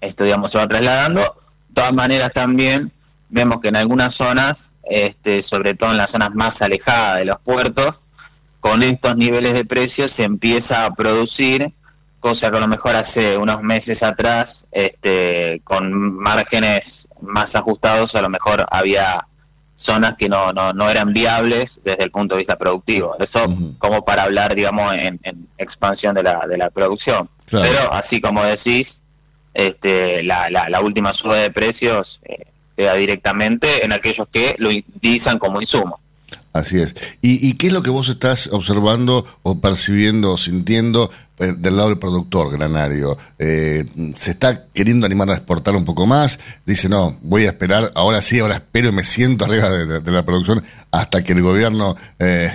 Esto, 0.00 0.24
digamos, 0.24 0.52
se 0.52 0.58
va 0.58 0.68
trasladando. 0.68 1.22
De 1.22 1.74
todas 1.74 1.94
maneras, 1.94 2.30
también 2.32 2.92
vemos 3.30 3.60
que 3.60 3.68
en 3.68 3.76
algunas 3.76 4.14
zonas, 4.14 4.70
este, 4.84 5.40
sobre 5.42 5.74
todo 5.74 5.90
en 5.90 5.96
las 5.96 6.10
zonas 6.10 6.34
más 6.34 6.60
alejadas 6.60 7.18
de 7.18 7.24
los 7.24 7.40
puertos, 7.40 8.02
con 8.60 8.82
estos 8.82 9.16
niveles 9.16 9.54
de 9.54 9.64
precios 9.64 10.12
se 10.12 10.24
empieza 10.24 10.84
a 10.84 10.94
producir 10.94 11.72
cosa 12.26 12.50
que 12.50 12.56
a 12.56 12.60
lo 12.60 12.66
mejor 12.66 12.96
hace 12.96 13.38
unos 13.38 13.62
meses 13.62 14.02
atrás, 14.02 14.66
este, 14.72 15.60
con 15.62 16.12
márgenes 16.12 17.06
más 17.20 17.54
ajustados, 17.54 18.16
a 18.16 18.20
lo 18.20 18.28
mejor 18.28 18.66
había 18.68 19.24
zonas 19.76 20.16
que 20.18 20.28
no, 20.28 20.52
no, 20.52 20.72
no 20.72 20.90
eran 20.90 21.12
viables 21.12 21.80
desde 21.84 22.02
el 22.02 22.10
punto 22.10 22.34
de 22.34 22.40
vista 22.40 22.58
productivo. 22.58 23.14
Eso 23.20 23.46
como 23.78 24.04
para 24.04 24.24
hablar, 24.24 24.56
digamos, 24.56 24.92
en, 24.94 25.20
expansión 25.56 26.16
de 26.16 26.24
la, 26.24 26.48
de 26.48 26.58
la 26.58 26.68
producción. 26.70 27.30
Pero 27.48 27.92
así 27.92 28.20
como 28.20 28.42
decís, 28.42 29.00
este, 29.54 30.24
la, 30.24 30.50
la, 30.50 30.80
última 30.80 31.12
suba 31.12 31.36
de 31.36 31.52
precios 31.52 32.20
eh, 32.24 32.44
queda 32.76 32.94
directamente 32.94 33.84
en 33.84 33.92
aquellos 33.92 34.26
que 34.32 34.56
lo 34.58 34.70
utilizan 34.70 35.38
como 35.38 35.60
insumo. 35.60 36.00
Así 36.56 36.78
es. 36.78 36.94
¿Y, 37.20 37.52
qué 37.54 37.66
es 37.66 37.72
lo 37.72 37.82
que 37.82 37.90
vos 37.90 38.08
estás 38.08 38.48
observando 38.50 39.26
o 39.42 39.60
percibiendo 39.60 40.32
o 40.32 40.38
sintiendo 40.38 41.10
eh, 41.38 41.54
del 41.56 41.76
lado 41.76 41.90
del 41.90 41.98
productor 41.98 42.50
granario? 42.50 43.18
Eh, 43.38 43.84
¿Se 44.16 44.30
está 44.30 44.64
queriendo 44.72 45.04
animar 45.04 45.28
a 45.30 45.34
exportar 45.34 45.76
un 45.76 45.84
poco 45.84 46.06
más? 46.06 46.38
Dice, 46.64 46.88
no, 46.88 47.18
voy 47.22 47.44
a 47.44 47.48
esperar, 47.48 47.92
ahora 47.94 48.22
sí, 48.22 48.38
ahora 48.38 48.54
espero 48.54 48.88
y 48.88 48.92
me 48.92 49.04
siento 49.04 49.44
arriba 49.44 49.68
de, 49.68 50.12
la 50.12 50.24
producción 50.24 50.62
hasta 50.90 51.22
que 51.22 51.34
el 51.34 51.42
gobierno 51.42 51.94
eh, 52.18 52.50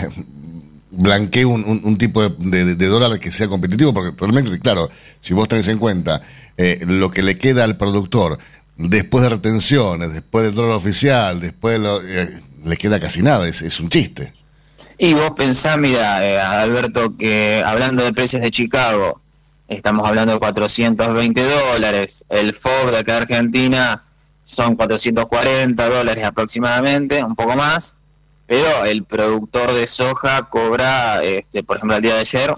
blanquee 0.89 1.45
un, 1.45 1.97
tipo 1.99 2.27
de, 2.27 2.75
dólar 2.75 3.19
que 3.19 3.31
sea 3.31 3.47
competitivo, 3.47 3.93
porque 3.93 4.15
realmente, 4.17 4.59
claro, 4.59 4.89
si 5.19 5.35
vos 5.35 5.47
tenés 5.47 5.67
en 5.67 5.77
cuenta 5.77 6.21
lo 6.87 7.09
que 7.09 7.23
le 7.23 7.37
queda 7.37 7.63
al 7.63 7.75
productor 7.75 8.37
después 8.77 9.23
de 9.23 9.29
retenciones, 9.29 10.13
después 10.13 10.45
del 10.45 10.55
dólar 10.55 10.75
oficial, 10.75 11.39
después 11.39 11.73
de 11.73 11.79
lo 11.79 12.01
le 12.63 12.77
queda 12.77 12.99
casi 12.99 13.21
nada, 13.21 13.47
es, 13.47 13.61
es 13.61 13.79
un 13.79 13.89
chiste. 13.89 14.33
Y 14.97 15.13
vos 15.13 15.31
pensás, 15.31 15.77
mira, 15.77 16.23
eh, 16.23 16.39
Alberto, 16.39 17.17
que 17.17 17.63
hablando 17.65 18.03
de 18.03 18.13
precios 18.13 18.41
de 18.41 18.51
Chicago, 18.51 19.19
estamos 19.67 20.07
hablando 20.07 20.33
de 20.33 20.39
420 20.39 21.43
dólares, 21.43 22.23
el 22.29 22.53
FOB 22.53 22.91
de 22.91 22.97
acá 22.99 23.13
de 23.13 23.21
Argentina 23.21 24.03
son 24.43 24.75
440 24.75 25.89
dólares 25.89 26.23
aproximadamente, 26.23 27.23
un 27.23 27.35
poco 27.35 27.55
más, 27.55 27.95
pero 28.45 28.85
el 28.85 29.03
productor 29.03 29.73
de 29.73 29.87
soja 29.87 30.49
cobra, 30.49 31.23
este, 31.23 31.63
por 31.63 31.77
ejemplo, 31.77 31.95
el 31.95 32.03
día 32.03 32.15
de 32.15 32.19
ayer, 32.19 32.53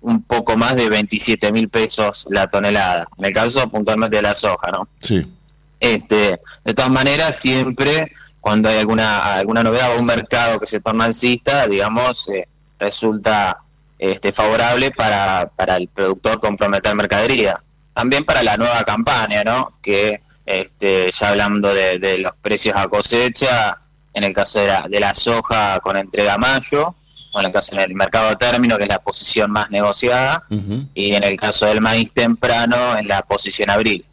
un 0.00 0.22
poco 0.22 0.56
más 0.56 0.76
de 0.76 0.88
27 0.88 1.52
mil 1.52 1.68
pesos 1.68 2.26
la 2.30 2.48
tonelada, 2.48 3.06
en 3.18 3.24
el 3.24 3.34
caso 3.34 3.68
puntualmente 3.68 4.16
de 4.16 4.22
la 4.22 4.34
soja, 4.34 4.70
¿no? 4.70 4.88
Sí. 5.00 5.26
Este, 5.78 6.40
de 6.64 6.74
todas 6.74 6.90
maneras, 6.90 7.38
siempre 7.38 8.12
cuando 8.42 8.68
hay 8.68 8.78
alguna 8.78 9.36
alguna 9.36 9.62
novedad 9.62 9.94
o 9.94 10.00
un 10.00 10.04
mercado 10.04 10.58
que 10.58 10.66
se 10.66 10.80
torna 10.80 11.04
alcista, 11.04 11.68
digamos, 11.68 12.28
eh, 12.28 12.48
resulta 12.78 13.58
este, 13.96 14.32
favorable 14.32 14.90
para, 14.90 15.48
para 15.54 15.76
el 15.76 15.86
productor 15.86 16.40
comprometer 16.40 16.92
mercadería. 16.96 17.62
También 17.94 18.24
para 18.24 18.42
la 18.42 18.56
nueva 18.56 18.82
campaña, 18.82 19.44
¿no? 19.44 19.74
Que 19.80 20.22
este, 20.44 21.12
ya 21.12 21.28
hablando 21.28 21.72
de, 21.72 22.18
los 22.18 22.34
precios 22.42 22.74
a 22.76 22.88
cosecha, 22.88 23.78
en 24.12 24.24
el 24.24 24.34
caso 24.34 24.58
de 24.58 24.66
la, 24.66 24.86
de 24.90 24.98
la 24.98 25.14
soja 25.14 25.78
con 25.78 25.96
entrega 25.96 26.34
a 26.34 26.38
mayo, 26.38 26.96
o 27.32 27.40
en 27.40 27.46
el 27.46 27.52
caso 27.52 27.76
del 27.76 27.94
mercado 27.94 28.30
a 28.30 28.36
término, 28.36 28.76
que 28.76 28.82
es 28.82 28.88
la 28.88 28.98
posición 28.98 29.52
más 29.52 29.70
negociada, 29.70 30.42
y 30.94 31.14
en 31.14 31.22
el 31.22 31.36
caso 31.36 31.66
del 31.66 31.80
maíz 31.80 32.12
temprano, 32.12 32.98
en 32.98 33.06
la 33.06 33.22
posición 33.22 33.70
abril 33.70 34.04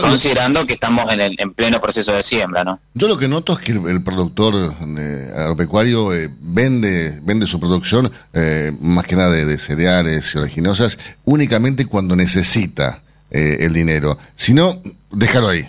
considerando 0.00 0.66
que 0.66 0.74
estamos 0.74 1.12
en, 1.12 1.20
el, 1.20 1.36
en 1.38 1.52
pleno 1.54 1.80
proceso 1.80 2.12
de 2.12 2.22
siembra, 2.22 2.64
¿no? 2.64 2.80
Yo 2.94 3.08
lo 3.08 3.16
que 3.16 3.28
noto 3.28 3.52
es 3.52 3.58
que 3.60 3.72
el, 3.72 4.02
productor 4.02 4.74
eh, 4.98 5.32
agropecuario 5.36 6.12
eh, 6.12 6.28
vende 6.40 7.20
vende 7.22 7.46
su 7.46 7.60
producción, 7.60 8.10
eh, 8.32 8.72
más 8.80 9.04
que 9.04 9.16
nada 9.16 9.30
de, 9.30 9.58
cereales 9.58 10.34
y 10.34 10.38
oleaginosas, 10.38 10.98
únicamente 11.24 11.86
cuando 11.86 12.16
necesita 12.16 13.02
el 13.30 13.72
dinero. 13.72 14.18
Si 14.34 14.52
no, 14.52 14.82
déjalo 15.12 15.50
ahí. 15.50 15.68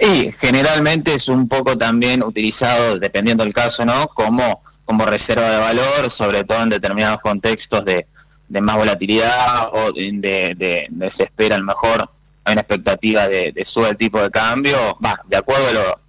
Y 0.00 0.32
generalmente 0.32 1.14
es 1.14 1.28
un 1.28 1.46
poco 1.46 1.78
también 1.78 2.24
utilizado, 2.24 2.98
dependiendo 2.98 3.44
del 3.44 3.52
caso, 3.52 3.84
¿no? 3.84 4.08
Como, 4.08 4.60
como 4.84 5.06
reserva 5.06 5.48
de 5.50 5.58
valor, 5.60 6.10
sobre 6.10 6.42
todo 6.42 6.64
en 6.64 6.70
determinados 6.70 7.20
contextos 7.20 7.84
de, 7.84 8.08
de 8.48 8.60
más 8.60 8.76
volatilidad 8.76 9.68
o 9.72 9.92
de, 9.92 10.56
de, 10.58 10.86
de 10.90 11.10
se 11.10 11.22
espera 11.22 11.54
a 11.54 11.58
lo 11.58 11.64
mejor 11.64 12.10
hay 12.44 12.52
una 12.52 12.62
expectativa 12.62 13.28
de, 13.28 13.52
de 13.52 13.64
sube 13.64 13.88
el 13.88 13.96
tipo 13.96 14.20
de 14.20 14.30
cambio, 14.30 14.76
va, 15.04 15.20
de 15.26 15.36
acuerdo 15.36 15.68
a 15.68 15.72
lo, 15.72 16.02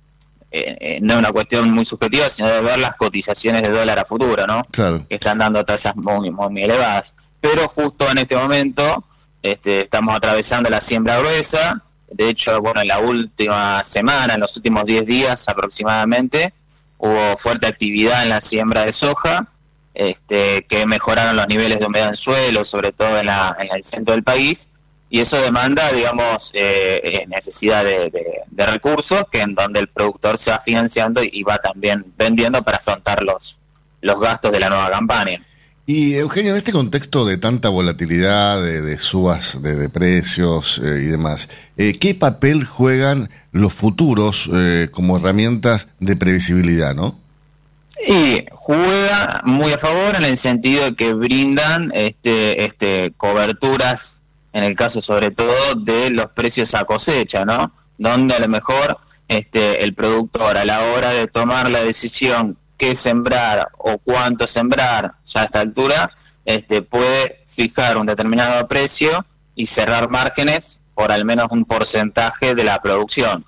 eh, 0.55 0.77
eh, 0.79 0.99
no 1.01 1.13
es 1.13 1.19
una 1.19 1.31
cuestión 1.31 1.71
muy 1.71 1.84
subjetiva, 1.84 2.29
sino 2.29 2.47
de 2.47 2.61
ver 2.61 2.77
las 2.77 2.95
cotizaciones 2.95 3.63
de 3.63 3.69
dólar 3.71 3.97
a 3.97 4.05
futuro, 4.05 4.45
¿no? 4.45 4.63
Claro. 4.69 5.03
Que 5.09 5.15
están 5.15 5.39
dando 5.39 5.65
tasas 5.65 5.95
muy, 5.95 6.29
muy, 6.29 6.63
elevadas. 6.63 7.15
Pero 7.41 7.67
justo 7.67 8.07
en 8.11 8.19
este 8.19 8.36
momento 8.36 9.03
este, 9.41 9.81
estamos 9.81 10.15
atravesando 10.15 10.69
la 10.69 10.79
siembra 10.79 11.17
gruesa. 11.17 11.81
De 12.07 12.29
hecho, 12.29 12.61
bueno, 12.61 12.81
en 12.81 12.88
la 12.88 12.99
última 12.99 13.84
semana, 13.84 14.36
en 14.36 14.41
los 14.41 14.55
últimos 14.55 14.86
10 14.86 15.07
días 15.07 15.49
aproximadamente, 15.49 16.53
hubo 16.99 17.36
fuerte 17.38 17.65
actividad 17.65 18.21
en 18.21 18.29
la 18.29 18.39
siembra 18.39 18.86
de 18.86 18.91
soja, 18.91 19.47
este, 19.95 20.67
que 20.69 20.86
mejoraron 20.86 21.36
los 21.36 21.47
niveles 21.47 21.79
de 21.79 21.88
humedad 21.88 22.09
en 22.09 22.15
suelo, 22.15 22.63
sobre 22.63 22.91
todo 22.91 23.17
en, 23.17 23.25
la, 23.25 23.57
en 23.59 23.75
el 23.75 23.84
centro 23.84 24.13
del 24.13 24.23
país, 24.23 24.69
y 25.14 25.20
eso 25.20 25.39
demanda, 25.39 25.91
digamos, 25.91 26.49
eh, 26.55 26.99
eh, 27.03 27.28
necesidad 27.28 27.86
de, 27.86 28.11
recursos 28.66 29.22
que 29.32 29.41
en 29.41 29.53
donde 29.53 29.82
el 29.82 29.88
productor 29.88 30.39
se 30.39 30.49
va 30.49 30.59
financiando 30.59 31.22
y 31.24 31.43
va 31.43 31.59
también 31.59 32.03
vendiendo 32.18 32.64
para 32.64 32.78
afrontar 32.78 33.22
los, 33.22 33.59
los 34.01 34.20
gastos 34.20 34.51
de 34.51 34.59
la 34.59 34.70
nueva 34.70 34.89
campaña. 34.89 35.39
Y 35.86 36.16
Eugenio, 36.16 36.53
en 36.53 36.57
este 36.57 36.72
contexto 36.72 37.28
de 37.28 37.38
tanta 37.38 37.70
volatilidad, 37.70 38.64
de, 38.64 38.97
subas 38.97 39.61
de, 39.61 39.88
precios 39.89 40.82
eh, 40.84 41.03
y 41.03 41.05
demás, 41.05 41.47
¿qué 41.78 42.16
papel 42.20 42.66
juegan 42.66 43.30
los 43.51 43.72
futuros 43.72 44.49
como 44.89 45.18
herramientas 45.18 45.89
de 45.99 46.16
previsibilidad, 46.16 46.95
no? 46.95 47.20
Y 48.07 48.45
juega 48.51 49.41
muy 49.45 49.74
a 49.74 49.78
favor 49.78 50.16
en 50.16 50.26
el 50.26 50.38
sentido 50.38 50.86
de 50.86 50.95
que 50.95 51.14
brindan 51.14 51.91
este, 51.93 52.66
este, 52.66 53.14
coberturas 53.16 54.18
en 54.54 54.64
el 54.64 54.76
caso 54.76 55.01
sobre 55.01 55.32
todo 55.32 55.76
de 55.76 56.12
los 56.12 56.28
precios 56.30 56.74
a 56.76 56.86
cosecha, 56.86 57.43
¿no? 57.43 57.74
Donde 57.97 58.36
a 58.36 58.39
lo 58.39 58.47
mejor 58.47 58.97
este, 59.28 59.84
el 59.84 59.93
productor 59.95 60.58
a 60.58 60.64
la 60.64 60.82
hora 60.82 61.10
de 61.10 61.28
tomar 61.28 61.70
la 61.70 61.84
decisión 61.84 62.58
qué 62.78 62.95
sembrar 62.95 63.70
o 63.78 63.97
cuánto 63.97 64.47
sembrar 64.47 65.16
ya 65.26 65.41
a 65.41 65.43
esta 65.45 65.60
altura, 65.60 66.12
este, 66.45 66.82
puede 66.82 67.43
fijar 67.47 67.97
un 67.97 68.06
determinado 68.06 68.68
precio 68.68 69.26
y 69.56 69.66
cerrar 69.66 70.10
márgenes 70.10 70.80
por 70.93 71.12
al 71.12 71.26
menos 71.26 71.47
un 71.51 71.66
porcentaje 71.66 72.54
de 72.54 72.64
la 72.64 72.80
producción. 72.80 73.45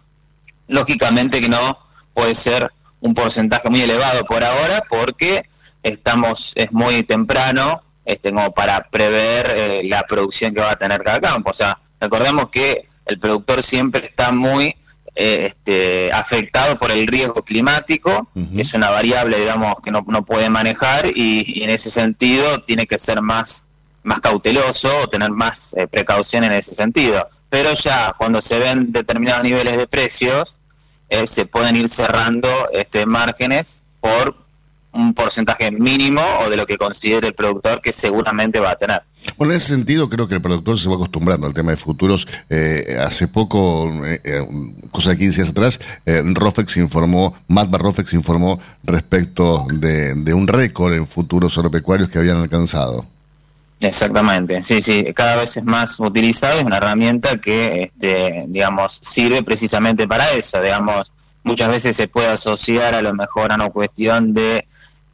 Lógicamente 0.67 1.41
que 1.41 1.49
no 1.49 1.77
puede 2.13 2.33
ser 2.33 2.71
un 2.99 3.13
porcentaje 3.13 3.69
muy 3.69 3.81
elevado 3.81 4.23
por 4.25 4.43
ahora 4.43 4.83
porque 4.89 5.47
estamos 5.83 6.53
es 6.55 6.71
muy 6.71 7.03
temprano 7.03 7.83
este, 8.05 8.31
como 8.31 8.53
para 8.53 8.87
prever 8.89 9.53
eh, 9.55 9.81
la 9.83 10.03
producción 10.03 10.53
que 10.53 10.61
va 10.61 10.71
a 10.71 10.75
tener 10.77 11.03
cada 11.03 11.19
campo. 11.19 11.49
O 11.49 11.53
sea, 11.53 11.79
recordemos 11.99 12.49
que 12.49 12.85
el 13.05 13.17
productor 13.17 13.63
siempre 13.63 14.05
está 14.05 14.31
muy 14.31 14.75
eh, 15.15 15.47
este, 15.47 16.11
afectado 16.13 16.77
por 16.77 16.91
el 16.91 17.07
riesgo 17.07 17.43
climático, 17.43 18.29
es 18.55 18.73
una 18.73 18.89
variable, 18.91 19.39
digamos, 19.39 19.75
que 19.83 19.89
no, 19.89 20.03
no 20.07 20.23
puede 20.23 20.49
manejar 20.49 21.07
y, 21.15 21.63
en 21.63 21.69
ese 21.69 21.89
sentido 21.89 22.59
tiene 22.63 22.85
que 22.85 22.99
ser 22.99 23.21
más 23.21 23.63
más 24.03 24.19
cauteloso 24.19 24.87
o 25.01 25.07
tener 25.07 25.31
más 25.31 25.73
eh, 25.75 25.87
precaución 25.87 26.43
en 26.43 26.51
ese 26.51 26.75
sentido. 26.75 27.27
Pero 27.49 27.73
ya 27.73 28.13
cuando 28.15 28.39
se 28.39 28.59
ven 28.59 28.91
determinados 28.91 29.43
niveles 29.43 29.77
de 29.77 29.87
precios, 29.87 30.59
se 31.25 31.45
pueden 31.47 31.75
ir 31.75 31.89
cerrando 31.89 32.47
este, 32.71 33.07
márgenes 33.07 33.81
por 33.99 34.44
un 34.95 35.13
porcentaje 35.13 35.71
mínimo 35.71 36.21
o 36.45 36.49
de 36.49 36.57
lo 36.57 36.65
que 36.65 36.77
considere 36.77 37.27
el 37.27 37.33
productor 37.33 37.81
que 37.81 37.91
seguramente 37.91 38.59
va 38.59 38.71
a 38.71 38.75
tener. 38.75 39.03
Bueno, 39.37 39.53
en 39.53 39.57
ese 39.57 39.67
sentido 39.67 40.09
creo 40.09 40.27
que 40.27 40.35
el 40.35 40.41
productor 40.41 40.79
se 40.79 40.87
va 40.87 40.95
acostumbrando 40.95 41.47
al 41.47 41.53
tema 41.53 41.71
de 41.71 41.77
futuros. 41.77 42.27
Eh, 42.49 42.97
hace 42.99 43.27
poco, 43.27 43.91
eh, 44.05 44.21
eh, 44.23 44.47
cosa 44.91 45.11
de 45.11 45.17
15 45.17 45.41
días 45.41 45.49
atrás, 45.49 45.79
Rofex 46.05 46.77
informó, 46.77 47.35
Matba 47.47 47.77
Rofex 47.77 48.13
informó 48.13 48.59
respecto 48.83 49.65
de, 49.71 50.33
un 50.33 50.47
récord 50.47 50.93
en 50.93 51.07
futuros 51.07 51.57
agropecuarios 51.57 52.09
que 52.09 52.19
habían 52.19 52.37
alcanzado. 52.37 53.05
Exactamente, 53.81 54.63
sí, 54.63 54.81
sí, 54.81 55.05
cada 55.13 55.35
vez 55.35 55.57
es 55.57 55.63
más 55.63 55.99
utilizado, 55.99 56.59
es 56.59 56.63
una 56.63 56.77
herramienta 56.77 57.37
que, 57.37 57.83
este, 57.83 58.45
digamos, 58.47 58.99
sirve 59.01 59.43
precisamente 59.43 60.07
para 60.07 60.31
eso, 60.31 60.61
digamos, 60.61 61.11
muchas 61.43 61.69
veces 61.69 61.95
se 61.95 62.07
puede 62.07 62.27
asociar 62.27 62.95
a 62.95 63.01
lo 63.01 63.13
mejor 63.13 63.51
a 63.51 63.55
una 63.55 63.69
cuestión 63.69 64.33
de 64.33 64.65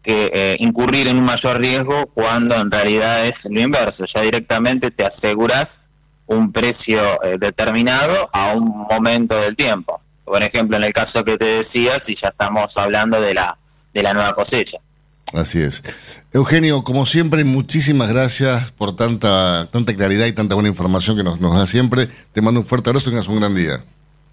que 0.01 0.31
eh, 0.33 0.57
incurrir 0.59 1.07
en 1.07 1.17
un 1.17 1.25
mayor 1.25 1.59
riesgo 1.59 2.07
cuando 2.07 2.55
en 2.55 2.71
realidad 2.71 3.25
es 3.25 3.45
lo 3.49 3.59
inverso, 3.59 4.05
ya 4.05 4.21
directamente 4.21 4.91
te 4.91 5.05
aseguras 5.05 5.81
un 6.25 6.51
precio 6.51 7.01
eh, 7.23 7.37
determinado 7.39 8.29
a 8.31 8.53
un 8.53 8.85
momento 8.89 9.39
del 9.39 9.55
tiempo. 9.55 10.01
Por 10.23 10.41
ejemplo, 10.41 10.77
en 10.77 10.83
el 10.83 10.93
caso 10.93 11.23
que 11.23 11.37
te 11.37 11.45
decía, 11.45 11.99
si 11.99 12.15
ya 12.15 12.29
estamos 12.29 12.77
hablando 12.77 13.19
de 13.19 13.33
la, 13.33 13.57
de 13.93 14.01
la 14.01 14.13
nueva 14.13 14.33
cosecha. 14.33 14.77
Así 15.33 15.59
es. 15.59 15.83
Eugenio, 16.33 16.83
como 16.83 17.05
siempre, 17.05 17.43
muchísimas 17.43 18.07
gracias 18.07 18.71
por 18.71 18.95
tanta, 18.95 19.67
tanta 19.71 19.95
claridad 19.95 20.25
y 20.25 20.33
tanta 20.33 20.55
buena 20.55 20.69
información 20.69 21.17
que 21.17 21.23
nos, 21.23 21.39
nos 21.39 21.57
da 21.57 21.67
siempre. 21.67 22.07
Te 22.33 22.41
mando 22.41 22.61
un 22.61 22.65
fuerte 22.65 22.89
abrazo 22.89 23.09
y 23.09 23.13
tengas 23.13 23.27
un 23.27 23.39
gran 23.39 23.55
día. 23.55 23.83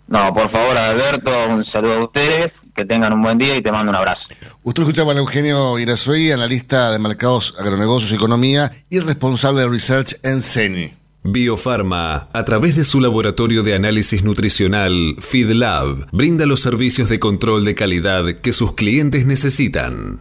No, 0.09 0.33
por 0.33 0.49
favor, 0.49 0.77
Alberto, 0.77 1.31
un 1.51 1.63
saludo 1.63 1.95
a 1.95 2.05
ustedes, 2.05 2.63
que 2.75 2.87
tengan 2.87 3.13
un 3.13 3.23
buen 3.23 3.37
día 3.37 3.57
y 3.57 3.61
te 3.61 3.71
mando 3.71 3.91
un 3.91 3.97
abrazo. 3.97 4.31
Usted 4.63 4.83
escuchaba 4.83 5.13
a 5.13 5.17
Eugenio 5.17 5.79
Irazuey, 5.79 6.33
analista 6.33 6.91
de 6.91 6.99
mercados, 6.99 7.55
agronegocios 7.59 8.13
y 8.13 8.15
economía 8.15 8.73
y 8.89 9.01
responsable 9.01 9.61
de 9.61 9.69
research 9.69 10.15
en 10.23 10.41
CENI. 10.41 10.95
Biofarma, 11.25 12.29
a 12.33 12.45
través 12.47 12.75
de 12.77 12.85
su 12.85 13.01
laboratorio 13.01 13.63
de 13.63 13.75
análisis 13.75 14.25
nutricional 14.25 15.17
FeedLab, 15.19 16.07
brinda 16.11 16.47
los 16.47 16.61
servicios 16.61 17.11
de 17.11 17.19
control 17.19 17.67
de 17.67 17.75
calidad 17.75 18.25
que 18.41 18.55
sus 18.55 18.75
clientes 18.75 19.27
necesitan. 19.27 20.21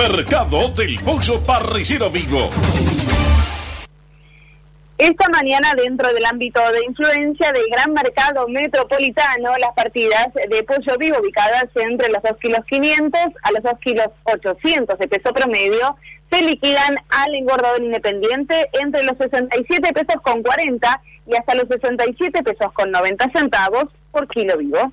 Mercado 0.00 0.68
del 0.68 0.98
Pollo 1.04 1.42
Parricero 1.42 2.08
Vivo. 2.08 2.48
Esta 4.96 5.28
mañana, 5.28 5.74
dentro 5.74 6.10
del 6.14 6.24
ámbito 6.24 6.58
de 6.72 6.86
influencia 6.86 7.52
del 7.52 7.64
gran 7.70 7.92
mercado 7.92 8.48
metropolitano, 8.48 9.54
las 9.58 9.74
partidas 9.74 10.32
de 10.32 10.62
pollo 10.62 10.96
vivo 10.98 11.18
ubicadas 11.20 11.66
entre 11.74 12.08
los 12.08 12.22
2 12.22 12.32
kilos 12.40 12.60
500 12.70 13.20
a 13.42 13.52
los 13.52 13.62
2 13.62 13.72
kilos 13.80 14.06
800 14.24 14.98
de 14.98 15.06
peso 15.06 15.34
promedio 15.34 15.96
se 16.32 16.42
liquidan 16.44 16.96
al 17.10 17.34
engordador 17.34 17.82
independiente 17.82 18.70
entre 18.80 19.02
los 19.02 19.18
67 19.18 19.92
pesos 19.92 20.22
con 20.22 20.42
40 20.42 21.02
y 21.26 21.36
hasta 21.36 21.54
los 21.54 21.68
67 21.68 22.42
pesos 22.42 22.72
con 22.72 22.90
90 22.90 23.30
centavos 23.32 23.84
por 24.12 24.26
kilo 24.28 24.56
vivo. 24.56 24.92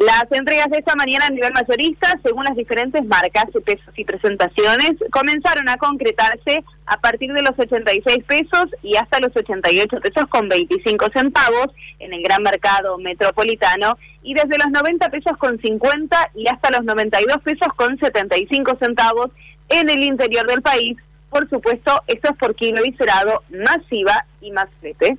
Las 0.00 0.24
entregas 0.30 0.70
de 0.70 0.78
esta 0.78 0.96
mañana 0.96 1.26
a 1.26 1.30
nivel 1.30 1.52
mayorista, 1.52 2.18
según 2.24 2.44
las 2.44 2.56
diferentes 2.56 3.04
marcas, 3.04 3.44
pesos 3.66 3.92
y 3.94 4.06
presentaciones, 4.06 4.92
comenzaron 5.12 5.68
a 5.68 5.76
concretarse 5.76 6.64
a 6.86 6.98
partir 7.02 7.30
de 7.34 7.42
los 7.42 7.52
86 7.58 8.24
pesos 8.26 8.70
y 8.82 8.96
hasta 8.96 9.20
los 9.20 9.36
88 9.36 10.00
pesos 10.00 10.26
con 10.30 10.48
25 10.48 11.06
centavos 11.12 11.66
en 11.98 12.14
el 12.14 12.22
gran 12.22 12.42
mercado 12.42 12.96
metropolitano. 12.96 13.98
Y 14.22 14.32
desde 14.32 14.56
los 14.56 14.70
90 14.70 15.10
pesos 15.10 15.36
con 15.36 15.60
50 15.60 16.30
y 16.34 16.48
hasta 16.48 16.70
los 16.70 16.82
92 16.82 17.36
pesos 17.42 17.68
con 17.76 17.98
75 17.98 18.78
centavos 18.80 19.30
en 19.68 19.90
el 19.90 20.02
interior 20.02 20.46
del 20.46 20.62
país, 20.62 20.96
por 21.28 21.46
supuesto, 21.50 22.00
esto 22.06 22.30
es 22.30 22.38
por 22.38 22.54
kilo 22.54 22.82
viscerado, 22.82 23.42
más 23.50 23.80
IVA 23.90 24.24
y 24.40 24.50
más 24.50 24.68
flete. 24.80 25.18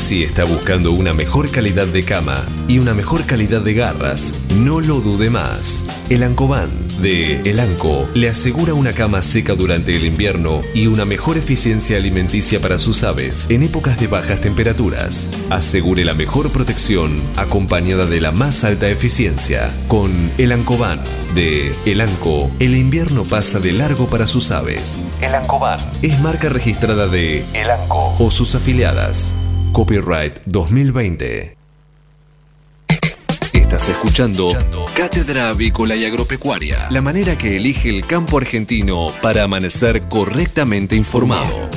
Si 0.00 0.24
está 0.24 0.44
buscando 0.44 0.90
una 0.92 1.12
mejor 1.12 1.50
calidad 1.50 1.86
de 1.86 2.04
cama 2.04 2.44
y 2.66 2.78
una 2.78 2.94
mejor 2.94 3.26
calidad 3.26 3.60
de 3.60 3.74
garras, 3.74 4.34
no 4.52 4.80
lo 4.80 5.00
dude 5.00 5.30
más. 5.30 5.84
El 6.08 6.24
Ancoban 6.24 6.70
de 7.00 7.42
El 7.42 7.60
Anco 7.60 8.08
le 8.14 8.28
asegura 8.28 8.74
una 8.74 8.92
cama 8.92 9.22
seca 9.22 9.54
durante 9.54 9.94
el 9.94 10.04
invierno 10.06 10.62
y 10.74 10.88
una 10.88 11.04
mejor 11.04 11.36
eficiencia 11.36 11.98
alimenticia 11.98 12.60
para 12.60 12.80
sus 12.80 13.04
aves 13.04 13.46
en 13.50 13.62
épocas 13.62 14.00
de 14.00 14.08
bajas 14.08 14.40
temperaturas. 14.40 15.28
Asegure 15.50 16.04
la 16.04 16.14
mejor 16.14 16.50
protección 16.50 17.22
acompañada 17.36 18.06
de 18.06 18.20
la 18.20 18.32
más 18.32 18.64
alta 18.64 18.88
eficiencia. 18.88 19.70
Con 19.86 20.32
El 20.38 20.50
Ancoban 20.52 21.04
de 21.36 21.72
El 21.84 22.00
Anco, 22.00 22.50
el 22.58 22.74
invierno 22.74 23.24
pasa 23.24 23.60
de 23.60 23.72
largo 23.72 24.06
para 24.08 24.26
sus 24.26 24.50
aves. 24.50 25.04
El 25.20 25.34
Ancoban 25.34 25.78
es 26.02 26.18
marca 26.20 26.48
registrada 26.48 27.06
de 27.06 27.44
El 27.52 27.70
Anco 27.70 28.16
o 28.18 28.30
sus 28.32 28.56
afiliadas. 28.56 29.36
Copyright 29.72 30.40
2020. 30.46 31.56
Estás 33.52 33.88
escuchando 33.88 34.52
Cátedra 34.96 35.50
Avícola 35.50 35.94
y 35.94 36.04
Agropecuaria, 36.04 36.88
la 36.90 37.00
manera 37.00 37.38
que 37.38 37.56
elige 37.56 37.88
el 37.88 38.04
campo 38.04 38.38
argentino 38.38 39.06
para 39.22 39.44
amanecer 39.44 40.02
correctamente 40.08 40.96
informado. 40.96 41.68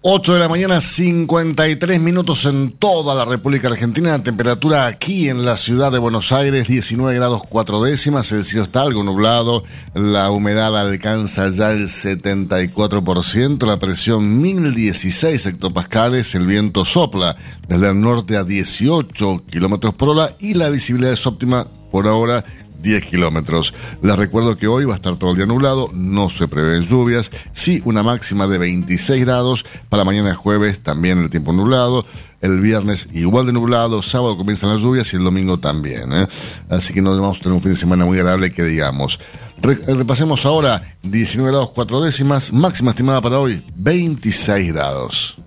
8 0.00 0.34
de 0.34 0.38
la 0.38 0.48
mañana, 0.48 0.80
53 0.80 1.98
minutos 1.98 2.44
en 2.44 2.70
toda 2.70 3.16
la 3.16 3.24
República 3.24 3.66
Argentina. 3.66 4.22
Temperatura 4.22 4.86
aquí 4.86 5.28
en 5.28 5.44
la 5.44 5.56
ciudad 5.56 5.90
de 5.90 5.98
Buenos 5.98 6.30
Aires, 6.30 6.68
19 6.68 7.16
grados 7.16 7.42
4 7.48 7.82
décimas. 7.82 8.30
El 8.30 8.44
cielo 8.44 8.62
está 8.62 8.82
algo 8.82 9.02
nublado. 9.02 9.64
La 9.94 10.30
humedad 10.30 10.78
alcanza 10.78 11.48
ya 11.48 11.72
el 11.72 11.88
74%. 11.88 13.66
La 13.66 13.80
presión 13.80 14.40
1016 14.40 15.46
hectopascales. 15.46 16.32
El 16.36 16.46
viento 16.46 16.84
sopla 16.84 17.34
desde 17.66 17.88
el 17.88 18.00
norte 18.00 18.36
a 18.36 18.44
18 18.44 19.46
kilómetros 19.50 19.94
por 19.94 20.10
hora. 20.10 20.36
Y 20.38 20.54
la 20.54 20.70
visibilidad 20.70 21.12
es 21.12 21.26
óptima 21.26 21.66
por 21.90 22.06
ahora 22.06 22.44
10 22.80 23.06
kilómetros. 23.06 23.74
Les 24.02 24.16
recuerdo 24.16 24.56
que 24.56 24.68
hoy 24.68 24.84
va 24.84 24.94
a 24.94 24.96
estar 24.96 25.16
todo 25.16 25.30
el 25.30 25.36
día 25.36 25.46
nublado, 25.46 25.90
no 25.92 26.30
se 26.30 26.48
prevén 26.48 26.82
lluvias, 26.82 27.30
sí 27.52 27.82
una 27.84 28.02
máxima 28.02 28.46
de 28.46 28.58
26 28.58 29.24
grados, 29.24 29.64
para 29.88 30.04
mañana 30.04 30.34
jueves 30.34 30.80
también 30.80 31.18
el 31.18 31.30
tiempo 31.30 31.52
nublado, 31.52 32.06
el 32.40 32.60
viernes 32.60 33.08
igual 33.12 33.46
de 33.46 33.52
nublado, 33.52 34.02
sábado 34.02 34.36
comienzan 34.36 34.70
las 34.70 34.80
lluvias 34.80 35.12
y 35.12 35.16
el 35.16 35.24
domingo 35.24 35.58
también. 35.58 36.12
¿eh? 36.12 36.26
Así 36.68 36.94
que 36.94 37.02
no 37.02 37.10
vamos 37.18 37.38
a 37.38 37.42
tener 37.42 37.56
un 37.56 37.62
fin 37.62 37.72
de 37.72 37.76
semana 37.76 38.04
muy 38.04 38.18
agradable 38.18 38.50
que 38.50 38.62
digamos. 38.62 39.18
repasemos 39.60 40.46
ahora 40.46 40.82
19 41.02 41.50
grados 41.50 41.70
4 41.74 42.00
décimas, 42.00 42.52
máxima 42.52 42.90
estimada 42.90 43.20
para 43.20 43.40
hoy 43.40 43.64
26 43.76 44.72
grados. 44.72 45.38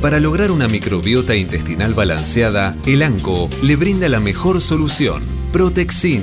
Para 0.00 0.20
lograr 0.20 0.52
una 0.52 0.68
microbiota 0.68 1.34
intestinal 1.34 1.92
balanceada, 1.92 2.76
el 2.86 3.02
ANCO 3.02 3.50
le 3.62 3.74
brinda 3.74 4.08
la 4.08 4.20
mejor 4.20 4.62
solución, 4.62 5.24
Protexin, 5.52 6.22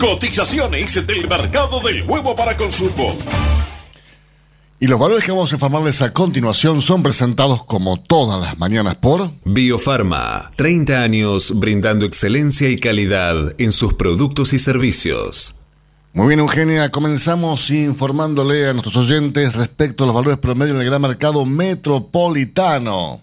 Cotizaciones 0.00 1.06
del 1.06 1.26
mercado 1.26 1.80
del 1.80 2.04
huevo 2.04 2.36
para 2.36 2.54
consumo. 2.54 3.16
Y 4.78 4.88
los 4.88 4.98
valores 4.98 5.24
que 5.24 5.32
vamos 5.32 5.50
a 5.50 5.54
informarles 5.54 6.02
a 6.02 6.12
continuación 6.12 6.82
son 6.82 7.02
presentados 7.02 7.64
como 7.64 7.96
todas 7.96 8.38
las 8.38 8.58
mañanas 8.58 8.96
por 8.96 9.30
Biofarma, 9.46 10.52
30 10.56 11.02
años 11.02 11.58
brindando 11.58 12.04
excelencia 12.04 12.68
y 12.68 12.76
calidad 12.76 13.54
en 13.56 13.72
sus 13.72 13.94
productos 13.94 14.52
y 14.52 14.58
servicios. 14.58 15.54
Muy 16.12 16.28
bien, 16.28 16.40
Eugenia, 16.40 16.90
comenzamos 16.90 17.70
informándole 17.70 18.68
a 18.68 18.74
nuestros 18.74 18.98
oyentes 18.98 19.54
respecto 19.54 20.04
a 20.04 20.06
los 20.06 20.14
valores 20.14 20.36
promedio 20.36 20.74
en 20.74 20.80
el 20.80 20.86
gran 20.86 21.00
mercado 21.00 21.46
metropolitano. 21.46 23.22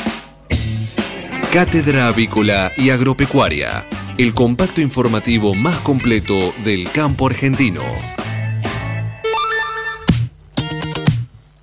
Cátedra 1.51 2.07
Avícola 2.07 2.71
y 2.77 2.91
Agropecuaria, 2.91 3.85
el 4.17 4.33
compacto 4.33 4.79
informativo 4.79 5.53
más 5.53 5.75
completo 5.79 6.53
del 6.63 6.89
campo 6.89 7.27
argentino. 7.27 7.83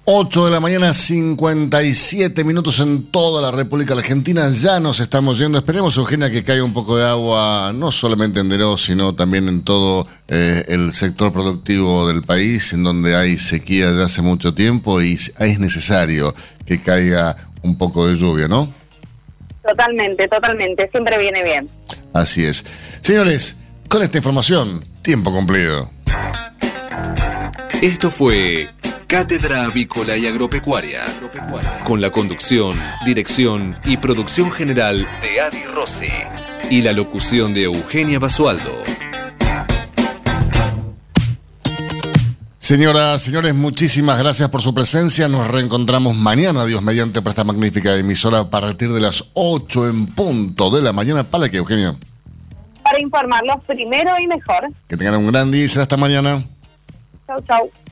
8 0.04 0.44
de 0.44 0.50
la 0.50 0.60
mañana, 0.60 0.92
57 0.92 2.44
minutos 2.44 2.80
en 2.80 3.04
toda 3.04 3.40
la 3.40 3.50
República 3.50 3.94
Argentina. 3.94 4.50
Ya 4.50 4.78
nos 4.78 5.00
estamos 5.00 5.38
yendo. 5.38 5.56
Esperemos, 5.56 5.96
Eugenia, 5.96 6.30
que 6.30 6.44
caiga 6.44 6.64
un 6.64 6.74
poco 6.74 6.98
de 6.98 7.06
agua, 7.06 7.72
no 7.74 7.90
solamente 7.90 8.40
en 8.40 8.50
Deró, 8.50 8.76
sino 8.76 9.14
también 9.14 9.48
en 9.48 9.62
todo 9.62 10.06
eh, 10.28 10.66
el 10.68 10.92
sector 10.92 11.32
productivo 11.32 12.06
del 12.06 12.20
país, 12.20 12.74
en 12.74 12.84
donde 12.84 13.16
hay 13.16 13.38
sequía 13.38 13.90
ya 13.96 14.04
hace 14.04 14.20
mucho 14.20 14.52
tiempo 14.52 15.00
y 15.00 15.14
es 15.14 15.58
necesario 15.58 16.34
que 16.66 16.82
caiga 16.82 17.48
un 17.62 17.78
poco 17.78 18.06
de 18.06 18.18
lluvia, 18.18 18.48
¿no? 18.48 18.77
Totalmente, 19.68 20.28
totalmente. 20.28 20.88
Siempre 20.90 21.18
viene 21.18 21.42
bien. 21.42 21.68
Así 22.14 22.42
es. 22.44 22.64
Señores, 23.02 23.56
con 23.88 24.02
esta 24.02 24.16
información, 24.16 24.82
tiempo 25.02 25.30
cumplido. 25.30 25.90
Esto 27.82 28.10
fue 28.10 28.68
Cátedra 29.06 29.64
Avícola 29.64 30.16
y 30.16 30.26
Agropecuaria, 30.26 31.04
con 31.84 32.00
la 32.00 32.10
conducción, 32.10 32.80
dirección 33.04 33.78
y 33.84 33.98
producción 33.98 34.50
general 34.50 35.06
de 35.22 35.40
Adi 35.40 35.64
Rossi 35.74 36.12
y 36.70 36.80
la 36.80 36.92
locución 36.92 37.52
de 37.52 37.64
Eugenia 37.64 38.18
Basualdo. 38.18 38.82
Señoras, 42.60 43.22
señores, 43.22 43.54
muchísimas 43.54 44.18
gracias 44.18 44.48
por 44.48 44.62
su 44.62 44.74
presencia. 44.74 45.28
Nos 45.28 45.48
reencontramos 45.48 46.16
mañana, 46.16 46.64
Dios 46.64 46.82
mediante, 46.82 47.22
para 47.22 47.30
esta 47.30 47.44
magnífica 47.44 47.96
emisora 47.96 48.40
a 48.40 48.50
partir 48.50 48.92
de 48.92 49.00
las 49.00 49.24
8 49.34 49.88
en 49.88 50.06
punto 50.06 50.68
de 50.70 50.82
la 50.82 50.92
mañana. 50.92 51.22
¿Para 51.22 51.48
qué, 51.48 51.58
Eugenio? 51.58 51.96
Para 52.82 53.00
informarlos 53.00 53.62
primero 53.64 54.10
y 54.18 54.26
mejor. 54.26 54.70
Que 54.88 54.96
tengan 54.96 55.16
un 55.16 55.28
gran 55.28 55.52
día 55.52 55.64
y 55.64 55.68
será 55.68 55.82
hasta 55.82 55.96
mañana. 55.96 56.42
Chau, 57.28 57.36
chau. 57.46 57.70